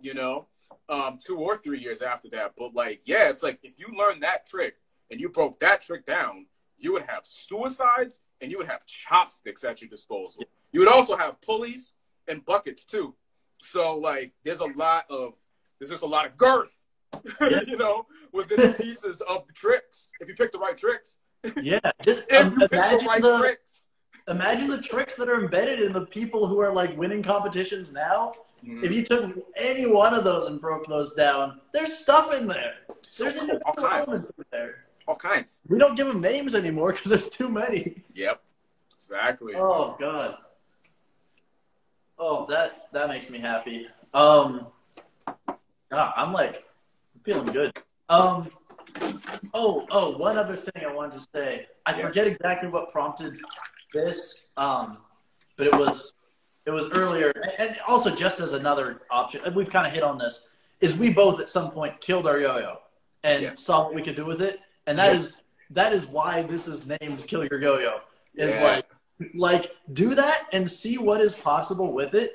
[0.00, 0.46] You know,
[0.88, 2.52] um, two or three years after that.
[2.56, 4.76] But like, yeah, it's like if you learned that trick
[5.10, 6.46] and you broke that trick down,
[6.78, 10.44] you would have suicides and you would have chopsticks at your disposal.
[10.72, 11.94] You would also have pulleys
[12.28, 13.14] and buckets too.
[13.62, 15.34] So like, there's a lot of
[15.78, 16.76] there's just a lot of girth,
[17.40, 20.10] you know, within the pieces of the tricks.
[20.20, 21.18] If you pick the right tricks.
[21.60, 23.88] Yeah, just um, pick the imagine right the tricks.
[24.28, 28.32] imagine the tricks that are embedded in the people who are like winning competitions now.
[28.64, 28.84] Mhm.
[28.84, 32.74] If you took any one of those and broke those down, there's stuff in there.
[33.02, 33.58] So There's cool.
[33.66, 34.84] all kinds, in there.
[35.08, 35.60] all kinds.
[35.68, 38.04] We don't give them names anymore because there's too many.
[38.14, 38.40] Yep,
[38.94, 39.54] exactly.
[39.56, 40.36] Oh god.
[42.18, 43.86] Oh, that that makes me happy.
[44.14, 44.66] Um,
[45.90, 46.64] ah, I'm like
[47.24, 47.72] feeling good.
[48.08, 48.50] Um,
[49.54, 51.66] oh oh, one other thing I wanted to say.
[51.86, 52.00] I Yes.
[52.00, 53.38] forget exactly what prompted
[53.92, 54.38] this.
[54.56, 54.98] Um,
[55.56, 56.12] but it was
[56.64, 60.44] it was earlier, and- also just as another option, we've kind of hit on this.
[60.80, 62.78] Is we both at some point killed our yo-yo
[63.24, 65.20] and saw what we could do with it, and that Yeah.
[65.20, 65.36] is
[65.70, 68.00] that is why this is named "Kill Your Yo-Yo."
[68.34, 68.81] Is Yeah.
[69.34, 72.32] Like do that and see what is possible with it.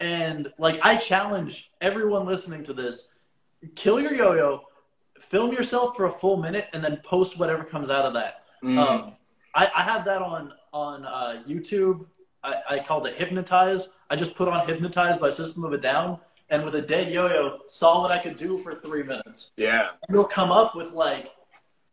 [0.00, 3.08] And like i challenge everyone listening to this.
[3.74, 4.62] Kill your yo-yo
[5.20, 8.44] film yourself for a full minute and then post whatever comes out of that.
[8.62, 8.78] Mhm.
[8.78, 9.12] um,
[9.54, 12.06] I, I have that on on uh, youtube.
[12.42, 13.88] I, I called it hypnotize.
[14.10, 16.18] I just put on hypnotize by system of a down
[16.50, 19.52] and with a dead yo-yo saw what i could do for three minutes.
[19.56, 21.30] Yeah, you'll come up with like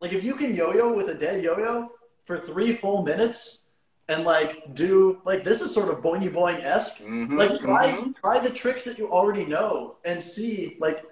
[0.02, 1.92] like if you can yo-yo with a dead yo-yo
[2.26, 3.61] for three full minutes
[4.08, 8.20] and like do like this is sort of boingy boing esque Mhm, like try mhm.
[8.20, 11.04] try the tricks that you already know and see like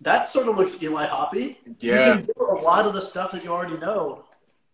[0.00, 1.58] that sort of looks Eli Hoppy.
[1.78, 2.08] Yeah.
[2.08, 4.24] You can do a lot of the stuff that you already know.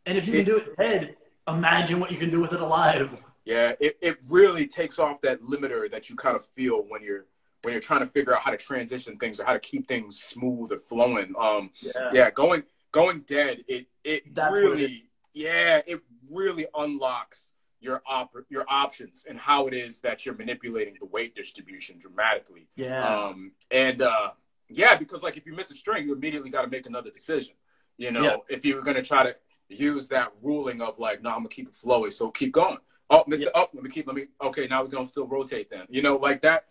[0.06, 1.16] And if you can do it dead,
[1.47, 3.22] imagine what you can do with it alive.
[3.44, 7.26] Yeah, it, it really takes off that limiter that you kind of feel when you're
[7.62, 10.20] when you're trying to figure out how to transition things or how to keep things
[10.20, 11.34] smooth or flowing.
[11.38, 12.10] Um, Yeah.
[12.12, 16.01] yeah, going going dead, it it That's what it really yeah, it
[16.32, 21.35] really unlocks your op your options and how it is that you're manipulating the weight
[21.35, 22.69] distribution dramatically.
[22.77, 23.07] Yeah.
[23.07, 24.31] Um, and uh,
[24.69, 27.55] yeah, because like if you miss a string, you immediately got to make another decision.
[27.97, 28.36] You know, Yeah.
[28.48, 29.35] if you're gonna try to
[29.69, 32.78] use that ruling of like, no, I'm gonna keep it flowy, so keep going.
[33.09, 33.62] Oh, Mister, Yeah.
[33.62, 34.27] oh, let me keep, let me.
[34.43, 35.86] Okay, now we're gonna still rotate then.
[35.89, 36.66] You know, like that.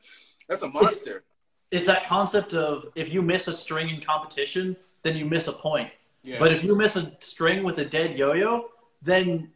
[0.47, 1.23] That's a monster.
[1.69, 5.53] Is that concept of if you miss a string in competition, then you miss a
[5.53, 5.91] point.
[6.23, 6.39] Yeah.
[6.39, 8.69] But if you miss a string with a dead yo-yo,
[9.01, 9.51] then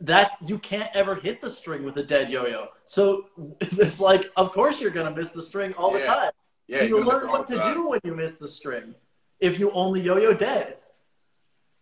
[0.00, 2.68] that you can't ever hit the string with a dead yo-yo.
[2.84, 3.26] So
[3.60, 6.32] it's like, of course you're gonna miss the string all the time.
[6.66, 8.94] yeah, you you're gonna miss learn what to do when you miss the string
[9.40, 10.78] if you only yo-yo dead.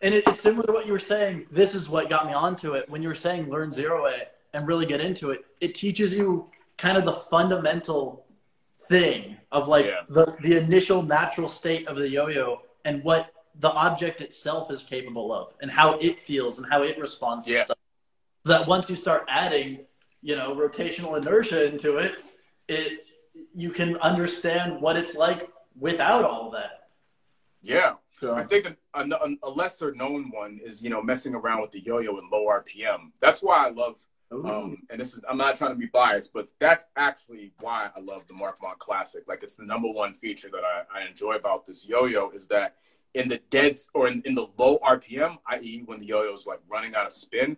[0.03, 1.47] And it, it's similar to what you were saying.
[1.51, 2.89] This is what got me onto it.
[2.91, 6.51] When you were saying learn zero A and really get into it, it teaches you
[6.77, 8.27] kind of the fundamental
[8.89, 10.01] thing of like Yeah.
[10.09, 15.33] the, the initial natural state of the yo-yo and what the object itself is capable
[15.33, 17.65] of and how it feels and how it responds to Yeah.
[17.65, 17.79] stuff.
[18.45, 19.87] So that once you start adding,
[20.23, 22.17] you know, rotational inertia into it,
[22.69, 23.07] it
[23.53, 26.89] you can understand what it's like without all that.
[27.61, 27.95] Yeah.
[28.21, 31.71] So, I think a, a, a lesser known one is you know messing around with
[31.71, 33.11] the yo-yo and low RPM.
[33.21, 33.97] That's why I love
[34.31, 38.01] Um, and this is, I'm not trying to be biased, but that's actually why I
[38.01, 39.23] love the Markmont Classic.
[39.29, 42.77] Like, it's the number one feature that I, I enjoy about this yo-yo is that
[43.17, 46.61] in the dead or in, in the low RPM, i.e., when the yo-yo is like
[46.69, 47.57] running out of spin,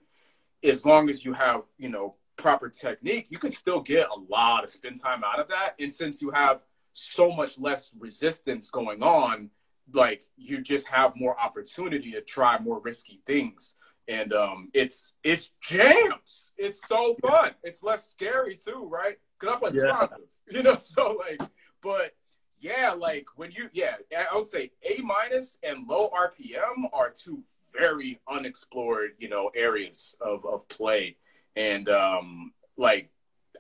[0.63, 4.65] as long as you have, you know, proper technique, you can still get a lot
[4.65, 5.75] of spin time out of that.
[5.81, 9.51] And since you have so much less resistance going on,
[9.93, 13.75] like you just have more opportunity to try more risky things
[14.09, 16.51] and um, it's it's jams.
[16.57, 17.51] It's so fun.
[17.63, 19.17] It's less scary too, right?
[19.39, 19.83] Because I'm Yeah.
[19.83, 20.77] responsive, you know.
[20.77, 21.43] So like,
[21.83, 22.15] but
[22.61, 27.43] yeah, like when you yeah, I would say A minus and low RPM are two
[27.77, 31.17] very unexplored, you know, areas of of play,
[31.57, 33.11] and um, like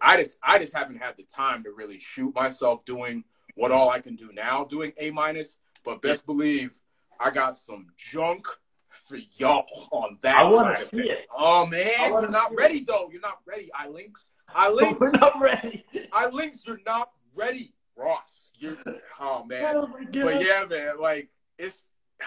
[0.01, 3.91] I just I just haven't had the time to really shoot myself doing what all
[3.91, 5.59] I can do now, doing A minus.
[5.85, 6.81] But best believe
[7.20, 8.47] I got some junk
[8.89, 11.27] for y'all on that I side of see it.
[11.37, 12.59] Oh man, you're not see it.
[12.59, 13.09] ready though.
[13.11, 13.70] You're not ready.
[13.75, 14.27] I links.
[14.55, 14.99] I links.
[15.01, 15.85] we're not ready.
[16.12, 16.65] I links.
[16.66, 18.51] You're not ready, Ross.
[18.59, 18.77] You're.
[19.20, 19.77] Oh man.
[19.77, 21.01] Oh But yeah, man.
[21.01, 21.85] Like it's.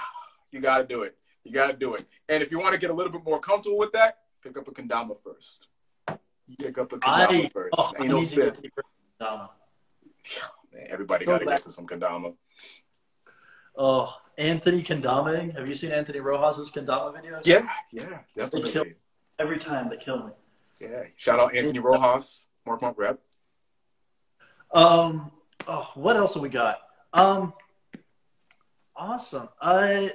[0.53, 1.15] You got to do it.
[1.45, 2.06] You got to do it.
[2.27, 4.68] And if you want to get a little bit more comfortable with that, pick up
[4.68, 5.68] a kendama first.
[6.60, 7.73] Pick up a kendama I, first.
[7.77, 8.64] oh, I Ain't no need to get spin.
[8.64, 8.84] deeper
[9.18, 9.48] down.
[10.73, 11.56] Man, everybody So got to bad.
[11.60, 12.34] get to some kendama.
[13.77, 15.56] Oh, Anthony Kendama.
[15.56, 17.45] Have you seen Anthony Rojas's Kendama videos?
[17.45, 18.72] Yeah, yeah, definitely.
[18.73, 18.85] kill-
[19.39, 20.31] every time they kill me.
[20.81, 21.03] Yeah.
[21.15, 23.22] Shout out Anthony Rojas, Markmont rep.
[24.73, 25.31] Um.
[25.67, 26.79] Oh, what else have we got?
[27.13, 27.53] Um.
[28.95, 29.49] Awesome.
[29.61, 30.11] I.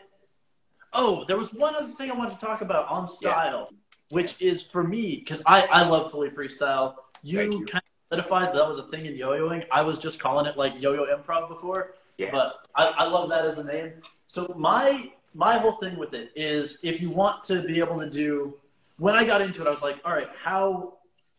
[0.93, 3.81] Oh, there was one other thing I wanted to talk about on style, yes.
[4.11, 4.43] which yes.
[4.43, 6.95] is for me because I I love fully freestyle.
[7.23, 7.65] You, you.
[7.67, 9.65] kind of solidified that, that was a thing in yo-yoing.
[9.73, 12.31] I was just calling it like yo-yo improv before, yeah.
[12.31, 13.95] but I, I love that as a name.
[14.27, 18.09] So my my whole thing with it is if you want to be able to
[18.09, 18.57] do
[18.99, 20.95] when I got into it, I was like, all right, how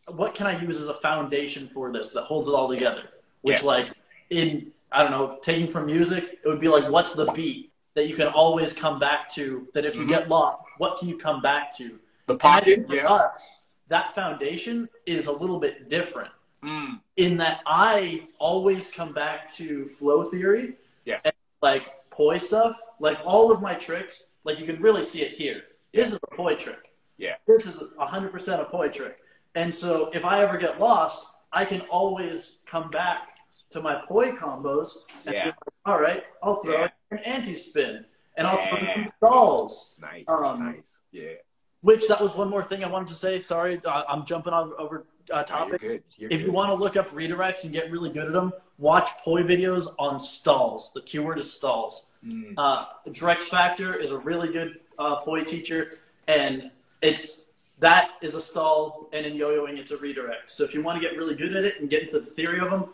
[0.08, 3.02] what can I use as a foundation for this that holds it all together?
[3.42, 3.66] Which yeah.
[3.66, 3.92] like
[4.30, 8.08] in I don't know, taking from music, it would be like what's the beat that
[8.08, 10.10] you can always come back to that if you mm-hmm.
[10.10, 11.98] get lost, what can you come back to?
[12.26, 13.08] The pocket, yeah.
[13.08, 13.56] Us,
[13.88, 16.30] that foundation is a little bit different.
[16.62, 17.00] Mm.
[17.16, 20.74] In that I always come back to flow theory.
[21.04, 21.18] Yeah.
[21.24, 22.76] And like poi stuff.
[23.00, 25.62] Like all of my tricks, like you can really see it here.
[25.92, 26.02] Yeah.
[26.02, 26.92] This is a poi trick.
[27.16, 27.34] Yeah.
[27.46, 29.18] This is 100% a poi trick.
[29.54, 33.38] And so if I ever get lost, I can always come back
[33.70, 34.98] to my poi combos.
[35.26, 35.44] And yeah.
[35.46, 35.54] Like,
[35.86, 36.88] All right, I'll throw yeah.
[37.10, 38.04] an anti spin
[38.36, 38.76] and I'll yeah.
[38.76, 39.96] throw some stalls.
[40.00, 41.00] Nice, um, nice.
[41.12, 41.32] Yeah.
[41.80, 43.40] Which that was one more thing I wanted to say.
[43.40, 45.82] Sorry, I'm jumping on over uh, topic.
[45.82, 46.02] You're good.
[46.16, 46.46] You're if good.
[46.46, 49.86] you want to look up redirects and get really good at them, watch poi videos
[49.98, 50.92] on stalls.
[50.92, 52.06] The keyword is stalls.
[52.24, 52.54] Mm.
[52.56, 55.92] Uh, Drex Factor is a really good uh, poi teacher,
[56.26, 56.70] and
[57.00, 57.42] it's
[57.80, 60.50] that is a stall, and in yo-yoing, it's a redirect.
[60.50, 62.60] So if you want to get really good at it and get into the theory
[62.60, 62.86] of them,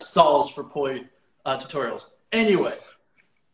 [0.00, 1.04] stalls for poi
[1.44, 2.06] uh, tutorials.
[2.32, 2.74] Anyway,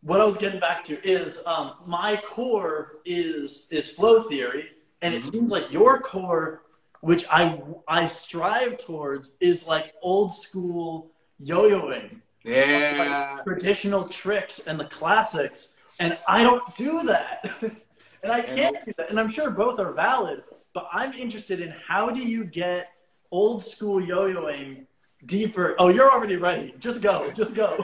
[0.02, 4.70] what I was getting back to is um, my core is is flow theory,
[5.02, 5.30] and it mm-hmm.
[5.30, 6.62] seems like your core,
[7.00, 11.10] which I I strive towards, is like old school
[11.40, 12.20] yo-yoing.
[12.44, 13.34] Yeah.
[13.36, 17.50] Like traditional tricks and the classics, and I don't do that.
[18.22, 19.10] and I can't do that.
[19.10, 20.44] And I'm sure both are valid,
[20.76, 22.90] but I'm interested in how do you get
[23.30, 24.84] old school yo-yoing
[25.24, 25.74] deeper?
[25.78, 26.74] Oh, you're already ready.
[26.78, 27.32] Just go.
[27.32, 27.82] Just go.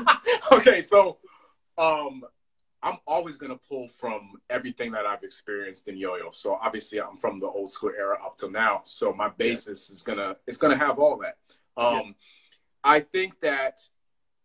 [0.52, 1.18] okay, so
[1.78, 2.24] um
[2.82, 6.32] I'm always gonna pull from everything that I've experienced in yo-yo.
[6.32, 8.80] So obviously I'm from the old school era up till now.
[8.82, 9.94] So my basis yeah.
[9.94, 11.36] is gonna it's gonna have all that.
[11.76, 12.12] Um yeah.
[12.82, 13.78] I think that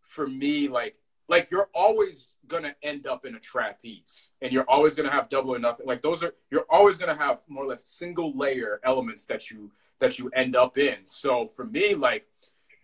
[0.03, 4.95] for me, like like you're always gonna end up in a trapeze and you're always
[4.95, 5.85] gonna have double or nothing.
[5.85, 9.71] Like those are you're always gonna have more or less single layer elements that you
[9.99, 10.97] that you end up in.
[11.03, 12.25] So for me like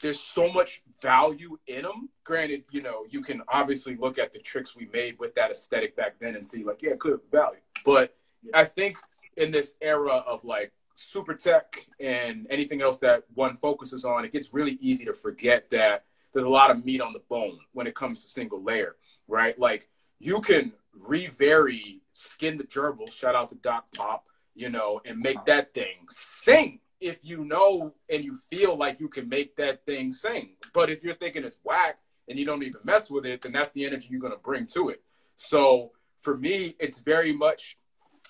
[0.02, 4.40] there's so much value in them granted you know you can obviously look at the
[4.40, 7.60] tricks we made with that aesthetic back then and see like yeah clear value.
[7.86, 8.16] But
[8.54, 8.98] i think
[9.38, 14.32] in this era of like super tech and anything else that one focuses on it
[14.32, 16.04] gets really easy to forget that
[16.34, 18.96] there's a lot of meat on the bone when it comes to single layer,
[19.28, 19.58] right?
[19.58, 19.90] Like
[20.20, 20.74] you can
[21.08, 26.06] re-vary skin the gerbil, shout out to Doc Pop, you know, and make that thing
[26.10, 30.56] sing if you know and you feel like you can make that thing sing.
[30.74, 33.72] But if you're thinking it's whack and you don't even mess with it, then that's
[33.72, 35.02] the energy you're gonna bring to it.
[35.36, 37.78] So for me, it's very much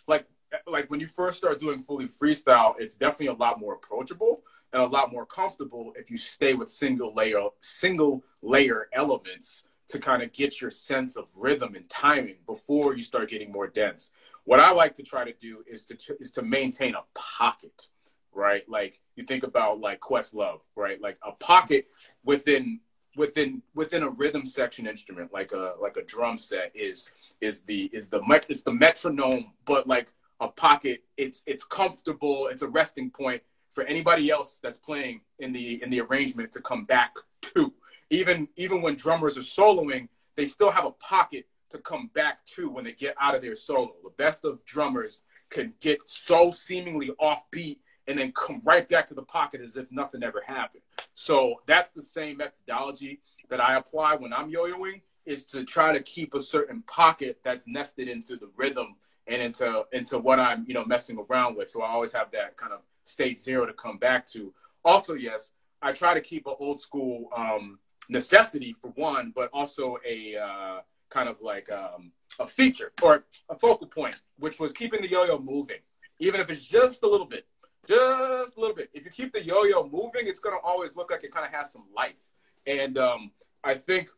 [0.08, 0.26] like
[0.68, 4.44] like when you first start doing fully freestyle, it's definitely a lot more approachable
[4.74, 10.00] and a lot more comfortable if you stay with single layer single layer elements to
[10.00, 14.12] kind of get your sense of rhythm and timing before you start getting more dense.
[14.46, 17.90] What I like to try to do is to is to maintain a pocket,
[18.34, 18.68] right?
[18.68, 21.00] Like you think about like Questlove, right?
[21.02, 21.88] Like a pocket
[22.24, 22.80] within
[23.16, 27.90] within within a rhythm section instrument, like a like a drum set is is the
[27.94, 33.12] is the it's the metronome, but like a pocket, it's it's comfortable, it's a resting
[33.12, 33.44] point
[33.74, 37.74] for anybody else that's playing in the in the arrangement to come back to.
[38.10, 42.70] Even even when drummers are soloing, they still have a pocket to come back to
[42.70, 43.94] when they get out of their solo.
[44.04, 47.78] The best of drummers can get so seemingly offbeat
[48.08, 50.84] and then come right back to the pocket as if nothing ever happened.
[51.14, 56.02] So that's the same methodology that I apply when I'm yo-yoing is to try to
[56.02, 58.96] keep a certain pocket that's nested into the rhythm
[59.28, 61.70] and into into what I'm, you know, messing around with.
[61.70, 64.54] So I always have that kind of stage zero to come back to.
[64.86, 65.52] Also, yes,
[65.82, 70.80] I try to keep an old school um, necessity for one, but also a uh,
[71.10, 75.40] kind of like um, a feature or a focal point, which was keeping the yo-yo
[75.40, 75.80] moving,
[76.20, 77.46] even if it's just a little bit,
[77.88, 78.90] just a little bit.
[78.94, 81.72] If you keep the yo-yo moving, it's gonna always look like it kind of has
[81.72, 82.34] some life.
[82.66, 83.32] And um,
[83.64, 84.10] I think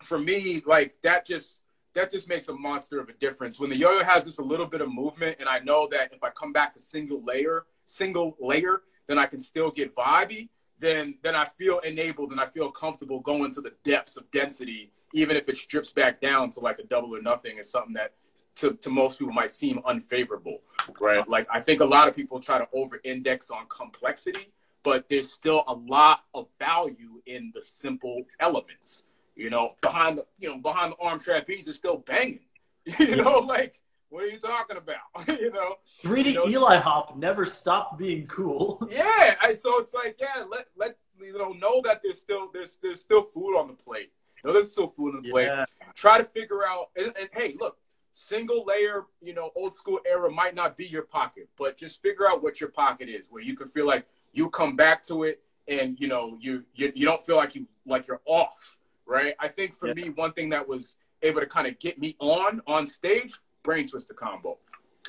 [0.00, 1.60] for me, like that just
[1.94, 3.60] that just makes a monster of a difference.
[3.60, 6.22] When the yo-yo has just a little bit of movement, and I know that if
[6.24, 10.48] I come back to single layer, single layer, then I can still get vibey.
[10.78, 14.90] Then then I feel enabled and I feel comfortable going to the depths of density,
[15.12, 18.12] even if it strips back down to like a double or nothing is something that
[18.56, 20.58] to, to most people might seem unfavorable,
[21.00, 21.26] right?
[21.28, 24.52] Like I think a lot of people try to over index on complexity,
[24.82, 29.04] but there's still a lot of value in the simple elements.
[29.36, 32.40] You know, behind the you know, behind the arm trapeze is still banging.
[32.98, 35.28] you know, like what are you talking about?
[35.28, 38.86] you know, 3D you know, Eli hop never stopped being cool.
[38.90, 42.76] Yeah, I, so it's like, yeah, let let you know know that there's still there's
[42.82, 44.12] there's still food on the plate.
[44.42, 45.46] You know, there's still food on the plate.
[45.46, 45.64] Yeah.
[45.94, 47.78] Try to figure out, and, and hey, look,
[48.12, 52.28] single layer, you know, old school era might not be your pocket, but just figure
[52.28, 55.40] out what your pocket is, where you can feel like you come back to it,
[55.66, 59.34] and you know, you you, you don't feel like you like you're off, right?
[59.40, 59.94] I think for Yeah.
[59.94, 63.32] me, one thing that was able to kind of get me on on stage,
[63.64, 64.58] brain twister combo,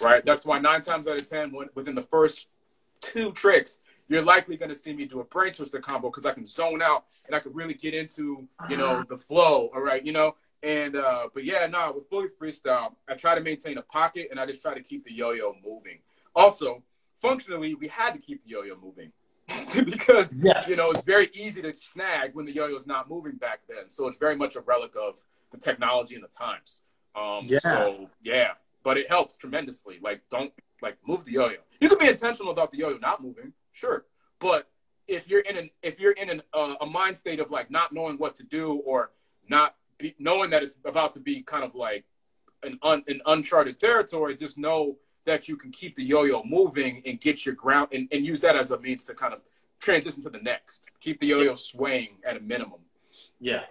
[0.02, 0.26] right?
[0.26, 2.48] That's why nine times out of ten, when, within the first
[3.02, 3.77] two tricks,
[4.07, 6.82] you're likely going to see me do a brain twister combo because I can zone
[6.82, 9.69] out and I can really get into, you know, the flow.
[9.76, 10.36] All right, you know.
[10.64, 14.40] And uh, but yeah, no, with fully freestyle, I try to maintain a pocket and
[14.40, 15.99] I just try to keep the yo-yo moving.
[16.36, 16.82] Also,
[17.22, 19.11] functionally, we had to keep the yo-yo moving
[19.86, 20.68] because Yes.
[20.68, 23.90] you know it's very easy to snag when the yo-yo's not moving back then.
[23.90, 26.82] So it's very much a relic of the technology and the times.
[27.15, 27.59] Um, Yeah.
[27.59, 28.51] So yeah,
[28.83, 29.99] but it helps tremendously.
[30.01, 30.51] Like don't
[30.81, 31.57] like move the yo-yo.
[31.79, 34.05] You can be intentional about the yo-yo not moving, sure,
[34.39, 34.69] but
[35.07, 37.93] if you're in an if you're in an, uh, a mind state of like not
[37.93, 39.11] knowing what to do or
[39.47, 42.05] not be, knowing that it's about to be kind of like
[42.63, 47.19] an, un, an uncharted territory, just know that you can keep the yo-yo moving and
[47.19, 49.41] get your ground and, and use that as a means to kind of
[49.79, 50.85] transition to the next.
[50.99, 52.79] Keep the yo-yo swaying at a minimum.
[53.39, 53.63] Yeah,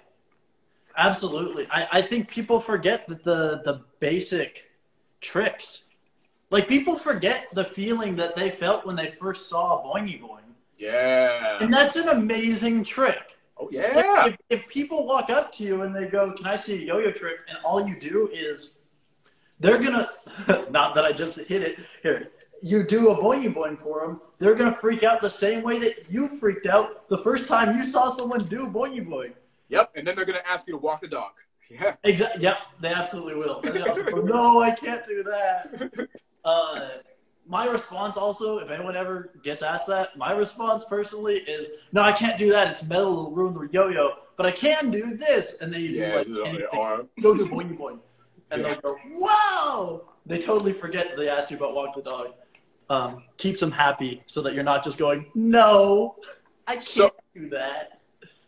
[0.96, 1.66] absolutely.
[1.70, 4.70] I, I think people forget that the the basic
[5.20, 5.84] tricks,
[6.50, 10.40] like people forget the feeling that they felt when they first saw Boingy Boing,
[10.78, 11.58] Yeah.
[11.60, 13.36] and that's an amazing trick.
[13.58, 14.26] Oh yeah.
[14.26, 17.12] If, if people walk up to you and they go, "Can I see a yo-yo
[17.12, 18.74] trick?" and all you do is,
[19.60, 20.08] they're gonna,
[20.70, 22.30] not that I just hit it here.
[22.62, 26.10] You do a boingy boing for them, they're gonna freak out the same way that
[26.10, 29.32] you freaked out the first time you saw someone do boingy boing.
[29.68, 29.92] Yep.
[29.96, 31.32] And then they're gonna ask you to walk the dog.
[31.70, 31.96] Yeah.
[32.04, 32.42] Exactly.
[32.42, 33.62] Yep, they absolutely will.
[33.64, 36.08] And they'll go, no, I can't do that.
[36.44, 36.88] Uh,
[37.48, 42.12] my response also, if anyone ever gets asked that, my response personally is, no, I
[42.12, 42.68] can't do that.
[42.70, 44.12] It's metal, it'll ruin the yo-yo.
[44.36, 46.22] But I can do this, and then you Yeah.
[46.24, 46.68] do like anything.
[46.70, 47.22] they.
[47.22, 47.98] Go do boing boing,
[48.50, 48.74] and Yeah.
[48.74, 50.08] they'll go, whoa!
[50.26, 52.34] They totally forget that they asked you about walk the dog.
[52.90, 56.16] Um, keeps them happy so that you're not just going, no,
[56.66, 58.00] I can't So- do that.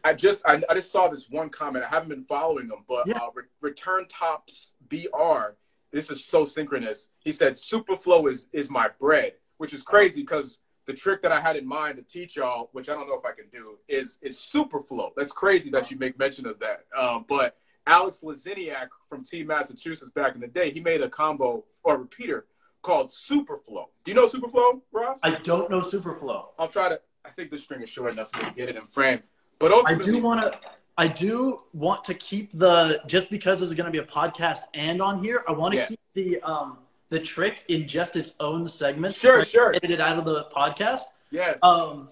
[0.07, 1.85] I just I, I just saw this one comment.
[1.85, 3.17] I haven't been following them, but Yeah.
[3.19, 5.57] uh, Re- Return Tops BR.
[5.91, 7.09] This is so synchronous.
[7.19, 11.41] He said Superflow is is my bread, which is crazy because the trick that I
[11.41, 14.19] had in mind to teach y'all, which I don't know if I can do, is
[14.23, 15.11] is Superflow.
[15.17, 16.85] That's crazy that you make mention of that.
[16.97, 17.57] Um, but
[17.89, 22.47] Alex Laziniak from Team Massachusetts back in the day, he made a combo or repeater
[22.83, 23.87] called Superflow.
[24.05, 25.19] Do you know Superflow, Ross?
[25.25, 26.45] I don't know Superflow.
[26.61, 27.01] I'll try to.
[27.25, 29.21] I think this string is short enough for me to get it in frame.
[29.59, 30.59] But I do want to.
[30.99, 34.61] I do want to keep the just because this is going to be a podcast
[34.75, 35.45] and on here.
[35.47, 35.87] I want to Yeah.
[35.87, 36.79] keep the um
[37.11, 39.15] the trick in just its own segment.
[39.15, 39.75] Sure, sure.
[39.75, 41.03] Edit it out of the podcast.
[41.31, 41.63] yes.
[41.63, 42.09] Um,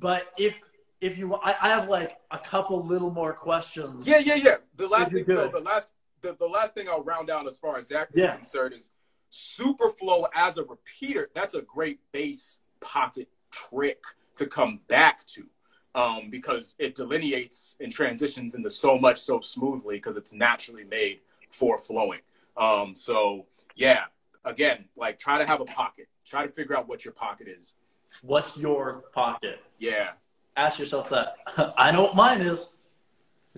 [0.00, 0.58] but if
[1.00, 4.06] if you, I, I have like a couple little more questions.
[4.06, 4.56] Yeah, yeah, yeah.
[4.76, 5.92] The last thing, so the last,
[6.22, 8.36] the, the last thing I'll round out as far as that is Yeah.
[8.36, 8.90] concerned is
[9.30, 11.28] Superflow as a repeater.
[11.34, 14.02] That's a great base pocket trick
[14.36, 15.46] to come back to,
[15.94, 21.20] um, because it delineates and transitions into so much so smoothly because it's naturally made
[21.50, 22.20] for flowing.
[22.56, 23.46] Um, so
[23.76, 24.04] yeah,
[24.44, 26.08] again, like try to have a pocket.
[26.24, 27.74] Try to figure out what your pocket is.
[28.22, 29.60] What's your pocket?
[29.78, 30.12] Yeah,
[30.56, 31.36] Ask yourself that.
[31.76, 32.70] I know what mine is.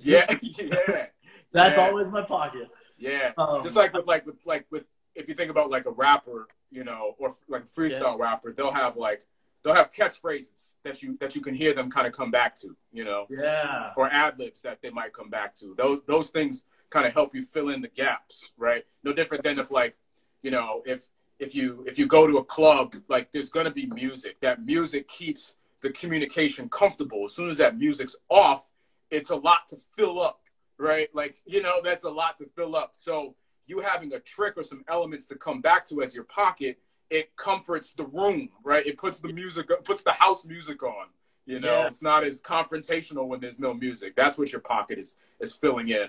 [0.02, 1.06] yeah, yeah.
[1.52, 1.86] That's Yeah.
[1.88, 2.68] always my pocket.
[2.98, 5.90] Yeah, Um, just like with like with like with if you think about like a
[5.90, 9.22] rapper, you know, or like a freestyle rapper, they'll have like
[9.66, 12.76] they'll have catchphrases that you that you can hear them kind of come back to,
[12.92, 13.92] you know, Yeah.
[13.96, 15.74] or ad libs that they might come back to.
[15.76, 18.84] Those those things kind of help you fill in the gaps, right?
[19.02, 19.96] No different than if like,
[20.42, 21.08] you know, if
[21.40, 24.38] if you if you go to a club, like there's gonna be music.
[24.40, 27.24] That music keeps the communication comfortable.
[27.24, 28.70] As soon as that music's off,
[29.10, 30.42] it's a lot to fill up,
[30.78, 31.08] right?
[31.12, 32.90] Like, you know, that's a lot to fill up.
[32.92, 33.34] So
[33.66, 36.78] you having a trick or some elements to come back to as your pocket,
[37.10, 38.84] it comforts the room, right?
[38.86, 41.06] It puts the music, puts the house music on.
[41.44, 41.86] You know, Yeah.
[41.86, 44.16] it's not as confrontational when there's no music.
[44.16, 46.08] That's what your pocket is is filling in.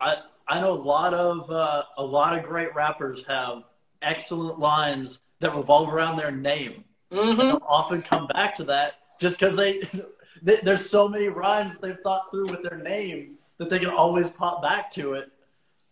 [0.00, 3.64] I I know a lot of uh, a lot of great rappers have
[4.02, 6.84] excellent lines that revolve around their name.
[7.10, 7.38] Mm-hmm.
[7.38, 9.80] They'll often come back to that just because they,
[10.42, 14.30] they there's so many rhymes they've thought through with their name that they can always
[14.30, 15.32] pop back to it.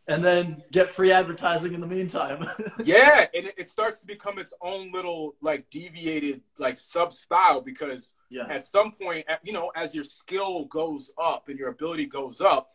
[0.09, 2.47] And then get free advertising in the meantime.
[2.85, 7.61] yeah, and it, it, starts to become its own little like deviated like sub style
[7.61, 8.47] because yeah.
[8.49, 12.71] at some point, you know, as your skill goes up and your ability goes up,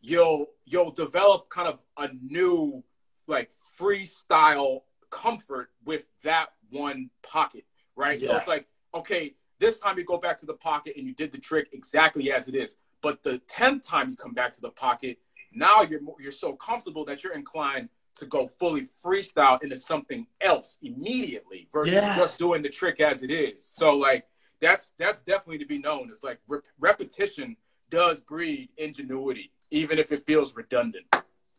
[0.00, 2.82] you'll you'll develop kind of a new
[3.26, 7.64] like freestyle comfort with that one pocket,
[7.96, 8.20] right?
[8.20, 8.28] Yeah.
[8.28, 11.32] So it's like, okay, this time you go back to the pocket and you did
[11.32, 12.76] the trick exactly as it is.
[13.00, 15.18] But the tenth time you come back to the pocket,
[15.54, 20.78] now you're you're so comfortable that you're inclined to go fully freestyle into something else
[20.82, 22.16] immediately versus yeah.
[22.16, 23.64] just doing the trick as it is.
[23.64, 24.26] So like
[24.60, 26.08] that's that's definitely to be known.
[26.10, 27.56] It's like re- repetition
[27.90, 31.06] does breed ingenuity, even if it feels redundant.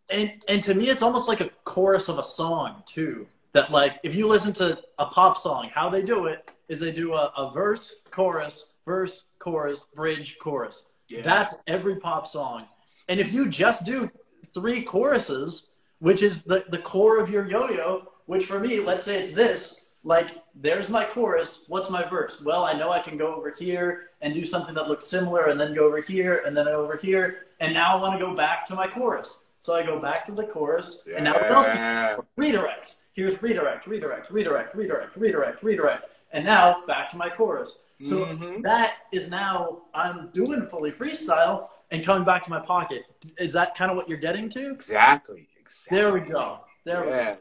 [0.09, 3.27] And and to me, it's almost like a chorus of a song too.
[3.51, 6.91] That like if you listen to a pop song, how they do it is they
[6.91, 10.87] do a, a verse, chorus, verse, chorus, bridge, chorus.
[11.07, 11.21] Yeah.
[11.21, 12.65] That's every pop song.
[13.07, 14.09] And if you just do
[14.53, 15.67] three choruses,
[15.99, 19.85] which is the, the core of your yo-yo, which for me, let's say it's this,
[20.03, 22.41] like there's my chorus, what's my verse?
[22.41, 25.59] Well, I know I can go over here and do something that looks similar and
[25.59, 27.47] then go over here and then over here.
[27.59, 29.39] And now I want to go back to my chorus.
[29.61, 31.15] So I go back to the chorus yeah.
[31.15, 32.25] and now what else?
[32.39, 33.01] Redirects.
[33.13, 36.05] Here's redirect, redirect, redirect, redirect, redirect, redirect.
[36.31, 37.79] And now back to my chorus.
[38.03, 38.61] So mm-hmm.
[38.61, 43.03] that is now I'm doing fully freestyle and coming back to my pocket.
[43.37, 44.71] Is that kind of what you're getting to?
[44.71, 45.47] Exactly.
[45.59, 45.97] Exactly.
[45.97, 46.59] There we go.
[46.85, 47.31] There yeah.
[47.31, 47.37] we go.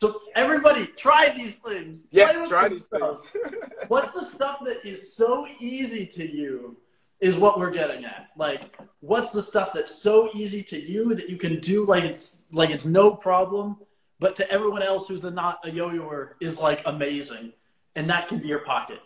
[0.00, 2.06] So everybody, try these things.
[2.10, 3.20] Yes, try these stuff.
[3.30, 3.54] things.
[3.88, 6.76] What's the stuff that is so easy to you?
[7.20, 8.30] Is what we're getting at.
[8.36, 12.38] Like, what's the stuff that's so easy to you that you can do like it's
[12.50, 13.76] like it's no problem,
[14.18, 17.52] but to everyone else who's not a yo-yoer is like amazing,
[17.94, 18.98] and that can be your pocket.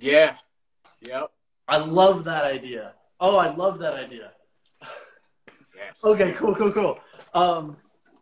[0.00, 0.36] Yeah.
[1.02, 1.30] Yep.
[1.68, 2.94] I love that idea.
[3.20, 4.32] Oh, I love that idea.
[5.76, 6.04] Yes.
[6.04, 7.00] okay, cool, cool, cool.
[7.32, 7.74] Um,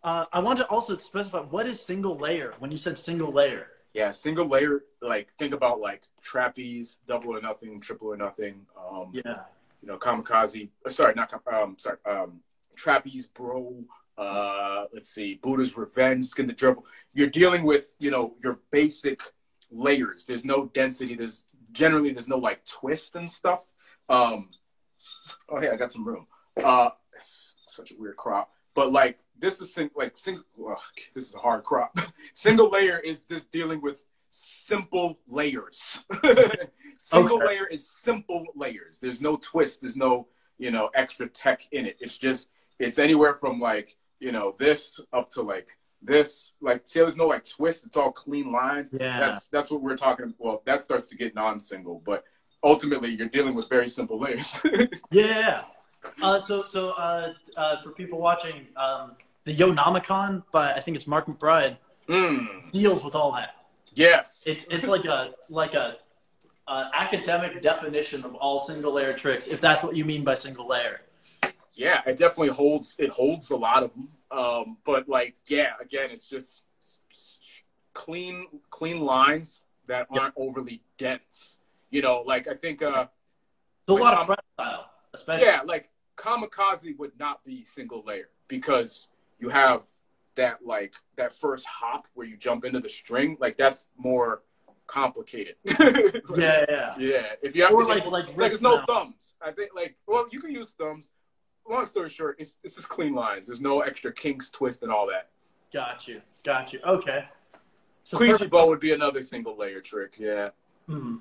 [0.04, 3.66] uh, I want to also specify what is single layer when you said single layer.
[3.94, 4.82] Yeah, single layer.
[5.02, 8.64] Like think about like trapeze, double or nothing, triple or nothing.
[8.78, 9.40] Um, yeah.
[9.82, 10.68] You know, kamikaze.
[10.86, 11.74] Uh, sorry, not um.
[11.78, 11.96] Sorry.
[12.06, 12.40] Um,
[12.76, 13.82] trapeze, bro.
[14.16, 16.84] Uh, let's see, Buddha's Revenge, Skin the Gerbil.
[17.12, 19.20] You're dealing with you know your basic
[19.70, 20.24] layers.
[20.24, 21.16] There's no density.
[21.16, 23.64] There's generally there's no like twist and stuff.
[24.08, 24.48] Um,
[25.48, 26.26] oh hey, I got some room.
[26.62, 26.90] Uh,
[27.66, 30.44] such a weird crop, but like this is sing- like single.
[31.14, 31.98] this is a hard crop.
[32.32, 36.00] single layer is just dealing with simple layers.
[36.98, 37.46] single okay.
[37.46, 38.98] layer is simple layers.
[39.00, 39.80] There's no twist.
[39.80, 40.28] There's no
[40.58, 41.96] you know extra tech in it.
[42.00, 45.68] It's just it's anywhere from like you know this up to like
[46.02, 49.82] this like see there's no like twist it's all clean lines yeah that's that's what
[49.82, 52.22] we're talking about well that starts to get non-single but
[52.62, 54.56] ultimately you're dealing with very simple layers
[55.10, 55.64] yeah
[56.22, 59.12] uh, so so uh, uh, for people watching um,
[59.44, 61.76] the Yonomicon by i think it's mark mcbride
[62.08, 62.70] mm.
[62.72, 63.56] deals with all that
[63.94, 65.96] yes it's it's like a like a
[66.66, 70.68] uh, academic definition of all single layer tricks if that's what you mean by single
[70.68, 71.00] layer
[71.78, 72.96] yeah, it definitely holds.
[72.98, 74.08] It holds a lot of them.
[74.32, 76.64] Um, but like, yeah, again, it's just
[77.94, 81.57] clean, clean lines that aren't overly dense.
[81.90, 83.06] You know, like I think uh,
[83.82, 85.46] it's a lot of style, especially.
[85.46, 89.84] Yeah, like kamikaze would not be single layer because you have
[90.34, 93.36] that like that first hop where you jump into the string.
[93.40, 94.42] Like that's more
[94.86, 95.56] complicated.
[95.64, 95.78] like,
[96.36, 97.26] yeah, yeah, yeah.
[97.42, 99.34] If you have or to, like, like, like there's no thumbs.
[99.40, 101.12] I think like well, you can use thumbs,
[101.68, 103.46] long story short, it's, it's just clean lines.
[103.46, 105.28] There's no extra kinks, twist, and all that.
[105.72, 106.22] Got you.
[106.44, 106.80] Got you.
[106.86, 107.24] Okay.
[108.04, 110.16] So Queegee bow would be another single layer trick.
[110.18, 110.50] Yeah.
[110.86, 111.16] Hmm.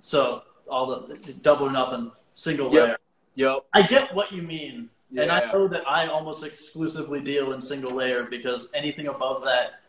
[0.00, 2.84] So all the, the double or nothing, single yep.
[2.84, 2.98] layer.
[3.34, 3.66] Yep.
[3.72, 4.90] I get what you mean.
[5.10, 5.22] Yeah.
[5.22, 9.80] And I know that I almost exclusively deal in single layer because anything above that,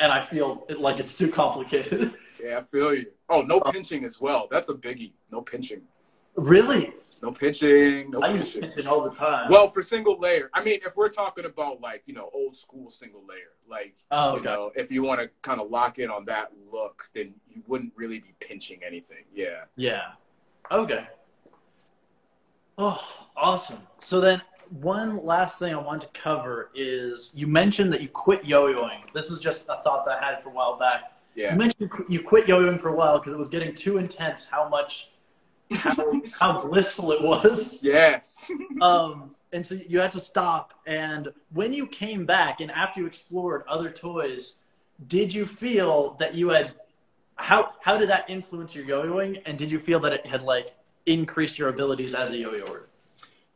[0.00, 2.14] and I feel it, like it's too complicated.
[2.42, 3.04] Yeah, I feel you.
[3.28, 4.48] Oh, no pinching as well.
[4.50, 5.12] That's a biggie.
[5.30, 5.82] No pinching.
[6.36, 6.94] Really?
[7.22, 8.10] No pitching.
[8.10, 9.50] No I use pitching all the time.
[9.50, 12.90] Well, for single layer, I mean, if we're talking about like you know old school
[12.90, 16.24] single layer, like oh, you know, if you want to kind of lock in on
[16.26, 19.24] that look, then you wouldn't really be pinching anything.
[19.34, 19.64] Yeah.
[19.76, 20.12] Yeah.
[20.70, 21.06] Okay.
[22.78, 23.02] Oh,
[23.36, 23.78] awesome.
[24.00, 24.40] So then,
[24.70, 29.12] one last thing I want to cover is you mentioned that you quit yo-yoing.
[29.12, 31.12] This is just a thought that I had for a while back.
[31.34, 31.52] Yeah.
[31.52, 34.46] You mentioned you quit yo-yoing for a while because it was getting too intense.
[34.46, 35.09] How much
[35.72, 37.78] how, how blissful it was.
[37.82, 38.50] Yes.
[38.80, 40.74] um, and so you had to stop.
[40.86, 44.56] And when you came back and after you explored other toys,
[45.06, 46.72] did you feel that you had
[47.36, 49.40] how how did that influence your yo-yoing?
[49.46, 50.74] And did you feel that it had like
[51.06, 52.86] increased your abilities as a yo-yoer?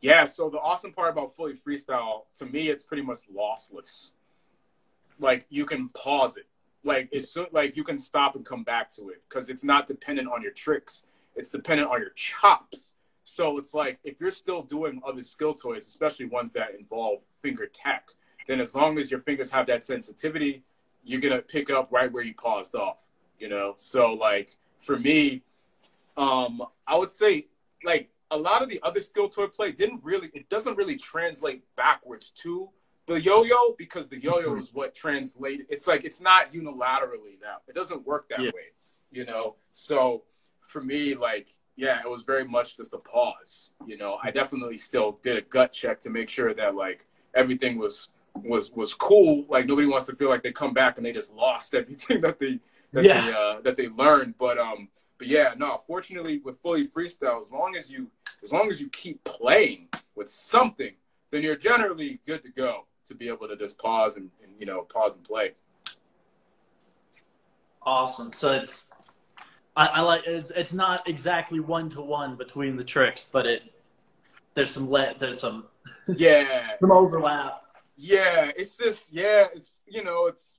[0.01, 4.11] Yeah, so the awesome part about fully freestyle, to me, it's pretty much lossless.
[5.19, 6.45] Like you can pause it,
[6.83, 9.87] like it's so, like you can stop and come back to it because it's not
[9.87, 11.05] dependent on your tricks.
[11.35, 12.93] It's dependent on your chops.
[13.23, 17.67] So it's like if you're still doing other skill toys, especially ones that involve finger
[17.67, 18.09] tech,
[18.47, 20.63] then as long as your fingers have that sensitivity,
[21.03, 23.07] you're gonna pick up right where you paused off.
[23.39, 25.41] You know, so like for me,
[26.17, 27.47] um, I would say
[27.83, 31.63] like a lot of the other skill toy play didn't really it doesn't really translate
[31.75, 32.69] backwards to
[33.07, 34.59] the yo-yo because the yo-yo mm-hmm.
[34.59, 38.47] is what translated it's like it's not unilaterally now it doesn't work that yeah.
[38.47, 38.71] way
[39.11, 40.23] you know so
[40.65, 44.77] for me like yeah it was very much just a pause you know i definitely
[44.77, 49.45] still did a gut check to make sure that like everything was was was cool
[49.49, 52.39] like nobody wants to feel like they come back and they just lost everything that
[52.39, 52.59] they
[52.91, 53.25] that yeah.
[53.25, 55.77] they uh, that they learned but um but yeah, no.
[55.77, 58.09] Fortunately, with fully freestyle, as long as you
[58.43, 60.93] as long as you keep playing with something,
[61.31, 64.65] then you're generally good to go to be able to just pause and, and you
[64.65, 65.53] know pause and play.
[67.81, 68.33] Awesome.
[68.33, 68.89] So it's
[69.75, 73.63] I, I like it's it's not exactly one to one between the tricks, but it
[74.53, 75.65] there's some let there's some
[76.07, 77.61] yeah some overlap.
[77.97, 80.57] Yeah, it's just yeah, it's you know it's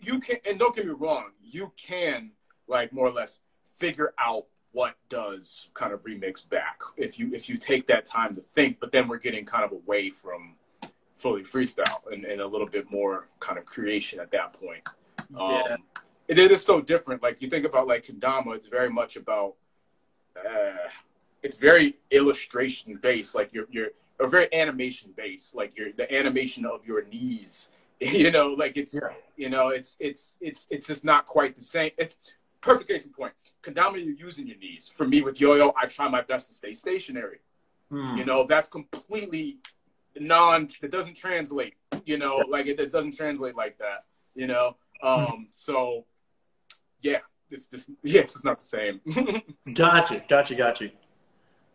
[0.00, 2.32] you can and don't get me wrong, you can
[2.66, 3.40] like more or less
[3.76, 8.34] figure out what does kind of remix back if you if you take that time
[8.34, 10.54] to think but then we're getting kind of away from
[11.16, 14.86] fully freestyle and, and a little bit more kind of creation at that point
[15.30, 15.62] yeah.
[15.70, 15.82] Um,
[16.28, 19.54] it is so different like you think about like kendama it's very much about
[20.36, 20.88] uh
[21.42, 23.88] it's very illustration based like you're you're
[24.20, 28.94] or very animation based like your the animation of your knees you know like it's
[28.94, 29.08] yeah.
[29.36, 32.16] you know it's it's it's it's just not quite the same it's
[32.60, 33.32] perfect case in point.
[33.62, 34.90] Kendama, you're using your knees.
[34.94, 37.38] For me, with yo-yo, I try my best to stay stationary.
[37.90, 38.16] Hmm.
[38.16, 39.58] You know, that's completely
[40.18, 40.68] non.
[40.82, 41.74] It doesn't translate.
[42.04, 44.04] You know, like it, it doesn't translate like that.
[44.34, 46.04] You know, um, so
[47.00, 47.18] yeah,
[47.50, 47.90] it's this.
[48.02, 49.00] Yes, it's not the same.
[49.74, 50.90] gotcha, gotcha, gotcha.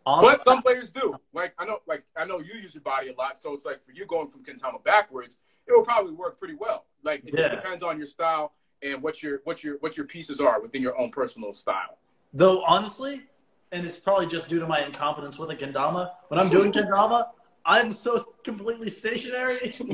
[0.06, 0.30] Awesome.
[0.30, 1.16] But some players do.
[1.32, 3.84] Like I know, like I know you use your body a lot, so it's like
[3.84, 6.86] for you going from Kendama backwards, it will probably work pretty well.
[7.02, 7.48] Like it yeah.
[7.48, 8.52] just depends on your style
[8.82, 11.98] and what your what your what your pieces are within your own personal style.
[12.32, 13.22] Though honestly,
[13.72, 16.10] and it's probably just due to my incompetence with a kendama.
[16.28, 17.28] When I'm doing kendama,
[17.64, 19.74] I'm so completely stationary.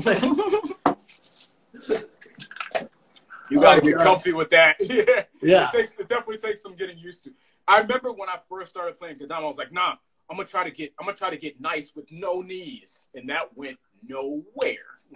[3.51, 4.03] you got to oh, get God.
[4.03, 4.77] comfy with that.
[4.79, 5.67] yeah, yeah.
[5.67, 7.31] It, takes, it definitely takes some getting used to.
[7.67, 9.95] I remember when I first started playing kendama, I was like, "Nah,
[10.29, 13.29] I'm gonna try to get I'm gonna try to get nice with no knees," and
[13.29, 14.77] that went nowhere.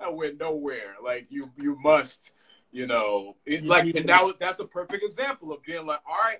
[0.00, 0.94] I went nowhere.
[1.02, 2.32] Like you, you must,
[2.72, 6.38] you know, it, like, and now that's a perfect example of being like, all right,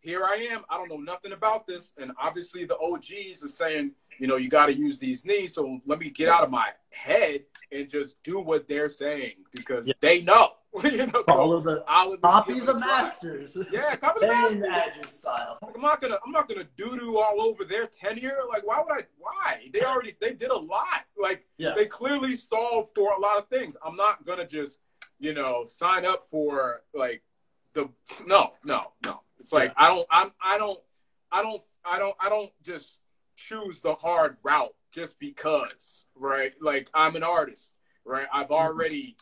[0.00, 0.62] here I am.
[0.70, 4.48] I don't know nothing about this, and obviously the OGs are saying, you know, you
[4.48, 5.54] got to use these knees.
[5.54, 9.88] So let me get out of my head and just do what they're saying because
[9.88, 9.94] yeah.
[10.00, 10.52] they know.
[10.84, 13.56] you know, Follow so the copy the masters.
[13.72, 15.12] Yeah, copy the masters.
[15.12, 15.58] style.
[15.62, 18.40] I'm not gonna I'm not gonna doo doo all over their tenure.
[18.48, 19.04] Like, why would I?
[19.18, 21.06] Why they already they did a lot.
[21.18, 21.72] Like, yeah.
[21.74, 23.74] they clearly solved for a lot of things.
[23.82, 24.80] I'm not gonna just
[25.18, 27.22] you know sign up for like
[27.72, 27.88] the
[28.26, 29.22] no no no.
[29.38, 29.84] It's like yeah.
[29.84, 30.80] I don't I'm I don't
[31.32, 32.98] I don't I don't I don't just
[33.36, 36.52] choose the hard route just because right.
[36.60, 37.72] Like I'm an artist
[38.04, 38.26] right.
[38.32, 38.54] I've mm-hmm.
[38.54, 39.16] already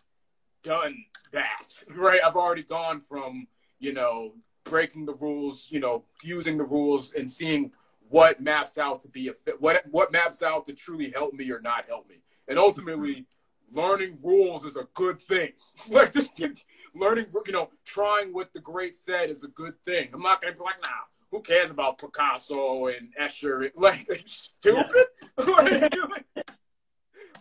[0.62, 0.96] done
[1.32, 2.20] that, right?
[2.24, 3.48] I've already gone from,
[3.80, 4.34] you know,
[4.64, 7.72] breaking the rules, you know, using the rules and seeing
[8.08, 11.50] what maps out to be a fit, what what maps out to truly help me
[11.50, 12.16] or not help me.
[12.46, 13.26] And ultimately,
[13.72, 15.52] learning rules is a good thing.
[15.90, 16.30] Like this,
[16.94, 20.08] learning, you know, trying what the great said is a good thing.
[20.14, 20.88] I'm not gonna be like, nah,
[21.34, 23.68] who cares about Picasso and Escher?
[23.76, 25.06] Like, stupid.
[25.44, 26.42] Yeah.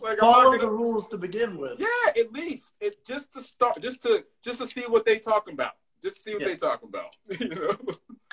[0.01, 1.79] Like, follow gonna, the rules to begin with.
[1.79, 5.53] Yeah, at least it just to start, just to just to see what they talking
[5.53, 6.47] about, just to see what yeah.
[6.49, 7.15] they talking about.
[7.39, 7.77] You know.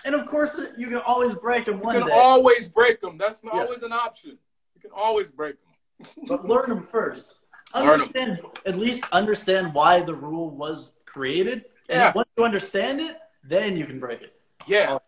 [0.04, 1.76] And of course, you can always break them.
[1.76, 2.12] You can day.
[2.12, 3.16] always break them.
[3.16, 3.52] That's yes.
[3.54, 4.38] always an option.
[4.74, 6.24] You can always break them.
[6.26, 7.36] but learn them first.
[7.72, 8.50] Understand them.
[8.66, 11.66] at least understand why the rule was created.
[11.88, 12.06] Yeah.
[12.06, 14.34] And once you understand it, then you can break it.
[14.66, 14.98] Yeah.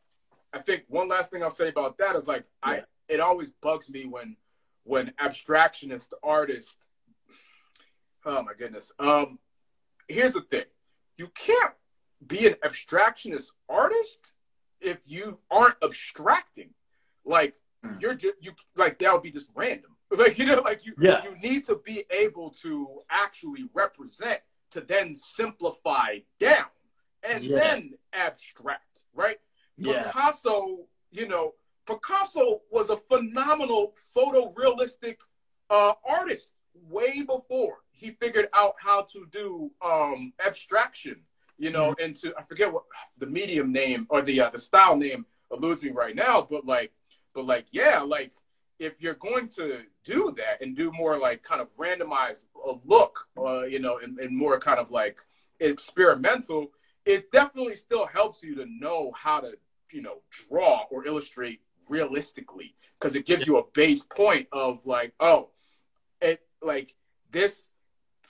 [0.53, 2.73] I think one last thing I'll say about that is like yeah.
[2.73, 4.37] I it always bugs me when
[4.85, 6.87] when abstractionist artists
[8.25, 9.39] oh my goodness um
[10.09, 10.65] here's the thing
[11.17, 11.75] you can't
[12.27, 14.33] be an abstractionist artist
[14.81, 16.71] if you aren't abstracting
[17.25, 17.55] like
[17.85, 17.95] hmm.
[18.01, 21.23] you're just you like that would be just random like you know like you yeah.
[21.25, 26.67] you need to be able to actually represent to then simplify down
[27.29, 27.59] and yeah.
[27.59, 29.39] then abstract right
[29.77, 30.03] yeah.
[30.03, 30.79] picasso
[31.11, 31.55] you know
[31.87, 35.17] Picasso was a phenomenal photorealistic
[35.71, 36.53] uh, artist
[36.89, 41.17] way before he figured out how to do um, abstraction.
[41.59, 42.05] You know, mm-hmm.
[42.05, 42.85] and to I forget what
[43.19, 46.93] the medium name or the uh, the style name eludes me right now, but like,
[47.35, 48.33] but like, yeah, like
[48.79, 53.29] if you're going to do that and do more like kind of randomized a look,
[53.39, 55.19] uh, you know, and, and more kind of like
[55.61, 56.73] experimental,
[57.05, 59.53] it definitely still helps you to know how to,
[59.93, 60.19] you know,
[60.49, 65.51] draw or illustrate realistically because it gives you a base point of like, oh,
[66.21, 66.95] it like
[67.31, 67.71] this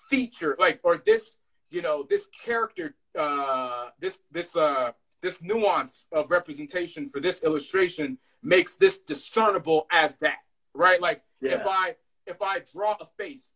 [0.09, 1.32] feature, like, or this,
[1.70, 4.93] you know, this character, uh, this, this, uh,
[5.23, 10.39] this nuance of representation for this illustration makes this discernible as that,
[10.74, 11.01] right?
[11.01, 11.53] Like yeah.
[11.53, 11.94] if I
[12.27, 13.49] if I draw a face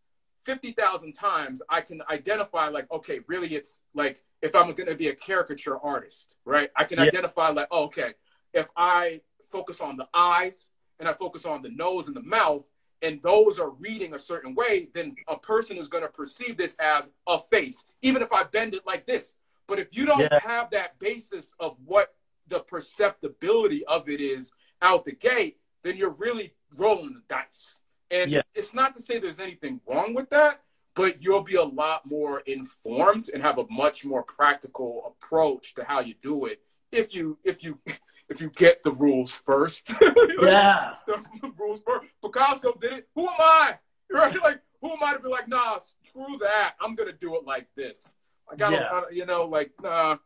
[0.47, 5.09] 50,000 times, I can identify like, okay, really it's like if I'm going to be
[5.09, 6.71] a caricature artist, right?
[6.77, 7.07] I can yeah.
[7.07, 8.15] identify like, oh, okay,
[8.55, 10.71] if I focus on the eyes
[11.01, 12.71] and I focus on the nose and the mouth,
[13.03, 16.77] and those are reading a certain way, then a person is going to perceive this
[16.79, 19.35] as a face, even if I bend it like this.
[19.67, 20.39] But if you don't yeah.
[20.43, 22.15] have that basis of what
[22.47, 27.81] the perceptibility of it is out the gate, then you're really rolling the dice.
[28.11, 28.43] And yeah.
[28.55, 30.61] it's not to say there's anything wrong with that,
[30.95, 35.85] but you'll be a lot more informed and have a much more practical approach to
[35.85, 36.61] how you do it
[36.93, 37.79] if you if you
[38.29, 39.93] if you get the rules first.
[40.41, 40.95] yeah.
[41.07, 42.09] the rules first.
[42.23, 43.09] Picasso did it.
[43.15, 43.79] Who am I?
[44.11, 44.43] Right?
[44.43, 46.75] Like who am I to be like, nah, screw that.
[46.81, 48.17] I'm gonna do it like this.
[48.51, 49.03] I got yeah.
[49.13, 50.17] you know, like nah.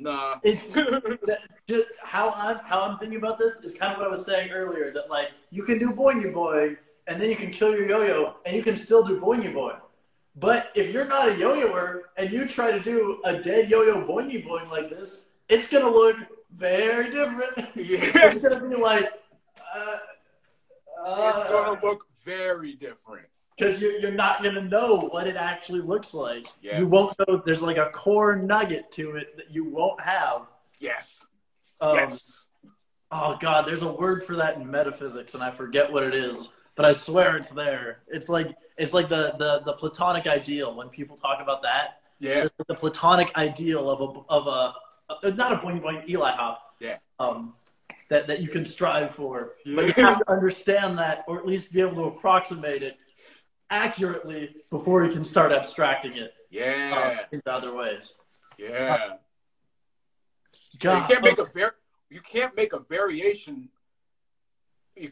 [0.00, 0.36] Nah.
[0.44, 0.68] It's
[1.66, 4.50] just how I'm how I'm thinking about this is kind of what I was saying
[4.50, 6.76] earlier that like you can do boingy boy
[7.08, 9.74] and then you can kill your yo-yo and you can still do boingy boy.
[10.36, 14.46] But if you're not a yo-yoer and you try to do a dead yo-yo boingy
[14.46, 16.16] boy like this, it's gonna look
[16.54, 17.54] very different.
[17.76, 18.10] Yeah.
[18.12, 19.08] it's gonna be like
[19.74, 19.96] uh,
[21.04, 23.26] uh, it's gonna look very different
[23.58, 26.46] because you're, you're not going to know what it actually looks like.
[26.62, 26.78] Yes.
[26.78, 27.42] You won't know.
[27.44, 30.42] There's like a core nugget to it that you won't have.
[30.78, 31.26] Yes.
[31.80, 32.46] Um, yes.
[33.10, 36.50] Oh God, there's a word for that in metaphysics, and I forget what it is,
[36.78, 37.98] but I swear it's there.
[38.06, 42.02] It's like it's like the the, the Platonic ideal when people talk about that.
[42.20, 42.46] Yeah.
[42.68, 46.76] The Platonic ideal of a of a, a not a boing boing Eli hop.
[46.78, 46.98] Yeah.
[47.18, 47.54] Um,
[48.10, 51.72] that that you can strive for, but you have to understand that, or at least
[51.72, 52.96] be able to approximate it
[53.70, 56.32] accurately before you can start abstracting it.
[56.48, 57.18] Yeah.
[57.18, 58.14] Uh, into other ways.
[58.56, 59.16] Yeah.
[60.78, 61.10] God.
[61.10, 61.76] You can't make a var-
[62.08, 63.68] you can't make a variation.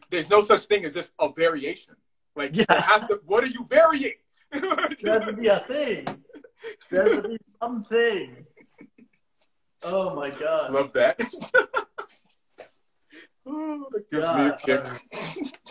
[0.09, 1.95] There's no such thing as just a variation.
[2.35, 2.65] Like yeah.
[2.69, 4.13] has to, what are you varying?
[4.51, 6.05] there has to be a thing.
[6.91, 8.45] There has to be something.
[9.83, 10.71] Oh my god.
[10.71, 11.19] Love that.
[13.45, 14.39] oh, that gives god.
[14.39, 14.85] me a kick.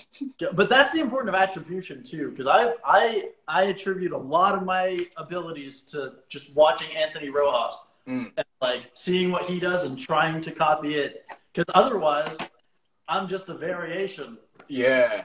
[0.43, 4.55] Uh, but that's the important of attribution too, because I I I attribute a lot
[4.55, 7.79] of my abilities to just watching Anthony Rojas
[8.09, 8.33] mm.
[8.35, 11.27] and like seeing what he does and trying to copy it.
[11.53, 12.37] Because otherwise,
[13.09, 14.39] I'm just a variation.
[14.69, 15.25] Yeah.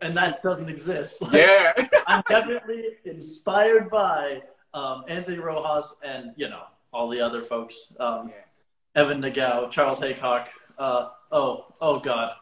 [0.00, 1.22] And that doesn't exist.
[1.22, 1.72] Like, yeah.
[2.06, 4.42] I'm definitely inspired by
[4.74, 6.62] um, Anthony Rojas and you know
[6.92, 7.92] all the other folks.
[7.98, 9.02] Um, yeah.
[9.02, 10.48] Evan Nagao, Charles Haycock.
[10.78, 12.34] Uh, oh, oh God,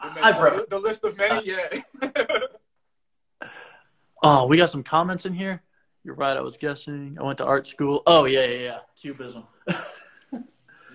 [0.00, 1.46] I've read the, the list of many.
[1.46, 1.80] Yeah.
[4.22, 5.62] oh, we got some comments in here.
[6.04, 6.36] You're right.
[6.36, 7.16] I was guessing.
[7.18, 8.02] I went to art school.
[8.06, 8.78] Oh yeah, yeah, yeah.
[9.00, 9.44] Cubism.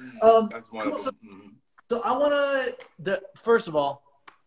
[0.01, 0.97] Mm, um, That's one cool.
[0.97, 1.15] of them.
[1.22, 1.47] So, mm-hmm.
[1.91, 2.31] So I want
[3.03, 3.22] to.
[3.35, 4.01] First of all,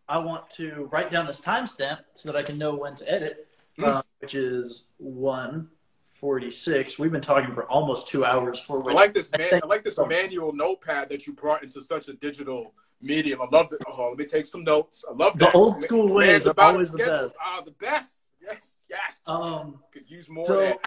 [0.08, 3.46] I want to write down this timestamp so that I can know when to edit,
[3.78, 3.84] mm.
[3.84, 5.68] uh, which is one
[6.04, 6.98] 46.
[6.98, 8.60] We've been talking for almost two hours.
[8.60, 9.60] For I like this man.
[9.62, 12.72] I like this manual notepad that you brought into such a digital
[13.02, 13.42] medium.
[13.42, 13.82] I love it.
[13.92, 15.04] Oh, let me take some notes.
[15.06, 15.52] I love that.
[15.52, 17.36] The old school man, ways are always the best.
[17.42, 18.20] Ah, the best.
[18.40, 19.20] Yes, yes.
[19.26, 20.46] Um, could use more.
[20.46, 20.80] So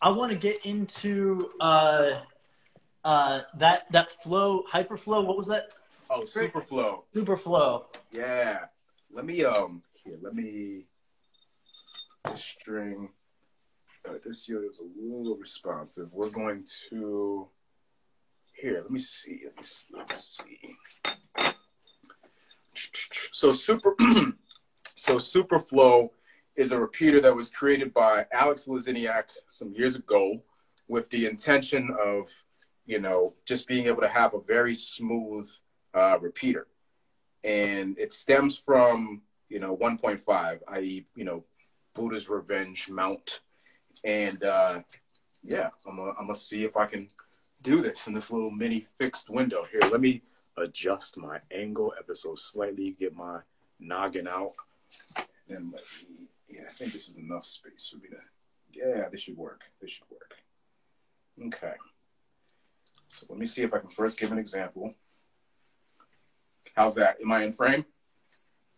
[0.00, 2.20] I want to get into uh,
[3.04, 5.26] uh, that that flow, hyperflow.
[5.26, 5.72] What was that?
[6.08, 7.02] Oh, superflow.
[7.14, 7.84] Superflow.
[8.12, 8.66] Yeah.
[9.12, 10.18] Let me um here.
[10.20, 10.86] Let me
[12.34, 13.10] string.
[14.08, 16.12] Uh, this year is a little responsive.
[16.12, 17.48] We're going to
[18.54, 18.80] here.
[18.82, 19.42] Let me see.
[19.44, 19.86] Let me see.
[19.92, 20.76] Let me see.
[23.32, 23.94] So super,
[24.94, 26.10] so Superflow
[26.56, 30.42] is a repeater that was created by Alex Laziniak some years ago,
[30.88, 32.28] with the intention of,
[32.86, 35.50] you know, just being able to have a very smooth
[35.96, 36.66] uh, repeater,
[37.42, 41.44] and it stems from you know 1.5, i.e., you know,
[41.94, 43.40] Buddha's Revenge mount,
[44.04, 44.80] and uh,
[45.42, 47.08] yeah, I'm gonna I'm gonna see if I can
[47.62, 49.80] do this in this little mini fixed window here.
[49.90, 50.22] Let me
[50.56, 53.40] adjust my angle ever so slightly, get my
[53.80, 54.54] noggin out.
[55.48, 58.16] Then let me, yeah, I think this is enough space for me to,
[58.72, 59.64] yeah, this should work.
[59.80, 60.34] This should work.
[61.46, 61.74] Okay.
[63.08, 64.94] So let me see if I can first give an example.
[66.76, 67.16] How's that?
[67.22, 67.86] Am I in frame?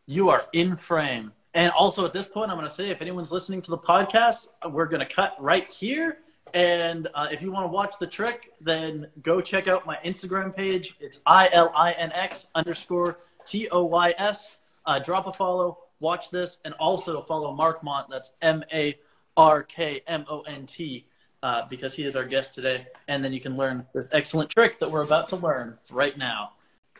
[0.07, 1.33] You are in frame.
[1.53, 4.47] And also at this point, I'm going to say if anyone's listening to the podcast,
[4.71, 6.19] we're going to cut right here.
[6.55, 10.55] And uh, if you want to watch the trick, then go check out my Instagram
[10.55, 10.95] page.
[11.01, 14.59] It's I L I N X underscore T O Y S.
[14.87, 18.07] Uh, drop a follow, watch this, and also follow Markmont.
[18.09, 18.97] That's M A
[19.37, 21.07] R K M O N T.
[21.43, 22.87] Uh, because he is our guest today.
[23.09, 26.53] And then you can learn this excellent trick that we're about to learn right now.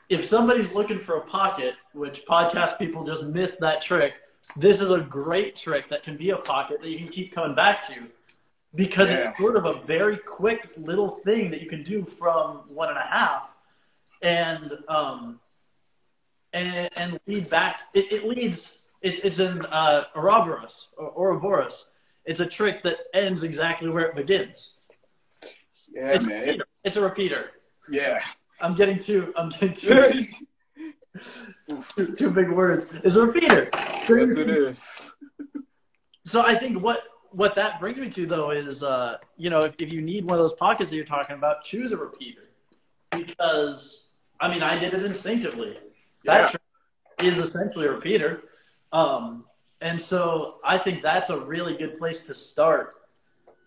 [0.09, 4.15] If somebody's looking for a pocket, which podcast people just miss that trick,
[4.57, 7.55] this is a great trick that can be a pocket that you can keep coming
[7.55, 7.95] back to
[8.75, 9.29] because yeah.
[9.29, 12.99] it's sort of a very quick little thing that you can do from one and
[12.99, 13.49] a half
[14.23, 15.41] and um
[16.53, 21.87] and, and lead back it, it leads it, it's an uh, Ouroboros or Ouroboros
[22.29, 24.75] it's a trick that ends exactly where it begins.
[25.91, 26.61] Yeah, it's man.
[26.61, 27.53] A it's a repeater.
[27.91, 28.21] Yeah.
[28.61, 29.33] I'm getting too.
[29.37, 30.27] I'm getting too.
[31.97, 32.87] two, two big words.
[33.05, 33.71] It's a repeater.
[33.75, 35.13] Yes, it is.
[36.25, 39.75] So I think what what that brings me to though is, uh, you know, if,
[39.79, 42.49] if you need one of those pockets that you're talking about, choose a repeater
[43.11, 44.09] because
[44.41, 45.77] I mean I did it instinctively.
[46.25, 46.55] That
[47.21, 47.27] yeah.
[47.27, 48.43] is essentially a repeater.
[48.93, 49.45] Um,
[49.81, 52.95] and so I think that's a really good place to start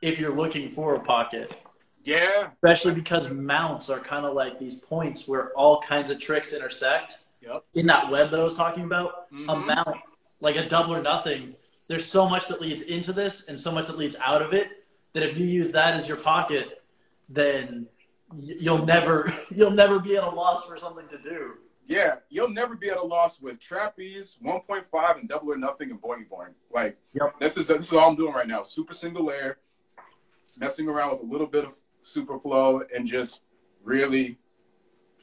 [0.02, 1.56] if you're looking for a pocket.
[2.04, 2.50] Yeah.
[2.54, 7.20] Especially because mounts are kind of like these points where all kinds of tricks intersect.
[7.42, 7.66] Yep.
[7.74, 9.50] In that web that I was talking about, mm-hmm.
[9.50, 9.98] a mount,
[10.40, 11.56] like a double or nothing,
[11.88, 14.70] there's so much that leads into this and so much that leads out of it
[15.14, 16.84] that if you use that as your pocket,
[17.30, 17.88] then
[18.40, 21.56] you'll never you'll never be at a loss for something to do.
[21.88, 26.02] Yeah, you'll never be at a loss with trapeze, 1.5, and double or nothing and
[26.02, 26.54] boing boing.
[26.74, 27.38] Like yep.
[27.40, 28.64] this is this is all I'm doing right now.
[28.64, 29.58] Super single layer,
[30.58, 33.42] messing around with a little bit of super flow, and just
[33.84, 34.38] really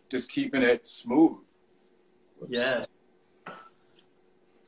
[0.09, 1.39] just keeping it smooth.
[2.49, 2.87] Yes.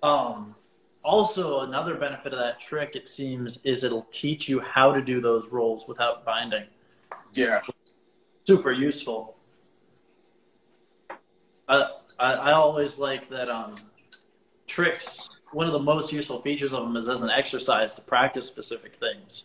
[0.02, 0.54] Um.
[1.02, 5.18] Also, another benefit of that trick, it seems, is it'll teach you how to do
[5.20, 6.64] those rolls without binding.
[7.32, 7.60] Yeah.
[8.46, 9.36] Super useful.
[11.68, 11.86] I,
[12.18, 13.76] I, always like that um,
[14.66, 15.40] tricks.
[15.52, 18.96] One of the most useful features of them is as an exercise to practice specific
[18.96, 19.44] things,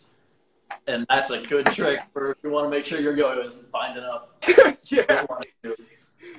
[0.86, 3.70] and that's a good trick for if you want to make sure your yo-yo isn't
[3.70, 4.44] binding up.
[4.84, 5.26] yeah,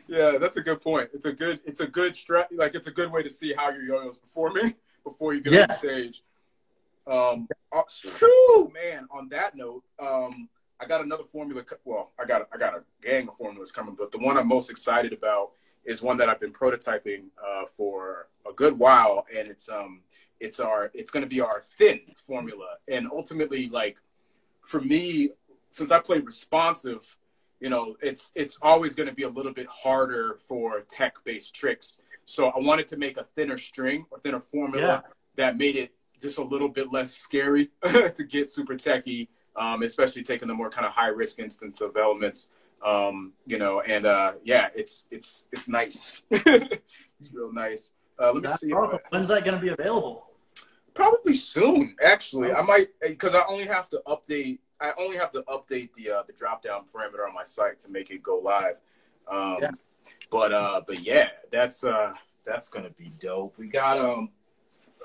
[0.07, 1.09] yeah, that's a good point.
[1.13, 2.45] It's a good, it's a good strat.
[2.51, 5.53] Like it's a good way to see how your yo-yo is performing before you get
[5.53, 5.63] yeah.
[5.63, 6.23] on stage.
[7.05, 9.07] Um, uh, true, man.
[9.11, 10.49] On that note, um,
[10.79, 11.63] I got another formula.
[11.85, 14.69] Well, I got I got a gang of formulas coming, but the one I'm most
[14.69, 15.51] excited about
[15.85, 20.01] is one that I've been prototyping uh, for a good while, and it's um
[20.39, 23.97] it's our it's going to be our thin formula, and ultimately like
[24.67, 25.31] for me,
[25.69, 27.17] since I play responsive,
[27.59, 31.55] you know, it's it's always going to be a little bit harder for tech based
[31.55, 32.01] tricks.
[32.25, 35.11] So I wanted to make a thinner string or thinner formula yeah.
[35.37, 40.23] that made it just a little bit less scary to get super techy, um, especially
[40.23, 42.49] taking the more kind of high risk instance of elements
[42.85, 46.21] um, you know, and uh, yeah, it's it's it's nice.
[46.31, 47.91] it's real nice.
[48.19, 48.71] Uh, let me That's see.
[48.71, 48.99] Awesome.
[49.09, 50.25] When's that going to be available?
[50.97, 51.95] Probably soon.
[52.03, 54.59] Actually, I might because I only have to update.
[54.79, 57.91] I only have to update the uh, the drop down parameter on my site to
[57.91, 58.75] make it go live.
[59.31, 59.71] Um, yeah.
[60.31, 62.13] But uh, but yeah, that's uh,
[62.45, 63.57] that's gonna be dope.
[63.57, 64.29] We got um,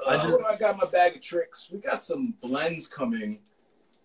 [0.08, 1.68] I just uh, I got my bag of tricks.
[1.70, 3.40] We got some blends coming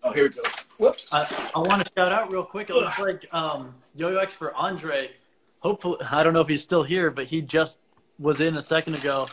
[0.04, 0.42] Oh, here we go.
[0.78, 1.12] Whoops.
[1.12, 2.70] I, I want to shout out real quick.
[2.70, 5.12] It looks like um, Yo-Yo expert Andre.
[5.60, 7.80] Hopefully, I don't know if he's still here, but he just
[8.20, 9.28] was in a second ago.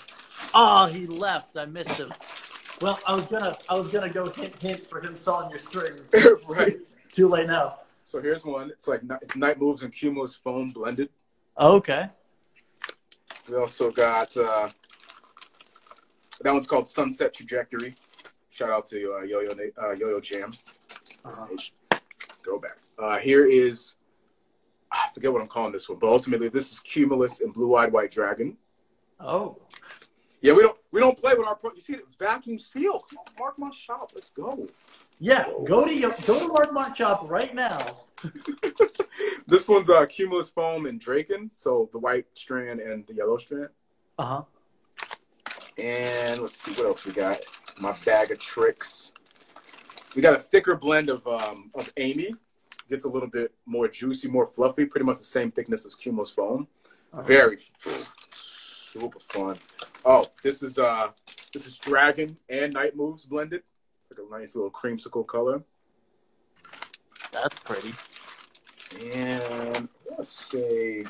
[0.52, 1.56] Oh, he left.
[1.56, 2.12] I missed him.
[2.80, 6.10] Well, I was gonna, I was gonna go hint, hint for him selling your strings.
[6.48, 6.76] right.
[7.12, 7.78] Too late now.
[8.02, 8.70] So here's one.
[8.70, 11.08] It's like it's night moves and cumulus foam blended.
[11.56, 12.08] Oh, okay.
[13.48, 14.68] We also got uh,
[16.42, 17.94] that one's called Sunset Trajectory.
[18.50, 20.52] Shout out to uh, Yo Yo uh, Yo Yo Jam.
[21.24, 21.46] Uh-huh.
[22.42, 22.78] Go back.
[22.98, 23.96] Uh, here is
[24.90, 27.92] I forget what I'm calling this one, but ultimately this is Cumulus and Blue Eyed
[27.92, 28.56] White Dragon.
[29.18, 29.58] Oh.
[30.44, 31.72] Yeah, we don't we don't play with our pro.
[31.72, 33.02] You see, it's vacuum seal.
[33.08, 34.12] Come on, Mark my shop.
[34.14, 34.68] Let's go.
[35.18, 37.78] Yeah, go to your, go to Mark my shop right now.
[39.46, 43.70] this one's uh, Cumulus foam and Draken, so the white strand and the yellow strand.
[44.18, 44.42] Uh huh.
[45.78, 47.40] And let's see what else we got.
[47.80, 49.14] My bag of tricks.
[50.14, 52.34] We got a thicker blend of um, of Amy.
[52.90, 54.84] Gets a little bit more juicy, more fluffy.
[54.84, 56.68] Pretty much the same thickness as Cumulus foam.
[57.22, 57.56] Very
[58.94, 59.56] super fun.
[60.04, 61.08] Oh, this is uh
[61.52, 63.62] this is Dragon and Night Moves blended.
[64.10, 65.62] Like a nice little creamsicle color.
[67.32, 67.92] That's pretty.
[69.12, 71.04] And let's say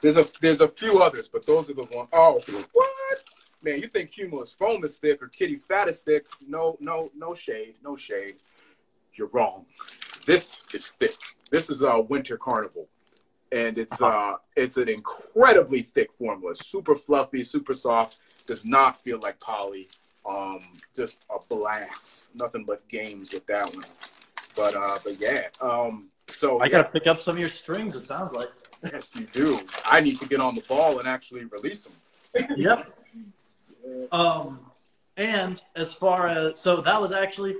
[0.00, 2.08] there's a there's a few others, but those are the ones.
[2.12, 2.40] Oh,
[2.72, 3.18] what?
[3.62, 6.26] Man, you think Cumulus foam is thick or Kitty fat is thick?
[6.46, 8.36] No, no, no shade, no shade.
[9.14, 9.66] You're wrong.
[10.26, 11.16] This is thick.
[11.50, 12.88] This is a uh, Winter Carnival,
[13.54, 16.54] and it's uh it's an incredibly thick formula.
[16.54, 18.18] Super fluffy, super soft.
[18.46, 19.88] Does not feel like poly.
[20.28, 20.60] Um,
[20.94, 22.30] just a blast.
[22.34, 23.84] Nothing but games with that one.
[24.56, 25.48] But uh, but yeah.
[25.60, 26.70] Um, so I yeah.
[26.70, 27.94] gotta pick up some of your strings.
[27.96, 28.48] It sounds like.
[28.82, 29.60] Yes, you do.
[29.86, 32.48] I need to get on the ball and actually release them.
[32.56, 32.92] yep.
[34.12, 34.60] Um,
[35.16, 37.56] and as far as so that was actually,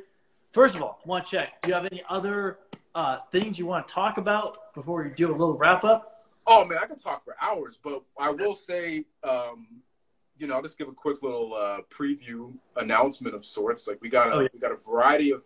[0.53, 1.62] first of all, want to check.
[1.62, 2.59] Do you have any other
[2.95, 6.21] uh, things you want to talk about before we do a little wrap up?
[6.47, 9.66] Oh man, I can talk for hours, but I will say, um,
[10.39, 13.87] you know, I'll just give a quick little uh, preview announcement of sorts.
[13.89, 14.49] Like we got a Oh, yeah.
[14.53, 15.43] we got a variety of,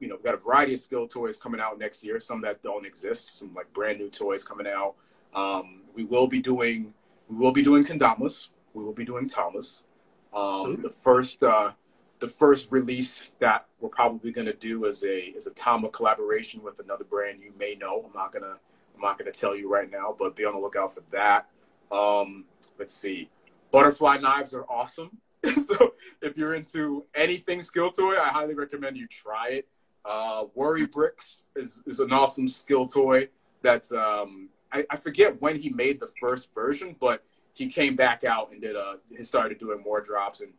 [0.00, 2.18] you know, we got a variety of skill toys coming out next year.
[2.18, 4.94] Some that don't exist, some like brand new toys coming out.
[5.34, 6.92] Um, we will be doing
[7.28, 8.48] we will be doing Kendamas.
[8.74, 9.84] We will be doing Tamas.
[10.32, 11.72] Um, the first uh,
[12.18, 16.62] the first release that we're probably going to do is a is a Tama collaboration
[16.62, 18.04] with another brand you may know.
[18.06, 18.56] I'm not gonna
[18.94, 21.48] I'm not gonna tell you right now, but be on the lookout for that.
[21.92, 22.44] Um,
[22.78, 23.28] let's see,
[23.70, 25.18] butterfly knives are awesome.
[25.44, 29.68] so if you're into anything skill toy, I highly recommend you try it.
[30.04, 33.28] Uh, Worry Bricks is, is an awesome skill toy.
[33.62, 37.22] That's um, I, I forget when he made the first version, but
[37.52, 40.52] he came back out and did uh he started doing more drops and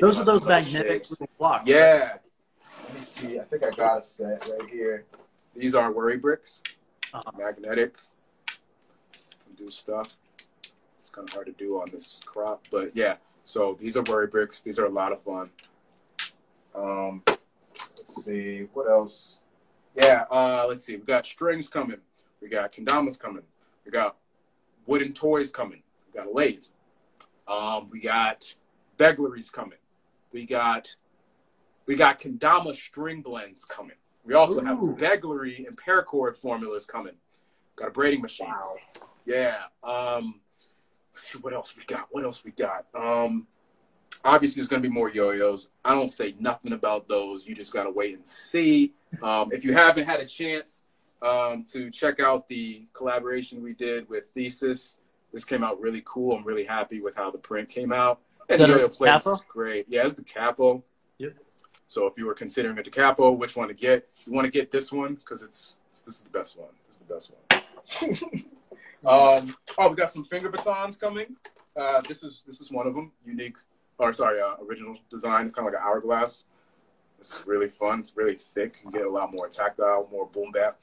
[0.00, 1.06] Those are those magnetic
[1.38, 1.66] blocks.
[1.66, 2.16] Yeah.
[2.84, 3.38] Let me see.
[3.38, 5.04] I think I got a set right here.
[5.54, 6.62] These are worry bricks.
[7.12, 7.30] Uh-huh.
[7.36, 7.96] Magnetic.
[9.56, 10.16] Do stuff.
[10.98, 13.16] It's kind of hard to do on this crop, but yeah.
[13.44, 14.62] So these are worry bricks.
[14.62, 15.50] These are a lot of fun.
[16.74, 19.40] Um, let's see what else.
[19.94, 20.24] Yeah.
[20.30, 20.96] Uh, let's see.
[20.96, 21.98] We got strings coming.
[22.40, 23.42] We got kendamas coming.
[23.84, 24.16] We got
[24.86, 25.82] wooden toys coming.
[26.06, 26.64] We got a lathe.
[27.46, 28.54] Um, we got
[28.98, 29.78] begleries coming.
[30.32, 30.94] We got
[31.86, 33.96] we got kendama string blends coming.
[34.24, 34.64] We also Ooh.
[34.64, 37.14] have begleri and paracord formulas coming.
[37.76, 38.52] Got a braiding machine.
[39.24, 39.62] Yeah.
[39.82, 40.40] Um,
[41.14, 42.08] let's see what else we got.
[42.10, 42.84] What else we got?
[42.94, 43.46] Um,
[44.24, 45.70] obviously, there's going to be more yo-yos.
[45.84, 47.46] I don't say nothing about those.
[47.46, 48.92] You just got to wait and see.
[49.22, 50.84] Um, if you haven't had a chance
[51.22, 55.00] um, to check out the collaboration we did with Thesis,
[55.32, 56.36] this came out really cool.
[56.36, 58.20] I'm really happy with how the print came out.
[58.48, 59.32] And Is the that place capo?
[59.32, 59.86] is great.
[59.88, 60.82] Yeah, it's the capo.
[61.18, 61.36] Yep.
[61.86, 64.08] So if you were considering a capo, which one to get?
[64.26, 66.68] You want to get this one because it's, it's this is the best one.
[66.86, 68.42] This is the best one.
[69.06, 71.36] um, oh, we got some finger batons coming.
[71.76, 73.12] Uh, this is this is one of them.
[73.24, 73.56] Unique,
[73.98, 75.44] or sorry, uh, original design.
[75.44, 76.44] It's kind of like an hourglass.
[77.18, 78.00] This is really fun.
[78.00, 78.76] It's really thick.
[78.84, 80.74] You get a lot more tactile, more boom bap.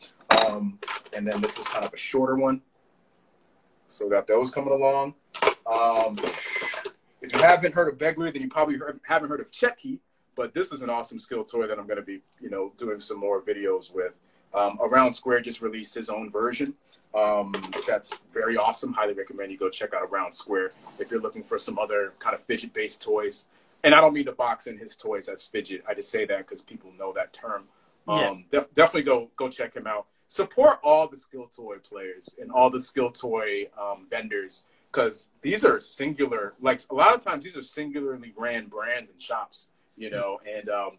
[0.45, 0.79] Um,
[1.13, 2.61] and then this is kind of a shorter one.
[3.87, 5.15] So we got those coming along.
[5.71, 6.17] Um,
[7.26, 9.99] if you haven't heard of Begleri, then you probably heard, haven't heard of Chetki.
[10.35, 12.99] But this is an awesome skill toy that I'm going to be, you know, doing
[12.99, 14.19] some more videos with.
[14.53, 16.73] Um, Around Square just released his own version.
[17.14, 17.53] Um,
[17.88, 18.91] that's very awesome.
[18.93, 22.35] Highly recommend you go check out Around Square if you're looking for some other kind
[22.35, 23.45] of fidget-based toys.
[23.84, 25.84] And I don't mean to box in his toys as fidget.
[25.88, 27.64] I just say that because people know that term.
[28.07, 28.30] Yeah.
[28.30, 30.07] Um, def- definitely go go check him out.
[30.27, 34.65] Support all the skill toy players and all the skill toy um, vendors
[34.95, 36.53] because these are singular.
[36.61, 39.67] Like a lot of times, these are singularly ran brands and shops.
[39.97, 40.91] You know, and um,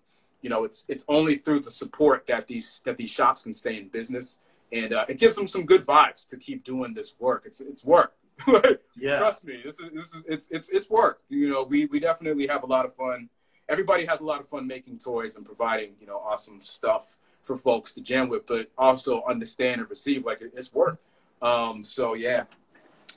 [0.43, 3.77] you know it's it's only through the support that these that these shops can stay
[3.77, 4.39] in business,
[4.73, 7.44] and uh, it gives them some good vibes to keep doing this work.
[7.47, 8.14] It's it's work.
[8.98, 9.18] Yeah.
[9.18, 11.20] Trust me, this is this is it's it's it's work.
[11.28, 13.28] You know, we we definitely have a lot of fun.
[13.68, 17.59] Everybody has a lot of fun making toys and providing you know awesome stuff for
[17.59, 20.98] folks to jam with, but also understand and receive like it's work.
[21.43, 22.44] Um, so yeah.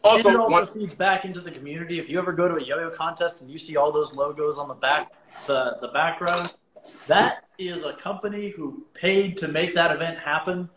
[0.04, 2.00] Also, and it also one, feeds back into the community.
[2.00, 4.68] If you ever go to a yo-yo contest and you see all those logos on
[4.68, 5.12] the back,
[5.46, 6.54] the the background,
[7.08, 10.70] that is a company who paid to make that event happen,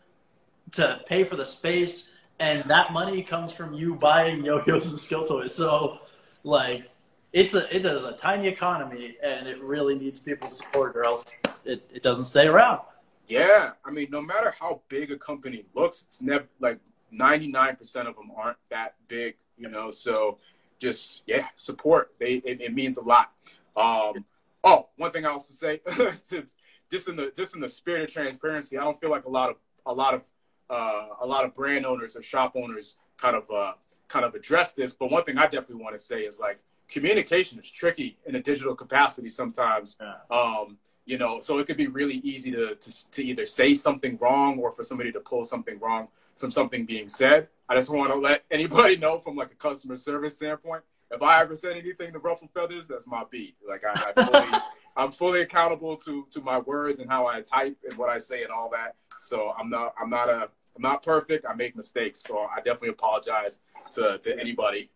[0.72, 2.08] to pay for the space,
[2.40, 5.54] and that money comes from you buying yo-yos and skill toys.
[5.54, 5.98] So,
[6.42, 6.90] like,
[7.32, 11.24] it's a it is a tiny economy, and it really needs people's support, or else
[11.64, 12.80] it, it doesn't stay around.
[13.28, 16.80] Yeah, I mean, no matter how big a company looks, it's never like
[17.18, 19.90] 99% of them aren't that big, you know.
[19.90, 20.38] So
[20.78, 22.12] just yeah, support.
[22.18, 23.32] They it, it means a lot.
[23.76, 24.24] Um,
[24.64, 26.56] oh, one thing I also say, just,
[26.90, 29.50] just in the just in the spirit of transparency, I don't feel like a lot
[29.50, 29.56] of
[29.86, 30.24] a lot of
[30.70, 33.72] uh, a lot of brand owners or shop owners kind of uh,
[34.08, 34.92] kind of address this.
[34.92, 36.58] But one thing I definitely want to say is like
[36.88, 39.96] communication is tricky in a digital capacity sometimes.
[40.00, 40.14] Yeah.
[40.36, 44.16] Um, you know, so it could be really easy to, to, to either say something
[44.18, 46.06] wrong or for somebody to pull something wrong
[46.36, 47.48] from something being said.
[47.68, 50.82] I just want to let anybody know from like a customer service standpoint.
[51.10, 53.56] If I ever said anything to ruffle feathers, that's my beat.
[53.66, 54.60] Like I, I fully,
[54.96, 58.42] I'm fully accountable to to my words and how I type and what I say
[58.42, 58.96] and all that.
[59.18, 61.44] So I'm not I'm not a I'm not perfect.
[61.46, 63.60] I make mistakes, so I definitely apologize
[63.94, 64.90] to, to anybody.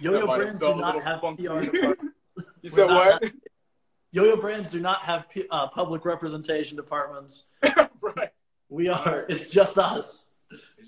[0.00, 1.46] Yo-yo brands do not have funky.
[1.46, 2.14] PR department.
[2.62, 3.22] you said what?
[4.12, 7.44] Yo-yo brands do not have uh, public representation departments.
[8.02, 8.30] right.
[8.68, 9.26] We are.
[9.28, 10.29] It's just us.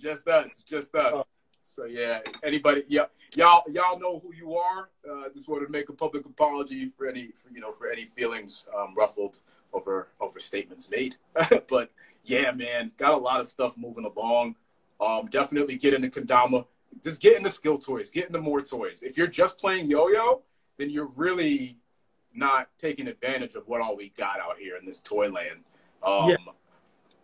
[0.02, 0.50] Just us.
[0.52, 1.14] It's just us.
[1.14, 1.22] Uh,
[1.62, 3.04] so yeah, anybody, yeah,
[3.36, 4.90] y'all, y'all know who you are.
[5.08, 8.06] Uh, just wanted to make a public apology for any, for, you know, for any
[8.06, 9.42] feelings um, ruffled
[9.72, 11.16] over over statements made.
[11.68, 11.90] but
[12.24, 14.56] yeah, man, got a lot of stuff moving along.
[15.00, 16.66] Um, definitely get into kendama.
[17.02, 18.10] Just get into skill toys.
[18.10, 19.02] Get into more toys.
[19.02, 20.42] If you're just playing yo-yo,
[20.78, 21.78] then you're really
[22.34, 25.60] not taking advantage of what all we got out here in this toy land.
[26.02, 26.36] Um, yeah.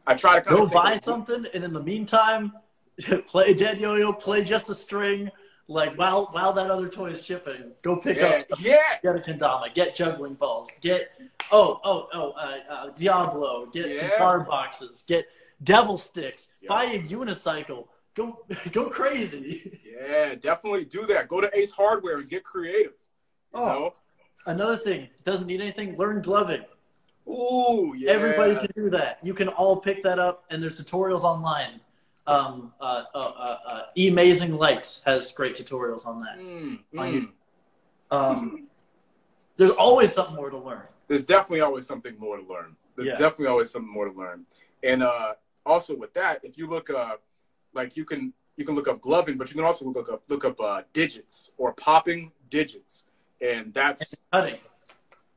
[0.07, 2.53] I try to kind go buy something, and in the meantime,
[3.27, 5.31] play dead yo-yo, play just a string.
[5.71, 8.41] Like while while that other toy is shipping, go pick yeah, up.
[8.41, 8.61] Stuff.
[8.61, 8.77] Yeah.
[9.03, 9.73] Get a kendama.
[9.75, 10.71] Get juggling balls.
[10.81, 11.11] Get
[11.53, 13.67] oh oh oh uh, uh, Diablo.
[13.67, 14.01] Get yeah.
[14.01, 15.05] some card boxes.
[15.07, 15.27] Get
[15.63, 16.49] devil sticks.
[16.63, 16.69] Yeah.
[16.71, 17.87] Buy a unicycle.
[18.15, 19.79] Go go crazy.
[19.85, 21.29] Yeah, definitely do that.
[21.29, 22.95] Go to Ace Hardware and get creative.
[23.53, 23.95] oh, know?
[24.47, 25.99] another thing doesn't need anything.
[25.99, 26.65] Learn gloving.
[27.29, 28.11] Ooh, yeah.
[28.11, 29.19] Everybody can do that.
[29.23, 31.81] You can all pick that up, and there's tutorials online.
[32.29, 36.39] Um, uh, uh, uh, uh Emazing Lights has great tutorials on that.
[36.39, 37.29] Mm, mm.
[38.11, 38.69] Um,
[39.57, 40.87] there's always something more to learn.
[41.07, 42.77] There's definitely always something more to learn.
[42.97, 43.15] There's yeah.
[43.15, 44.45] definitely always something more to learn.
[44.83, 45.35] And uh,
[45.65, 47.23] also with that, if you look, up,
[47.73, 50.45] like you can you can look up gloving, but you can also look up look
[50.45, 53.07] up uh, digits or popping digits,
[53.41, 54.61] and that's and cutting.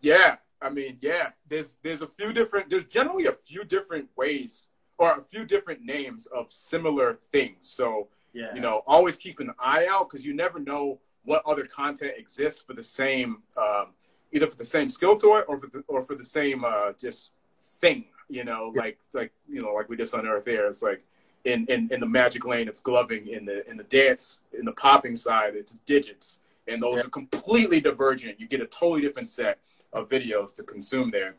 [0.01, 1.29] Yeah, I mean, yeah.
[1.47, 2.69] There's there's a few different.
[2.69, 4.67] There's generally a few different ways
[5.01, 7.67] or a few different names of similar things.
[7.67, 8.53] So yeah.
[8.53, 12.61] you know, always keep an eye out because you never know what other content exists
[12.61, 13.87] for the same, um,
[14.31, 17.31] either for the same skill toy or for the or for the same uh, just
[17.59, 18.05] thing.
[18.29, 18.81] You know, yeah.
[18.81, 20.67] like like you know, like we just unearthed there.
[20.67, 21.03] It's like
[21.45, 23.27] in, in in the magic lane, it's gloving.
[23.27, 27.07] In the in the dance, in the popping side, it's digits, and those yeah.
[27.07, 28.39] are completely divergent.
[28.39, 29.57] You get a totally different set
[29.93, 31.37] of videos to consume there.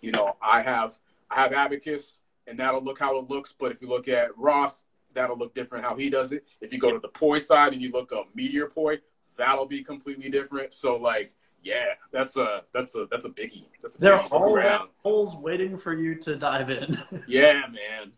[0.00, 0.98] You know, I have
[1.30, 3.52] I have Abacus and that'll look how it looks.
[3.52, 4.84] But if you look at Ross,
[5.14, 6.44] that'll look different how he does it.
[6.60, 8.98] If you go to the poi side and you look up Meteor Poi,
[9.36, 10.74] that'll be completely different.
[10.74, 13.66] So like, yeah, that's a that's a that's a biggie.
[13.82, 16.98] That's a there are all holes waiting for you to dive in.
[17.26, 18.12] yeah, man.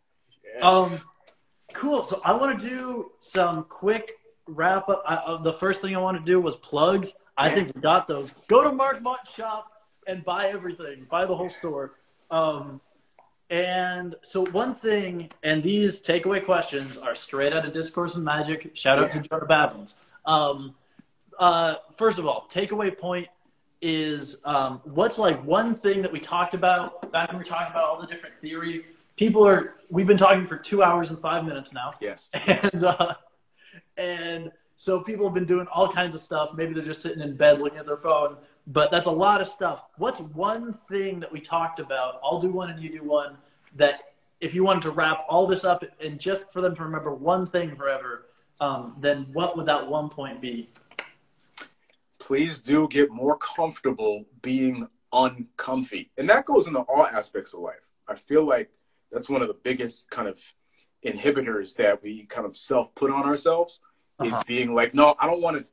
[0.56, 0.68] Yeah.
[0.68, 0.98] Um,
[1.72, 2.02] cool.
[2.02, 4.14] So I want to do some quick
[4.46, 5.02] wrap up.
[5.06, 7.12] I, uh, the first thing I want to do was plugs.
[7.36, 8.32] I think we got those.
[8.48, 9.70] Go to Markmont shop
[10.06, 11.06] and buy everything.
[11.10, 11.92] Buy the whole store.
[12.30, 12.80] Um,
[13.48, 18.74] and so one thing, and these takeaway questions are straight out of Discourse and Magic.
[18.74, 19.22] Shout out yeah.
[19.22, 19.94] to Jonah Babins.
[20.24, 20.74] Um,
[21.38, 23.28] uh, first of all, takeaway point
[23.80, 27.70] is um, what's like one thing that we talked about back when we were talking
[27.70, 28.84] about all the different theory.
[29.16, 31.92] People are we've been talking for two hours and five minutes now.
[32.00, 32.30] Yes.
[32.46, 33.14] And uh,
[33.96, 36.52] and so people have been doing all kinds of stuff.
[36.54, 38.36] Maybe they're just sitting in bed looking at their phone
[38.66, 39.84] but that's a lot of stuff.
[39.96, 42.20] What's one thing that we talked about?
[42.22, 43.36] I'll do one and you do one.
[43.76, 44.00] That
[44.40, 47.46] if you wanted to wrap all this up and just for them to remember one
[47.46, 48.26] thing forever,
[48.60, 50.70] um, then what would that one point be?
[52.18, 56.10] Please do get more comfortable being uncomfy.
[56.18, 57.90] And that goes into all aspects of life.
[58.08, 58.70] I feel like
[59.12, 60.40] that's one of the biggest kind of
[61.04, 63.80] inhibitors that we kind of self put on ourselves
[64.18, 64.36] uh-huh.
[64.36, 65.64] is being like, no, I don't want to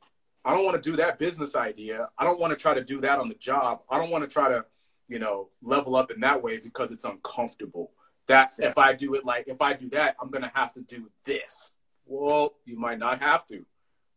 [0.44, 2.08] I don't want to do that business idea.
[2.18, 3.80] I don't want to try to do that on the job.
[3.88, 4.64] I don't want to try to,
[5.08, 7.92] you know, level up in that way because it's uncomfortable.
[8.26, 8.68] That yeah.
[8.68, 11.72] if I do it like if I do that, I'm gonna have to do this.
[12.06, 13.64] Well, you might not have to,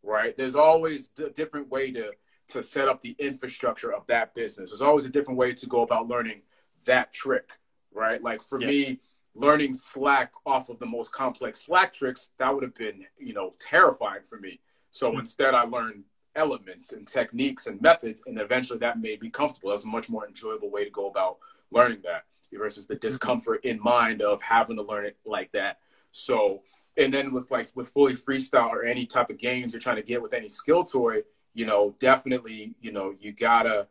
[0.03, 0.35] right?
[0.35, 2.11] There's always a different way to
[2.49, 4.71] to set up the infrastructure of that business.
[4.71, 6.41] There's always a different way to go about learning
[6.85, 7.51] that trick,
[7.93, 8.21] right?
[8.21, 8.67] Like for yeah.
[8.67, 8.99] me,
[9.35, 13.51] learning Slack off of the most complex Slack tricks, that would have been, you know,
[13.59, 14.59] terrifying for me.
[14.91, 15.19] So mm-hmm.
[15.19, 16.05] instead, I learned
[16.37, 19.71] elements and techniques and methods, and eventually that made me comfortable.
[19.71, 21.37] That's a much more enjoyable way to go about
[21.71, 22.23] learning that
[22.53, 23.07] versus the mm-hmm.
[23.07, 25.79] discomfort in mind of having to learn it like that.
[26.11, 26.61] So,
[26.97, 30.03] and then with like with fully freestyle or any type of games you're trying to
[30.03, 31.23] get with any skill toy,
[31.53, 33.87] you know, definitely, you know, you gotta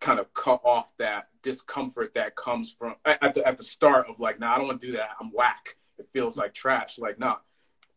[0.00, 4.20] kind of cut off that discomfort that comes from at the at the start of
[4.20, 5.10] like, nah, I don't want to do that.
[5.20, 5.76] I'm whack.
[5.98, 6.98] It feels like trash.
[6.98, 7.36] Like, nah,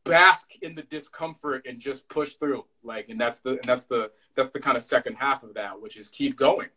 [0.03, 2.65] bask in the discomfort and just push through.
[2.83, 5.81] Like, and that's the and that's the that's the kind of second half of that,
[5.81, 6.69] which is keep going.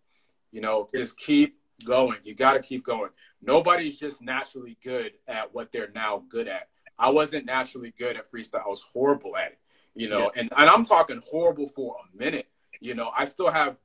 [0.52, 2.18] You know, just keep going.
[2.22, 3.10] You got to keep going.
[3.42, 6.68] Nobody's just naturally good at what they're now good at.
[6.98, 8.64] I wasn't naturally good at freestyle.
[8.64, 9.59] I was horrible at it.
[9.96, 10.40] You know, yeah.
[10.40, 12.48] and, and I'm talking horrible for a minute.
[12.80, 13.76] You know, I still have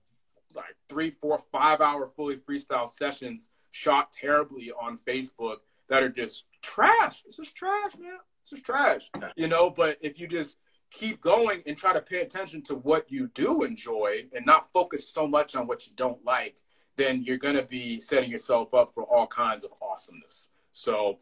[0.55, 5.57] like three, four, five hour fully freestyle sessions shot terribly on Facebook
[5.87, 7.23] that are just trash.
[7.27, 8.17] It's just trash, man.
[8.41, 9.09] It's just trash.
[9.35, 10.57] You know, but if you just
[10.91, 15.07] keep going and try to pay attention to what you do enjoy and not focus
[15.07, 16.55] so much on what you don't like,
[16.95, 20.51] then you're going to be setting yourself up for all kinds of awesomeness.
[20.71, 21.19] So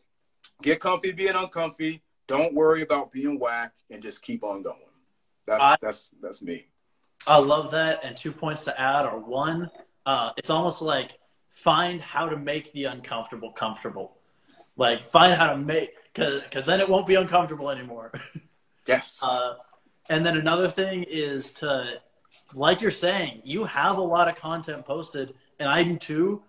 [0.61, 2.01] get comfy being uncomfy.
[2.27, 4.77] Don't worry about being whack and just keep on going.
[5.45, 6.67] That's I, that's that's me.
[7.25, 8.01] I love that.
[8.03, 9.69] And two points to add are one,
[10.05, 11.19] uh, it's almost like
[11.49, 14.17] find how to make the uncomfortable comfortable.
[14.75, 18.11] Like find how to make because then it won't be uncomfortable anymore.
[18.87, 19.21] Yes.
[19.21, 19.55] Uh,
[20.09, 21.99] and then another thing is to,
[22.53, 26.41] like you're saying, you have a lot of content posted, and I do too.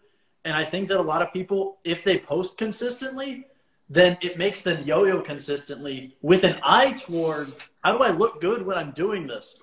[0.44, 3.44] And I think that a lot of people, if they post consistently,
[3.90, 8.64] then it makes them yo-yo consistently with an eye towards how do I look good
[8.64, 9.58] when I'm doing this?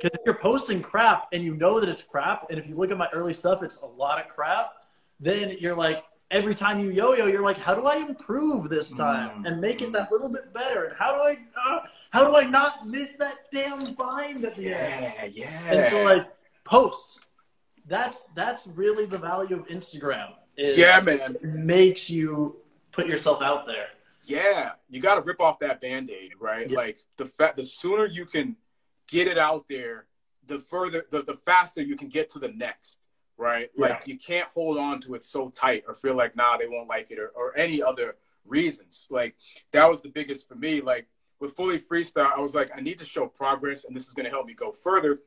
[0.00, 2.90] Because if you're posting crap and you know that it's crap, and if you look
[2.90, 4.72] at my early stuff, it's a lot of crap,
[5.18, 9.42] then you're like, every time you yo-yo, you're like, how do I improve this time
[9.42, 9.46] mm.
[9.46, 10.84] and make it that little bit better?
[10.84, 11.36] And how do I,
[11.66, 11.80] uh,
[12.10, 15.34] how do I not miss that damn bind at the yeah, end?
[15.34, 15.72] Yeah, yeah.
[15.72, 16.28] And so like
[16.64, 17.20] posts,
[17.86, 20.34] that's that's really the value of Instagram.
[20.56, 21.36] yeah, man.
[21.36, 22.56] It makes you
[22.92, 23.88] put yourself out there.
[24.26, 26.68] Yeah, you got to rip off that band-aid, right?
[26.70, 26.76] Yeah.
[26.76, 28.56] Like the fa- the sooner you can
[29.08, 30.06] get it out there,
[30.46, 32.99] the further the, the faster you can get to the next,
[33.40, 33.70] right?
[33.76, 33.88] Yeah.
[33.88, 36.88] Like you can't hold on to it so tight or feel like nah they won't
[36.88, 39.06] like it or, or any other reasons.
[39.10, 39.34] Like
[39.72, 40.80] that was the biggest for me.
[40.80, 41.08] Like
[41.40, 44.24] with fully freestyle, I was like I need to show progress and this is going
[44.24, 45.20] to help me go further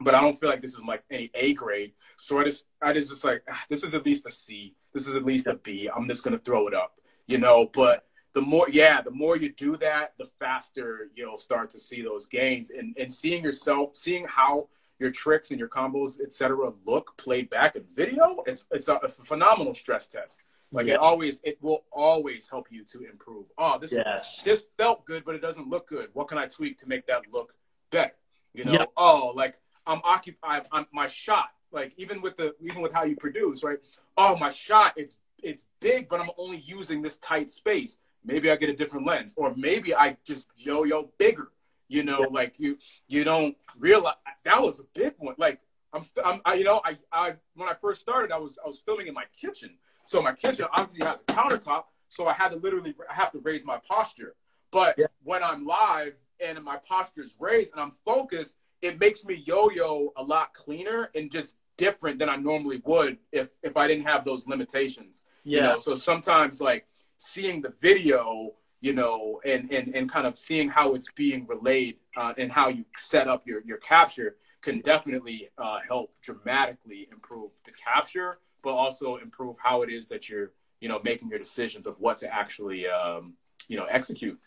[0.00, 1.92] but I don't feel like this is like any A grade.
[2.18, 4.74] So I just, I just, just like, ah, this is at least a C.
[4.92, 5.88] This is at least a B.
[5.94, 6.94] I'm just gonna throw it up
[7.26, 11.70] you know, but the more, yeah, the more you do that, the faster you'll start
[11.70, 14.68] to see those gains and, and seeing yourself, seeing how
[15.02, 18.42] your tricks and your combos, etc., look played back in video.
[18.46, 20.42] It's, it's a, a phenomenal stress test.
[20.72, 20.94] Like yeah.
[20.94, 23.52] it always, it will always help you to improve.
[23.58, 24.40] Oh, this, yes.
[24.42, 26.08] this felt good, but it doesn't look good.
[26.14, 27.54] What can I tweak to make that look
[27.90, 28.12] better?
[28.54, 28.92] You know, yep.
[28.96, 29.56] oh, like
[29.86, 30.66] I'm occupied.
[30.72, 31.50] I'm my shot.
[31.70, 33.78] Like even with the even with how you produce, right?
[34.16, 34.94] Oh, my shot.
[34.96, 37.98] It's it's big, but I'm only using this tight space.
[38.24, 41.48] Maybe I get a different lens, or maybe I just yo-yo bigger.
[41.92, 42.26] You know, yeah.
[42.30, 44.14] like you you don't realize
[44.44, 45.34] that was a big one.
[45.38, 45.60] Like
[45.92, 48.78] I'm, I'm I, you know, I, I when I first started, I was I was
[48.78, 49.70] filming in my kitchen,
[50.06, 53.40] so my kitchen obviously has a countertop, so I had to literally I have to
[53.40, 54.34] raise my posture.
[54.70, 55.06] But yeah.
[55.22, 60.14] when I'm live and my posture is raised and I'm focused, it makes me yo-yo
[60.16, 64.24] a lot cleaner and just different than I normally would if if I didn't have
[64.24, 65.24] those limitations.
[65.44, 65.56] Yeah.
[65.56, 66.86] You know, so sometimes like
[67.18, 71.96] seeing the video, you know, and and and kind of seeing how it's being relayed
[72.16, 77.52] uh, and how you set up your your capture can definitely uh, help dramatically improve
[77.64, 80.50] the capture, but also improve how it is that you're
[80.80, 83.34] you know making your decisions of what to actually um,
[83.68, 84.38] you know execute.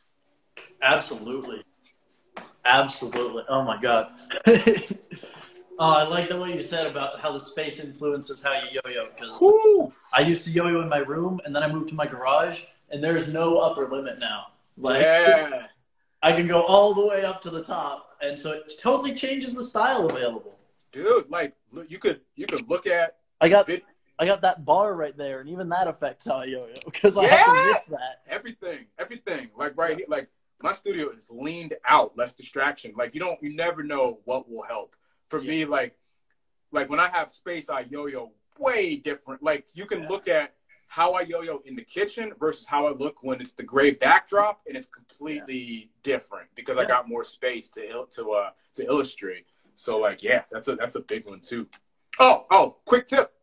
[0.84, 1.64] Absolutely.
[2.66, 3.44] Absolutely.
[3.50, 4.12] Oh my god.
[5.78, 9.10] Oh, I like the way you said about how the space influences how you yo-yo.
[9.14, 12.62] Because I used to yo-yo in my room, and then I moved to my garage,
[12.96, 14.48] and there's no upper limit now.
[14.78, 15.68] Like, yeah.
[16.24, 19.54] I can go all the way up to the top, and so it totally changes
[19.54, 20.56] the style available.
[20.94, 21.54] Dude, like
[21.90, 23.18] you could you could look at.
[23.42, 23.70] I got
[24.18, 27.24] I got that bar right there, and even that affects how I yo-yo because I
[27.24, 27.36] yeah!
[27.36, 28.22] have to miss that.
[28.28, 30.30] Everything, everything, like right here, like
[30.64, 32.94] my studio is leaned out, less distraction.
[32.98, 34.96] Like you don't, you never know what will help
[35.28, 35.50] for yeah.
[35.50, 35.98] me, like
[36.72, 39.44] like when I have space, I yo-yo way different.
[39.44, 40.10] Like you can yeah.
[40.10, 40.56] look at
[40.96, 44.62] how I yo-yo in the kitchen versus how I look when it's the gray backdrop,
[44.66, 45.86] and it's completely yeah.
[46.04, 49.46] different because I got more space to to uh to illustrate.
[49.76, 51.68] So like, yeah, that's a that's a big one too.
[52.18, 53.34] Oh, oh, quick tip.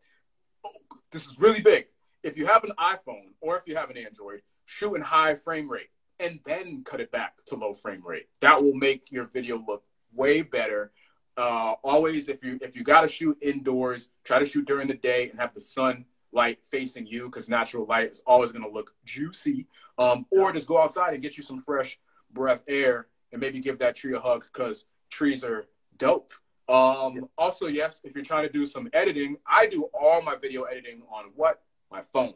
[1.11, 1.89] This is really big.
[2.23, 5.71] If you have an iPhone or if you have an Android, shoot in high frame
[5.71, 8.29] rate and then cut it back to low frame rate.
[8.41, 9.83] That will make your video look
[10.15, 10.93] way better
[11.37, 14.95] uh, always if you if you got to shoot indoors, try to shoot during the
[14.95, 18.71] day and have the sun light facing you because natural light is always going to
[18.71, 19.67] look juicy.
[19.99, 21.99] Um, or just go outside and get you some fresh
[22.33, 26.33] breath air and maybe give that tree a hug because trees are dope.
[26.69, 30.63] Um, also, yes, if you're trying to do some editing, I do all my video
[30.63, 32.35] editing on what my phone.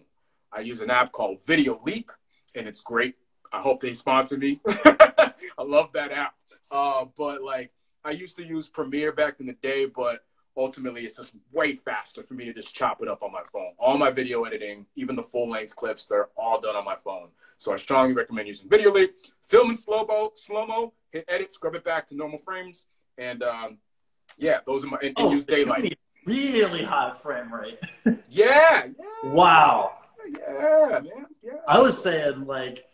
[0.52, 2.08] I use an app called Videoleap,
[2.54, 3.14] and it's great.
[3.52, 4.60] I hope they sponsor me.
[4.66, 5.32] I
[5.64, 6.34] love that app.
[6.70, 7.72] Uh, but like
[8.04, 10.24] I used to use Premiere back in the day, but
[10.56, 13.72] ultimately it's just way faster for me to just chop it up on my phone.
[13.78, 17.28] All my video editing, even the full length clips, they're all done on my phone.
[17.58, 19.10] So I strongly recommend using Videoleap.
[19.42, 22.86] Film in slow mo, slow mo, hit edit, scrub it back to normal frames,
[23.18, 23.78] and um,
[24.38, 25.96] yeah, those are my and, and Oh, use daylight.
[26.26, 27.78] Really high frame rate.
[28.28, 29.32] Yeah, yeah.
[29.32, 29.92] Wow.
[30.28, 31.26] Yeah, man.
[31.42, 31.52] Yeah.
[31.68, 32.84] I was saying like,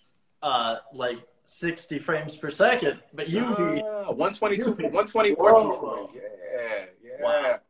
[0.43, 5.43] uh, like 60 frames per second, but you be Ah, 122, you be 120, slow.
[5.45, 6.19] 1440.
[6.19, 7.02] Yeah, yeah.
[7.23, 7.61] Wow.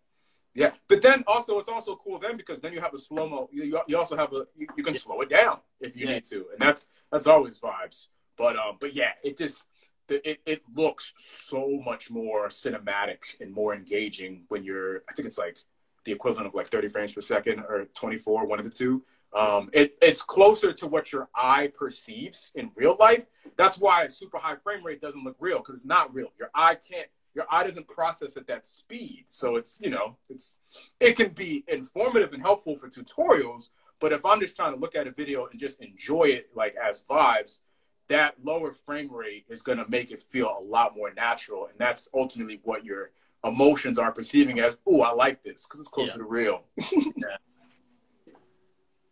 [0.54, 3.48] Yeah, but then also it's also cool then because then you have a slow mo.
[3.52, 6.14] You, you- also have a you, you can slow it down if you Yeah.
[6.14, 8.08] need to, and that's that's always vibes.
[8.36, 9.66] But um, but yeah, it just
[10.10, 15.04] it it looks so much more cinematic and more engaging when you're.
[15.08, 15.56] I think it's like
[16.04, 19.04] the equivalent of like 30 frames per second or 24, one of the two.
[19.34, 23.24] Um, it, it's closer to what your eye perceives in real life.
[23.56, 26.32] That's why a super high frame rate doesn't look real because it's not real.
[26.38, 29.24] Your eye can't, your eye doesn't process at that speed.
[29.26, 30.58] So it's, you know, it's,
[31.00, 33.70] it can be informative and helpful for tutorials.
[34.00, 36.74] But if I'm just trying to look at a video and just enjoy it like
[36.76, 37.60] as vibes,
[38.08, 41.66] that lower frame rate is going to make it feel a lot more natural.
[41.66, 43.12] And that's ultimately what your
[43.44, 46.18] emotions are perceiving as, oh, I like this because it's closer Yeah.
[46.18, 46.64] to real.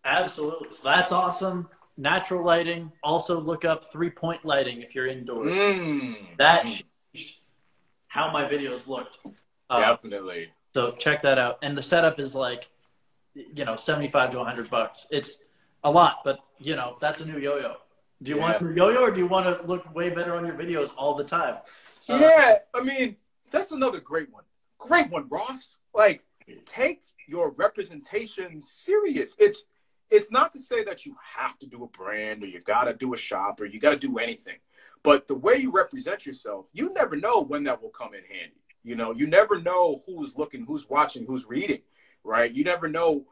[0.04, 0.72] absolutely.
[0.72, 1.68] So that's awesome.
[1.96, 2.92] Natural lighting.
[3.02, 5.52] Also look up three point lighting if you're indoors.
[5.52, 6.16] Mm.
[6.38, 7.39] That changed
[8.10, 9.18] how my videos looked.
[9.70, 10.48] Uh, Definitely.
[10.74, 11.58] So check that out.
[11.62, 12.68] And the setup is like,
[13.34, 15.06] you know, 75 to 100 bucks.
[15.12, 15.44] It's
[15.84, 17.76] a lot, but you know, that's a new yo-yo.
[18.22, 18.42] Do you Yeah.
[18.42, 20.90] want a new yo-yo or do you want to look way better on your videos
[20.96, 21.58] all the time?
[22.08, 23.16] Uh, Yeah, I mean,
[23.52, 24.44] that's another great one.
[24.78, 25.78] Great one, Ross.
[25.94, 26.24] Like,
[26.66, 29.36] take your representation serious.
[29.38, 29.66] It's
[30.10, 33.14] it's not to say that you have to do a brand or you gotta do
[33.14, 34.56] a shop or you gotta do anything.
[35.02, 38.60] But the way you represent yourself, you never know when that will come in handy.
[38.82, 41.80] You know, you never know who's looking, who's watching, who's reading,
[42.24, 42.50] right?
[42.50, 43.24] You never know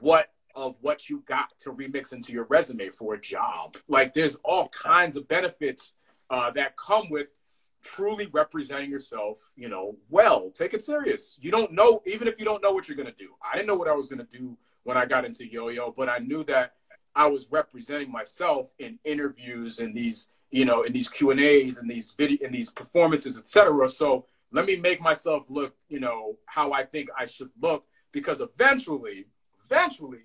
[0.00, 3.76] what of what you got to remix into your resume for a job.
[3.88, 5.94] Like there's all kinds of benefits
[6.30, 7.28] uh, that come with
[7.82, 10.50] truly representing yourself, you know, well.
[10.50, 11.38] Take it serious.
[11.40, 13.30] You don't know, even if you don't know what you're gonna do.
[13.42, 16.18] I didn't know what I was gonna do when I got into yo-yo, but I
[16.18, 16.74] knew that
[17.14, 21.78] I was representing myself in interviews and these, you know, in these Q and A's
[21.78, 23.88] and these video, in these performances, etc.
[23.88, 28.40] So let me make myself look, you know, how I think I should look, because
[28.40, 29.26] eventually,
[29.64, 30.24] eventually,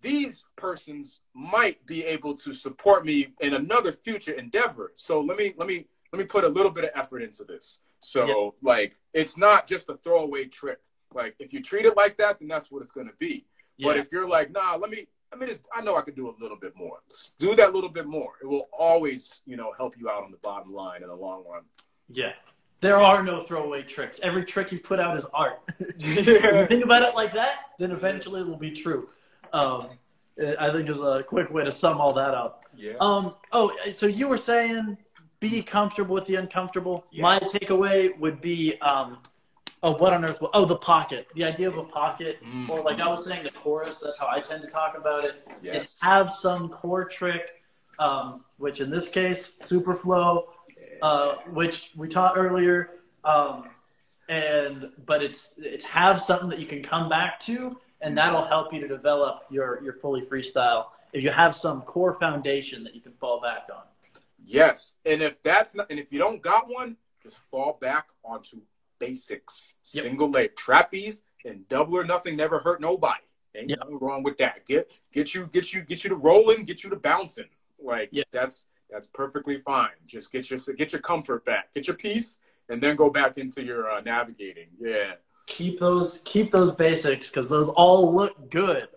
[0.00, 4.92] these persons might be able to support me in another future endeavor.
[4.96, 7.80] So let me let me let me put a little bit of effort into this.
[8.00, 8.50] So Yeah.
[8.62, 10.80] like it's not just a throwaway trick.
[11.14, 13.46] Like if you treat it like that, then that's what it's gonna be.
[13.82, 16.28] But if you're like, nah, let me let me just I know I could do
[16.28, 16.98] a little bit more.
[17.38, 18.32] Do that little bit more.
[18.42, 21.44] It will always, you know, help you out on the bottom line in the long
[21.50, 21.62] run.
[22.08, 22.32] Yeah.
[22.80, 24.18] There are no throwaway tricks.
[24.24, 25.60] Every trick you put out is art.
[25.98, 26.66] Yeah.
[26.66, 29.08] think about it like that, then eventually it will be true.
[29.52, 29.88] Um,
[30.58, 32.64] I think is a quick way to sum all that up.
[32.74, 32.96] Yes.
[33.00, 34.96] Um, oh, so you were saying
[35.40, 37.04] be comfortable with the uncomfortable.
[37.18, 39.18] My takeaway would be, um,
[39.82, 40.38] oh, what on earth?
[40.54, 41.28] Oh, the pocket.
[41.34, 42.68] The idea of a pocket, Mm.
[42.68, 43.98] or like I was saying, the chorus.
[43.98, 45.46] That's how I tend to talk about it.
[45.62, 45.82] yes.
[45.82, 47.62] Is have some core trick,
[47.98, 50.50] um, which in this case, super flow,
[51.00, 52.90] uh, which we taught earlier.
[53.24, 53.64] Um,
[54.28, 58.72] and but it's it's have something that you can come back to, and that'll help
[58.72, 60.86] you to develop your your fully freestyle.
[61.12, 63.82] If you have some core foundation that you can fall back on.
[64.44, 68.60] Yes, and if that's not, and if you don't got one, just fall back onto
[69.06, 69.76] basics.
[69.92, 70.04] Yep.
[70.04, 73.22] Single leg trapeze and double or nothing never hurt nobody.
[73.54, 73.78] Ain't Yep.
[73.80, 74.64] nothing wrong with that.
[74.66, 77.48] Get get you get you get you to rolling, get you to bouncing.
[77.82, 78.26] Like Yep.
[78.32, 79.96] that's that's perfectly fine.
[80.06, 82.38] Just get your get your comfort back, get your peace,
[82.68, 84.68] and then go back into your uh, navigating.
[84.80, 85.14] Yeah.
[85.46, 88.88] keep those keep those basics because those all look good.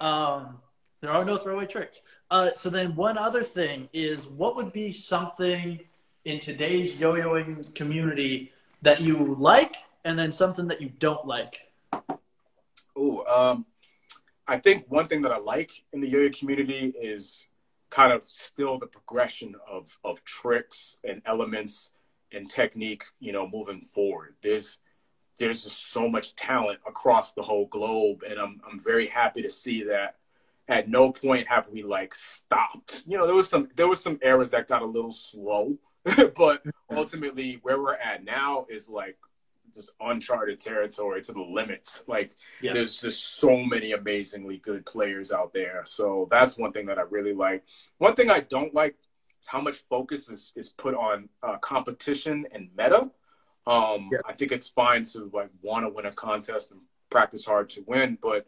[0.00, 0.58] Um,
[1.02, 2.00] there are no throwaway tricks.
[2.30, 5.78] Uh, so then one other thing is what would be something
[6.24, 11.72] in today's yo-yoing community that you like and then something that you don't like.
[12.96, 13.66] Oh, um,
[14.46, 17.46] I think one thing that I like in the yo-yo community is
[17.88, 21.92] kind of still the progression of of tricks and elements
[22.32, 23.04] and technique.
[23.20, 24.34] You know, moving forward.
[24.42, 24.78] There's
[25.38, 29.50] there's just so much talent across the whole globe, and I'm I'm very happy to
[29.50, 30.16] see that.
[30.68, 33.02] At no point have we like stopped.
[33.06, 35.76] You know, there was some there was some eras that got a little slow,
[36.36, 39.16] but ultimately where we're at now is like
[39.74, 42.04] this uncharted territory to the limits.
[42.06, 42.72] Like Yeah.
[42.72, 45.82] there's just so many amazingly good players out there.
[45.84, 47.64] So that's one thing that I really like.
[47.98, 48.96] One thing I don't like,
[49.40, 53.10] is how much focus is, is put on uh, competition and meta.
[53.66, 54.18] Um, yeah.
[54.26, 57.84] I think it's fine to like want to win a contest and practice hard to
[57.86, 58.46] win, but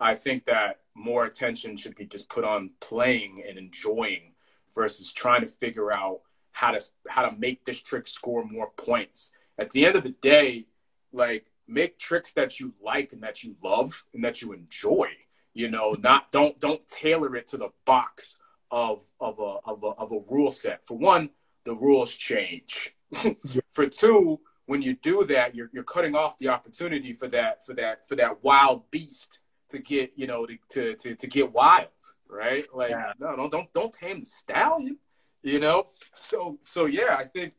[0.00, 4.32] I think that more attention should be just put on playing and enjoying
[4.74, 6.20] versus trying to figure out
[6.54, 9.32] how to how to make this trick score more points.
[9.58, 10.66] At the end of the day,
[11.12, 15.08] like make tricks that you like and that you love and that you enjoy.
[15.52, 18.40] You know, not don't don't tailor it to the box
[18.70, 20.86] of of a of a of a rule set.
[20.86, 21.30] For one,
[21.64, 22.94] the rules change.
[23.68, 27.74] for two, when you do that, you're you're cutting off the opportunity for that for
[27.74, 29.40] that for that wild beast
[29.70, 31.88] to get you know to to to, to get wild,
[32.28, 32.64] right?
[32.72, 33.12] Like yeah.
[33.18, 34.98] no, don't don't don't tame the stallion,
[35.44, 35.86] you know.
[36.14, 37.54] So so yeah, I think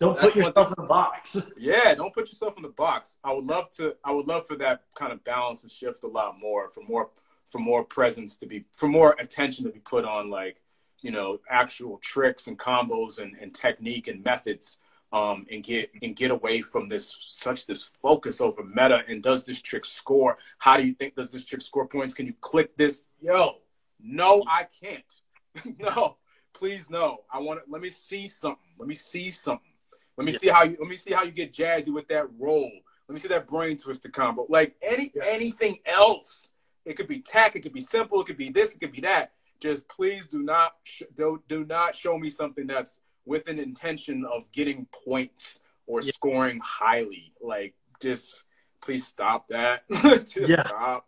[0.00, 1.36] don't put yourself in a box.
[1.58, 3.18] Yeah, don't put yourself in the box.
[3.22, 3.94] I would love to.
[4.04, 7.10] I would love for that kind of balance to shift a lot more, for more
[7.46, 10.60] for more presence to be, for more attention to be put on like
[11.00, 14.78] you know actual tricks and combos and, and technique and methods
[15.12, 19.44] um, and get and get away from this such this focus over meta and does
[19.44, 20.38] this trick score?
[20.58, 22.14] How do you think does this trick score points?
[22.14, 23.04] Can you click this?
[23.20, 23.56] Yo,
[24.00, 25.76] no, I can't.
[25.78, 26.16] no,
[26.54, 27.18] please no.
[27.32, 28.58] I want to let me see something.
[28.78, 29.72] Let me see something.
[30.16, 30.38] Let me yeah.
[30.38, 32.70] see how you let me see how you get jazzy with that roll.
[33.08, 34.46] Let me see that brain twister combo.
[34.48, 35.22] Like any yeah.
[35.26, 36.50] anything else.
[36.84, 39.02] It could be tack, it could be simple, it could be this, it could be
[39.02, 39.32] that.
[39.60, 40.72] Just please do not
[41.16, 46.12] do, do not show me something that's with an intention of getting points or yeah.
[46.12, 47.32] scoring highly.
[47.42, 48.44] Like, just
[48.80, 49.82] please stop that.
[49.90, 50.66] just yeah.
[50.66, 51.06] stop.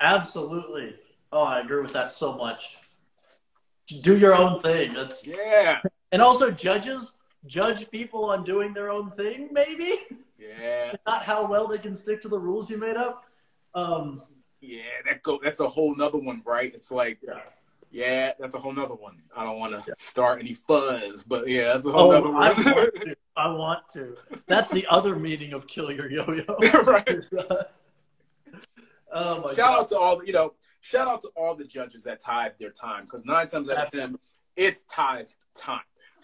[0.00, 0.94] Absolutely.
[1.32, 2.76] Oh, I agree with that so much.
[4.02, 4.94] Do your own thing.
[4.94, 5.80] That's yeah.
[6.12, 7.12] And also, judges
[7.46, 9.48] judge people on doing their own thing.
[9.52, 9.94] Maybe.
[10.38, 10.94] Yeah.
[11.06, 13.24] Not how well they can stick to the rules you made up.
[13.74, 14.20] Um,
[14.60, 15.38] yeah, that go.
[15.42, 16.72] That's a whole nother one, right?
[16.74, 17.18] It's like.
[17.26, 17.40] Yeah
[17.90, 19.16] yeah, that's a whole nother one.
[19.36, 19.94] I don't want to yeah.
[19.96, 22.42] start any fuzz, but yeah, that's a whole oh, nother one.
[22.42, 23.16] I want, to.
[23.36, 24.16] I want to.
[24.46, 26.44] That's the other meaning of kill your yo-yo.
[26.84, 27.08] right.
[29.12, 29.80] oh my shout God.
[29.80, 30.52] out to all you know.
[30.80, 33.90] Shout out to all the judges that tied their time because nine times out of
[33.90, 34.18] ten,
[34.56, 35.80] it's tied time.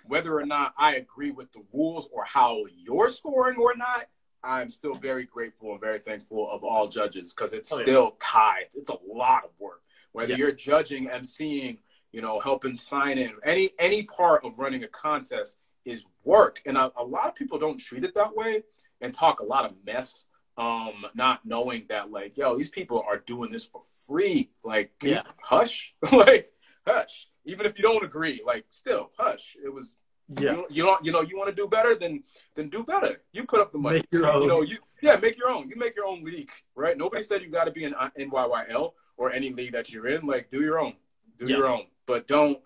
[0.06, 4.06] Whether or not I agree with the rules or how you're scoring or not,
[4.42, 8.10] I'm still very grateful and very thankful of all judges because it's oh, still yeah.
[8.20, 8.66] tied.
[8.74, 9.80] It's a lot of work
[10.14, 10.38] whether yeah.
[10.38, 11.78] you're judging, emceeing,
[12.12, 16.62] you know, helping sign in, any any part of running a contest is work.
[16.64, 18.62] And a, a lot of people don't treat it that way
[19.00, 20.26] and talk a lot of mess,
[20.56, 24.50] um, not knowing that like, yo, these people are doing this for free.
[24.64, 25.22] Like, yeah.
[25.42, 26.48] hush, like,
[26.86, 27.28] hush.
[27.44, 29.56] Even if you don't agree, like, still hush.
[29.62, 29.94] It was
[30.40, 30.52] yeah.
[30.52, 32.22] You, you don't you know you want to do better then
[32.54, 33.22] then do better.
[33.32, 34.02] You put up the money.
[34.10, 35.68] You know you yeah make your own.
[35.68, 36.96] You make your own league, right?
[36.96, 40.50] Nobody said you got to be an NYYL or any league that you're in, like
[40.50, 40.94] do your own,
[41.36, 42.58] do your own, but don't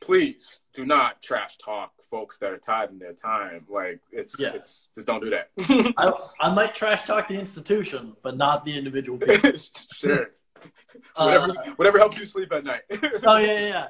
[0.00, 3.64] please do not trash talk folks that are tithing their time.
[3.68, 4.52] Like it's yeah.
[4.54, 5.50] it's just don't do that.
[5.96, 9.52] I, I might trash talk the institution, but not the individual people.
[9.92, 10.30] sure.
[11.16, 12.82] whatever uh, whatever helps you sleep at night.
[12.90, 13.86] oh yeah, yeah, yeah.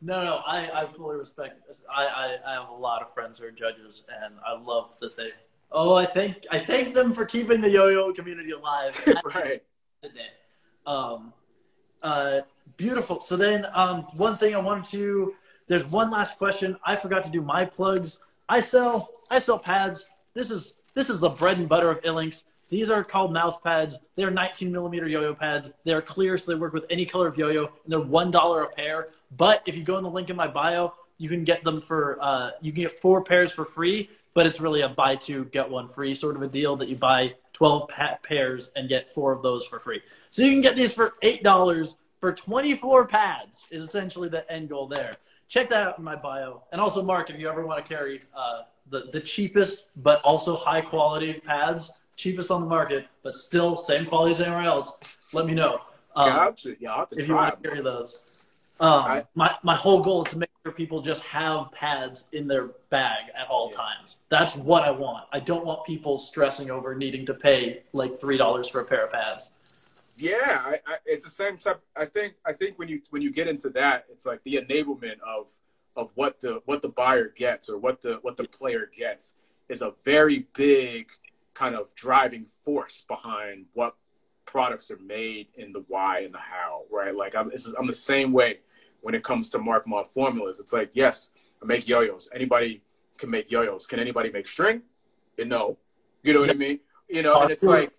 [0.00, 1.66] No, no, I, I fully respect.
[1.66, 1.84] This.
[1.94, 5.16] I, I, I have a lot of friends who are judges, and I love that
[5.16, 5.28] they.
[5.70, 8.98] Oh, I thank I thank them for keeping the yo-yo community alive.
[9.24, 9.62] right.
[10.02, 10.28] Today.
[10.86, 11.32] Um,
[12.02, 12.40] uh,
[12.76, 13.20] beautiful.
[13.20, 15.34] So then, um, one thing I wanted to.
[15.68, 16.76] There's one last question.
[16.84, 18.20] I forgot to do my plugs.
[18.48, 20.06] I sell I sell pads.
[20.34, 22.44] This is this is the bread and butter of Ilinx.
[22.68, 23.98] These are called mouse pads.
[24.16, 25.70] They're 19 millimeter yo-yo pads.
[25.84, 28.68] They're clear, so they work with any color of yo-yo, and they're one dollar a
[28.68, 29.06] pair.
[29.36, 32.18] But if you go in the link in my bio, you can get them for
[32.20, 34.10] uh, you can get four pairs for free.
[34.34, 36.96] But it's really a buy two get one free sort of a deal that you
[36.96, 40.02] buy 12 pa- pairs and get four of those for free.
[40.28, 44.88] So you can get these for $8 for 24 pads is essentially the end goal
[44.88, 45.16] there.
[45.48, 46.62] Check that out in my bio.
[46.72, 50.56] And also, Mark, if you ever want to carry uh, the, the cheapest but also
[50.56, 54.96] high quality pads, cheapest on the market, but still same quality as anywhere else,
[55.32, 55.80] let me know.
[56.16, 58.36] Um, yeah, yeah, if you want to carry those.
[58.80, 62.46] Um, I, my, my whole goal is to make sure people just have pads in
[62.46, 63.78] their bag at all yeah.
[63.78, 64.16] times.
[64.28, 65.24] That's what I want.
[65.32, 69.06] I don't want people stressing over needing to pay like three dollars for a pair
[69.06, 69.50] of pads.
[70.16, 71.80] Yeah, I, I, it's the same type.
[71.94, 75.20] I think I think when you when you get into that, it's like the enablement
[75.20, 75.48] of
[75.94, 79.34] of what the what the buyer gets or what the what the player gets
[79.68, 81.10] is a very big
[81.54, 83.96] kind of driving force behind what
[84.44, 87.14] products are made and the why and the how, right?
[87.14, 88.60] Like I'm, I'm the same way
[89.00, 90.60] when it comes to Markmont formulas.
[90.60, 91.30] It's like, yes,
[91.62, 92.28] I make yo-yos.
[92.34, 92.82] Anybody
[93.18, 93.86] can make yo-yos.
[93.86, 94.82] Can anybody make string?
[95.38, 95.78] no.
[96.22, 96.80] You know what I mean?
[97.08, 97.92] You know, and uh, it's like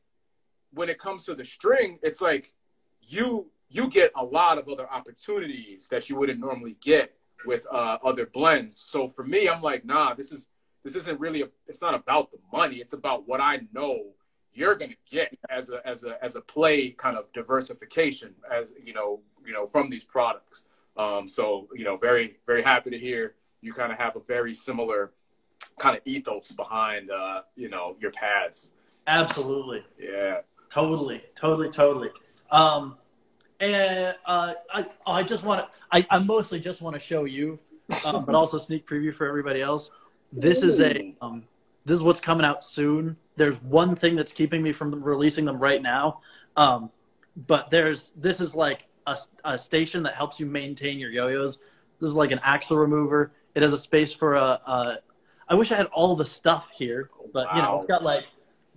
[0.73, 2.53] when it comes to the string, it's like
[3.01, 7.13] you you get a lot of other opportunities that you wouldn't normally get
[7.45, 8.77] with uh, other blends.
[8.77, 10.49] So for me, I'm like, nah, this is
[10.83, 12.77] this isn't really a, it's not about the money.
[12.77, 14.13] It's about what I know
[14.53, 18.73] you're going to get as a as a as a play kind of diversification as
[18.83, 20.65] you know you know from these products.
[20.97, 24.53] Um, so you know, very very happy to hear you kind of have a very
[24.53, 25.11] similar
[25.79, 28.73] kind of ethos behind uh, you know your pads.
[29.05, 29.83] Absolutely.
[29.99, 30.39] Yeah.
[30.69, 31.21] Totally.
[31.35, 31.69] Totally.
[31.69, 32.09] Totally.
[32.51, 32.97] Um,
[33.59, 37.59] and uh, I I just want to I, I mostly just want to show you,
[38.05, 39.91] um, but also sneak preview for everybody else.
[40.31, 41.43] This is a um,
[41.85, 43.17] this is what's coming out soon.
[43.35, 46.21] There's one thing that's keeping me from releasing them right now,
[46.55, 46.91] um,
[47.35, 51.59] but there's this is like a, a station that helps you maintain your yo-yos.
[51.99, 53.31] This is like an axle remover.
[53.55, 54.59] It has a space for a.
[54.65, 54.99] a
[55.49, 58.25] I wish I had all the stuff here, but you know it's got like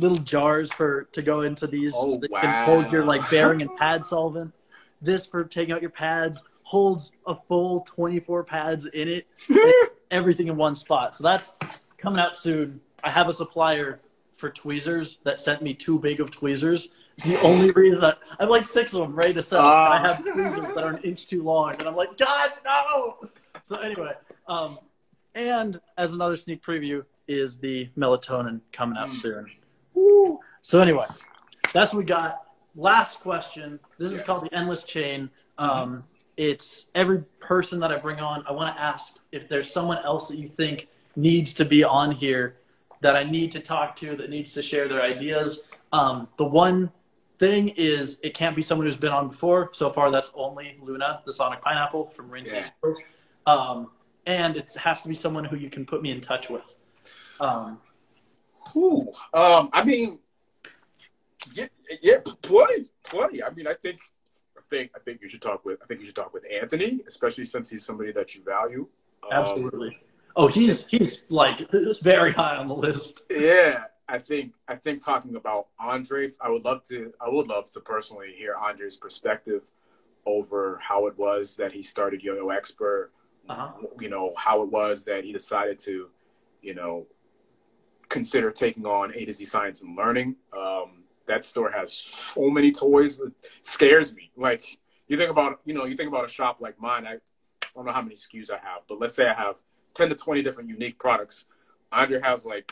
[0.01, 1.93] little jars for to go into these.
[1.95, 2.41] Oh, so wow.
[2.41, 4.53] can hold your like bearing and pad solvent.
[5.01, 9.27] This for taking out your pads holds a full 24 pads in it.
[10.11, 11.15] everything in one spot.
[11.15, 11.55] So that's
[11.99, 12.81] coming out soon.
[13.05, 14.01] I have a supplier
[14.37, 16.89] for tweezers that sent me too big of tweezers.
[17.17, 19.61] It's the only reason I, I have like six of them ready to sell.
[19.63, 19.97] Ah.
[19.97, 23.19] and I have tweezers that are an inch too long, and I'm like, God, no!
[23.63, 24.13] So anyway,
[24.49, 24.79] um,
[25.35, 29.15] and as another sneak preview is the melatonin coming out Mm.
[29.15, 29.47] soon.
[30.11, 30.41] Woo.
[30.63, 31.07] So anyway,
[31.73, 32.43] that's what we got.
[32.75, 33.81] Last question.
[33.99, 35.31] This is called the endless chain.
[35.59, 36.05] Um,
[36.37, 38.45] it's every person that I bring on.
[38.49, 42.13] I want to ask if there's someone else that you think needs to be on
[42.13, 42.57] here
[43.01, 45.63] that I need to talk to that needs to share their ideas.
[45.93, 46.91] Um, the one
[47.39, 49.71] thing is it can't be someone who's been on before.
[49.73, 52.69] So far, that's only Luna, the Sonic Pineapple from Marine Yeah.
[53.47, 53.91] Um,
[54.27, 56.77] and it has to be someone who you can put me in touch with.
[57.41, 57.81] Um,
[58.77, 60.19] Ooh, um, I mean,
[61.55, 61.67] yeah,
[62.03, 63.43] yeah, plenty, plenty.
[63.43, 64.01] I mean, I think,
[64.57, 67.01] I think, I think you should talk with, I think you should talk with Anthony,
[67.07, 68.87] especially since he's somebody that you value.
[69.25, 69.97] Um, absolutely.
[70.37, 71.69] Oh, he's he's like
[72.03, 73.23] very high on the list.
[73.29, 77.13] Yeah, I think I think talking about Andre, I would love to.
[77.21, 79.63] I would love to personally hear Andre's perspective
[80.27, 83.11] over how it was that he started Yo-Yo Expert.
[83.49, 83.73] Uh-huh.
[83.99, 86.09] You know how it was that he decided to,
[86.63, 87.07] you know,
[88.11, 90.37] consider taking on A to Z Science and Learning.
[90.57, 93.19] Um, that store has so many toys.
[93.21, 93.33] It
[93.63, 94.31] scares me.
[94.37, 94.63] Like
[95.09, 97.07] you think about, you know, you think about a shop like mine.
[97.07, 97.19] I, I
[97.75, 99.57] don't know how many SKUs I have, but let's say I have
[99.95, 101.47] ten to twenty different unique products.
[101.93, 102.71] Andre has like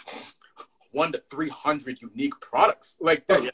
[0.93, 2.97] one to three hundred unique products.
[3.01, 3.49] Like that's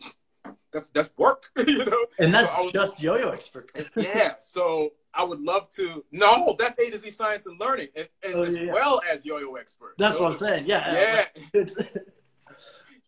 [0.72, 2.06] that's that's work, you know.
[2.18, 3.70] And that's So I was- just yo-yo expert.
[3.96, 4.34] yeah.
[4.38, 6.04] So I would love to.
[6.12, 8.72] No, that's A to Z Science and Learning, and, and Oh, as yeah, yeah.
[8.72, 9.94] well as Yo-Yo Expert.
[9.98, 10.64] That's Those what I'm are- saying.
[10.66, 11.26] Yeah.
[11.54, 11.64] Yeah.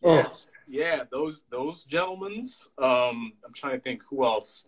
[0.03, 0.15] Oh.
[0.15, 0.47] Yes.
[0.69, 1.05] Yeah.
[1.11, 2.69] Those those gentlemen's.
[2.79, 4.67] Um, I'm trying to think who else.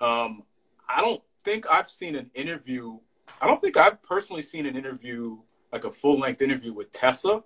[0.00, 0.42] Um,
[0.88, 2.98] I don't think I've seen an interview.
[3.40, 5.38] I don't think I've personally seen an interview
[5.72, 7.34] like a full length interview with Tessa.
[7.34, 7.42] Um,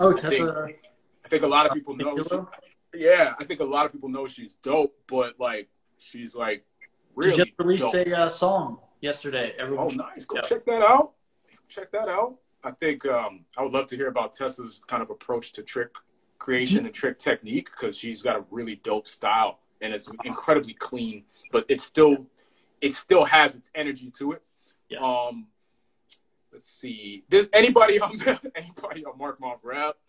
[0.00, 0.48] oh, I think,
[1.24, 2.16] I think a lot of people know.
[2.22, 2.38] She,
[3.04, 6.64] yeah, I think a lot of people know she's dope, but like she's like
[7.22, 7.94] She really just released dope.
[8.06, 9.54] a uh, song yesterday.
[9.58, 9.96] Oh, Everyone.
[9.96, 10.24] nice.
[10.24, 10.42] Go Yeah.
[10.42, 11.12] check that out.
[11.68, 12.36] Check that out.
[12.62, 15.90] I think um, I would love to hear about Tessa's kind of approach to trick
[16.38, 21.24] creation and trick technique because she's got a really dope style and it's incredibly clean,
[21.52, 22.26] but it still
[22.80, 24.42] it still has its energy to it.
[24.88, 24.98] Yeah.
[25.00, 25.46] Um,
[26.52, 27.24] let's see.
[27.30, 28.20] Does anybody on
[28.54, 29.96] anybody on Markmont rap?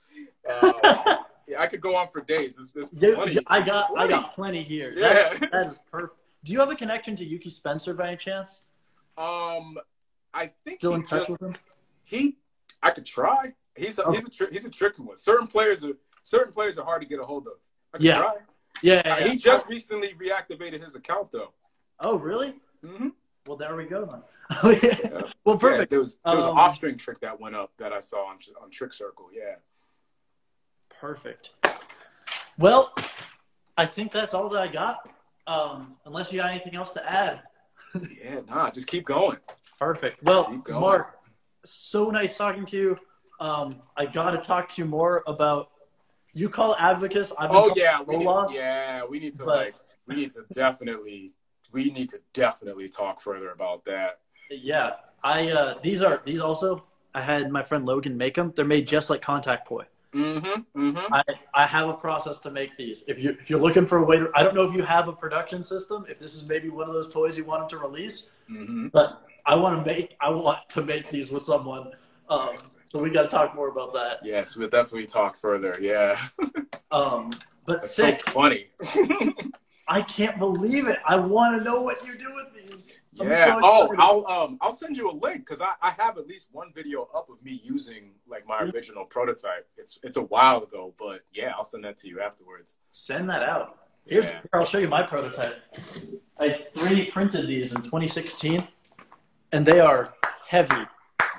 [0.49, 1.17] Uh,
[1.48, 2.56] yeah, I could go on for days.
[2.73, 3.40] There's, there's Yeah.
[3.48, 4.14] I got I Plenty.
[4.14, 4.93] got plenty here.
[4.95, 5.14] Yeah.
[5.40, 6.17] That, that is perfect.
[6.43, 8.63] Do you have a connection to Yuki Spencer by any chance?
[9.17, 9.77] Um,
[10.33, 11.55] I think Still in touch just- with him?
[12.03, 12.37] he
[12.83, 13.53] I could try.
[13.75, 14.11] He's a, Oh.
[14.11, 15.17] he's a tri- he's a tricky one.
[15.17, 17.53] Certain players are certain players are hard to get a hold of.
[17.93, 18.17] I could Yeah.
[18.17, 18.35] try.
[18.81, 18.93] Yeah.
[19.05, 21.53] Uh, yeah, He just recently reactivated his account though.
[21.99, 22.59] Oh, really?
[22.83, 23.09] Mm-hmm.
[23.45, 24.23] Well, there we go then.
[24.63, 25.89] well, Yeah, perfect.
[25.91, 28.25] there was there was Um, an off string trick that went up that I saw
[28.25, 29.29] on on Trick Circle.
[29.31, 29.55] Yeah.
[30.89, 31.51] Perfect.
[32.57, 32.93] Well,
[33.77, 35.07] I think that's all that I got.
[35.51, 37.41] Um, unless you got anything else to add.
[38.23, 39.38] Yeah, nah, just keep going.
[39.77, 40.23] Perfect.
[40.23, 40.80] Well, Keep going.
[40.80, 41.17] Mark,
[41.65, 42.97] so nice talking to you.
[43.41, 45.71] Um, I got to talk to you more about.
[46.33, 47.33] You call Advocates.
[47.38, 48.53] I've been Oh yeah, we need, Rolos.
[48.53, 49.75] yeah, we need to but- like
[50.07, 51.31] we need to definitely
[51.73, 54.19] we need to definitely talk further about that.
[54.49, 56.85] Yeah, I uh, these are these also.
[57.13, 58.53] I had my friend Logan make them.
[58.55, 59.83] They're made just like Contact Poi.
[60.14, 60.90] Mm-hmm.
[60.90, 61.14] Mm-hmm.
[61.14, 61.23] I,
[61.53, 63.03] I have a process to make these.
[63.07, 65.07] If you if you're looking for a way to, I don't know if you have
[65.07, 66.06] a production system.
[66.09, 68.88] If this is maybe one of those toys you wanted to release, Mm-hmm.
[68.90, 71.91] but I want to make I want to make these with someone.
[72.30, 74.19] Um, so we got to talk more about that.
[74.23, 75.77] Yes, we'll definitely talk further.
[75.80, 76.17] Yeah.
[76.93, 77.31] Um,
[77.65, 78.22] but That's sick.
[78.25, 78.65] so funny.
[79.88, 80.99] I can't believe it.
[81.06, 82.99] I want to know what you do with these.
[83.19, 83.45] I'm Yeah.
[83.45, 83.95] so oh.
[83.98, 87.09] I'll um I'll send you a link because I, I have at least one video
[87.15, 89.67] up of me using like my original prototype.
[89.77, 92.77] It's it's a while ago, but yeah, I'll send that to you afterwards.
[92.91, 93.80] send that out.
[94.06, 94.31] Here's Yeah.
[94.31, 95.61] here, I'll show you my prototype.
[96.40, 98.67] I 3D printed these in 2016,
[99.51, 100.14] and they are
[100.48, 100.85] heavy.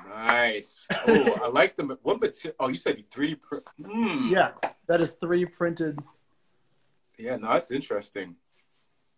[0.08, 0.86] Nice.
[1.08, 1.96] Oh, I like them.
[2.02, 2.54] What material?
[2.60, 3.68] Oh, you said you 3D print.
[3.84, 4.28] Hmm.
[4.30, 4.52] Yeah,
[4.86, 5.98] that is 3D printed
[7.18, 7.36] Yeah.
[7.36, 8.36] No, that's interesting.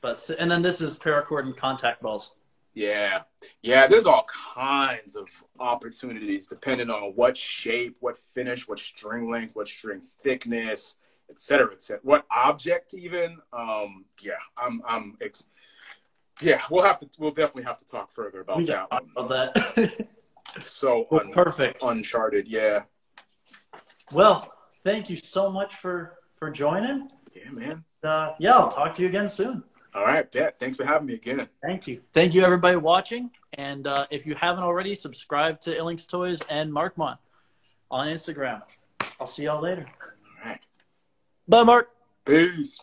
[0.01, 2.35] But and then this is paracord and contact balls.
[2.75, 3.23] Yeah.
[3.63, 5.29] Yeah, there's all kinds of
[5.61, 10.97] opportunities depending on what shape, what finish, what string length, what string thickness,
[11.31, 12.01] et cetera, et cetera.
[12.03, 13.39] What object even.
[13.53, 15.47] Um, yeah, I'm I'm ex-
[16.43, 19.09] yeah, we'll have to we'll definitely have to talk further about We that one.
[19.17, 20.09] about that.
[20.61, 21.83] So Well, un- perfect.
[21.83, 22.83] uncharted, yeah.
[24.13, 24.53] Well,
[24.83, 27.09] thank you so much for for joining.
[27.35, 27.85] Yeah, man.
[28.03, 29.65] Uh, yeah, I'll talk to you again soon.
[29.95, 30.59] All right, bet.
[30.59, 31.49] Thanks for having me again.
[31.63, 32.01] Thank you.
[32.13, 33.31] Thank you, everybody watching.
[33.55, 37.19] And uh, if you haven't already, subscribe to Ilinx Toys and Markmont
[37.91, 38.63] on Instagram.
[39.21, 39.87] I'll see y'all later.
[40.43, 40.61] All right.
[41.47, 41.91] Bye, Mark.
[42.25, 42.81] Peace.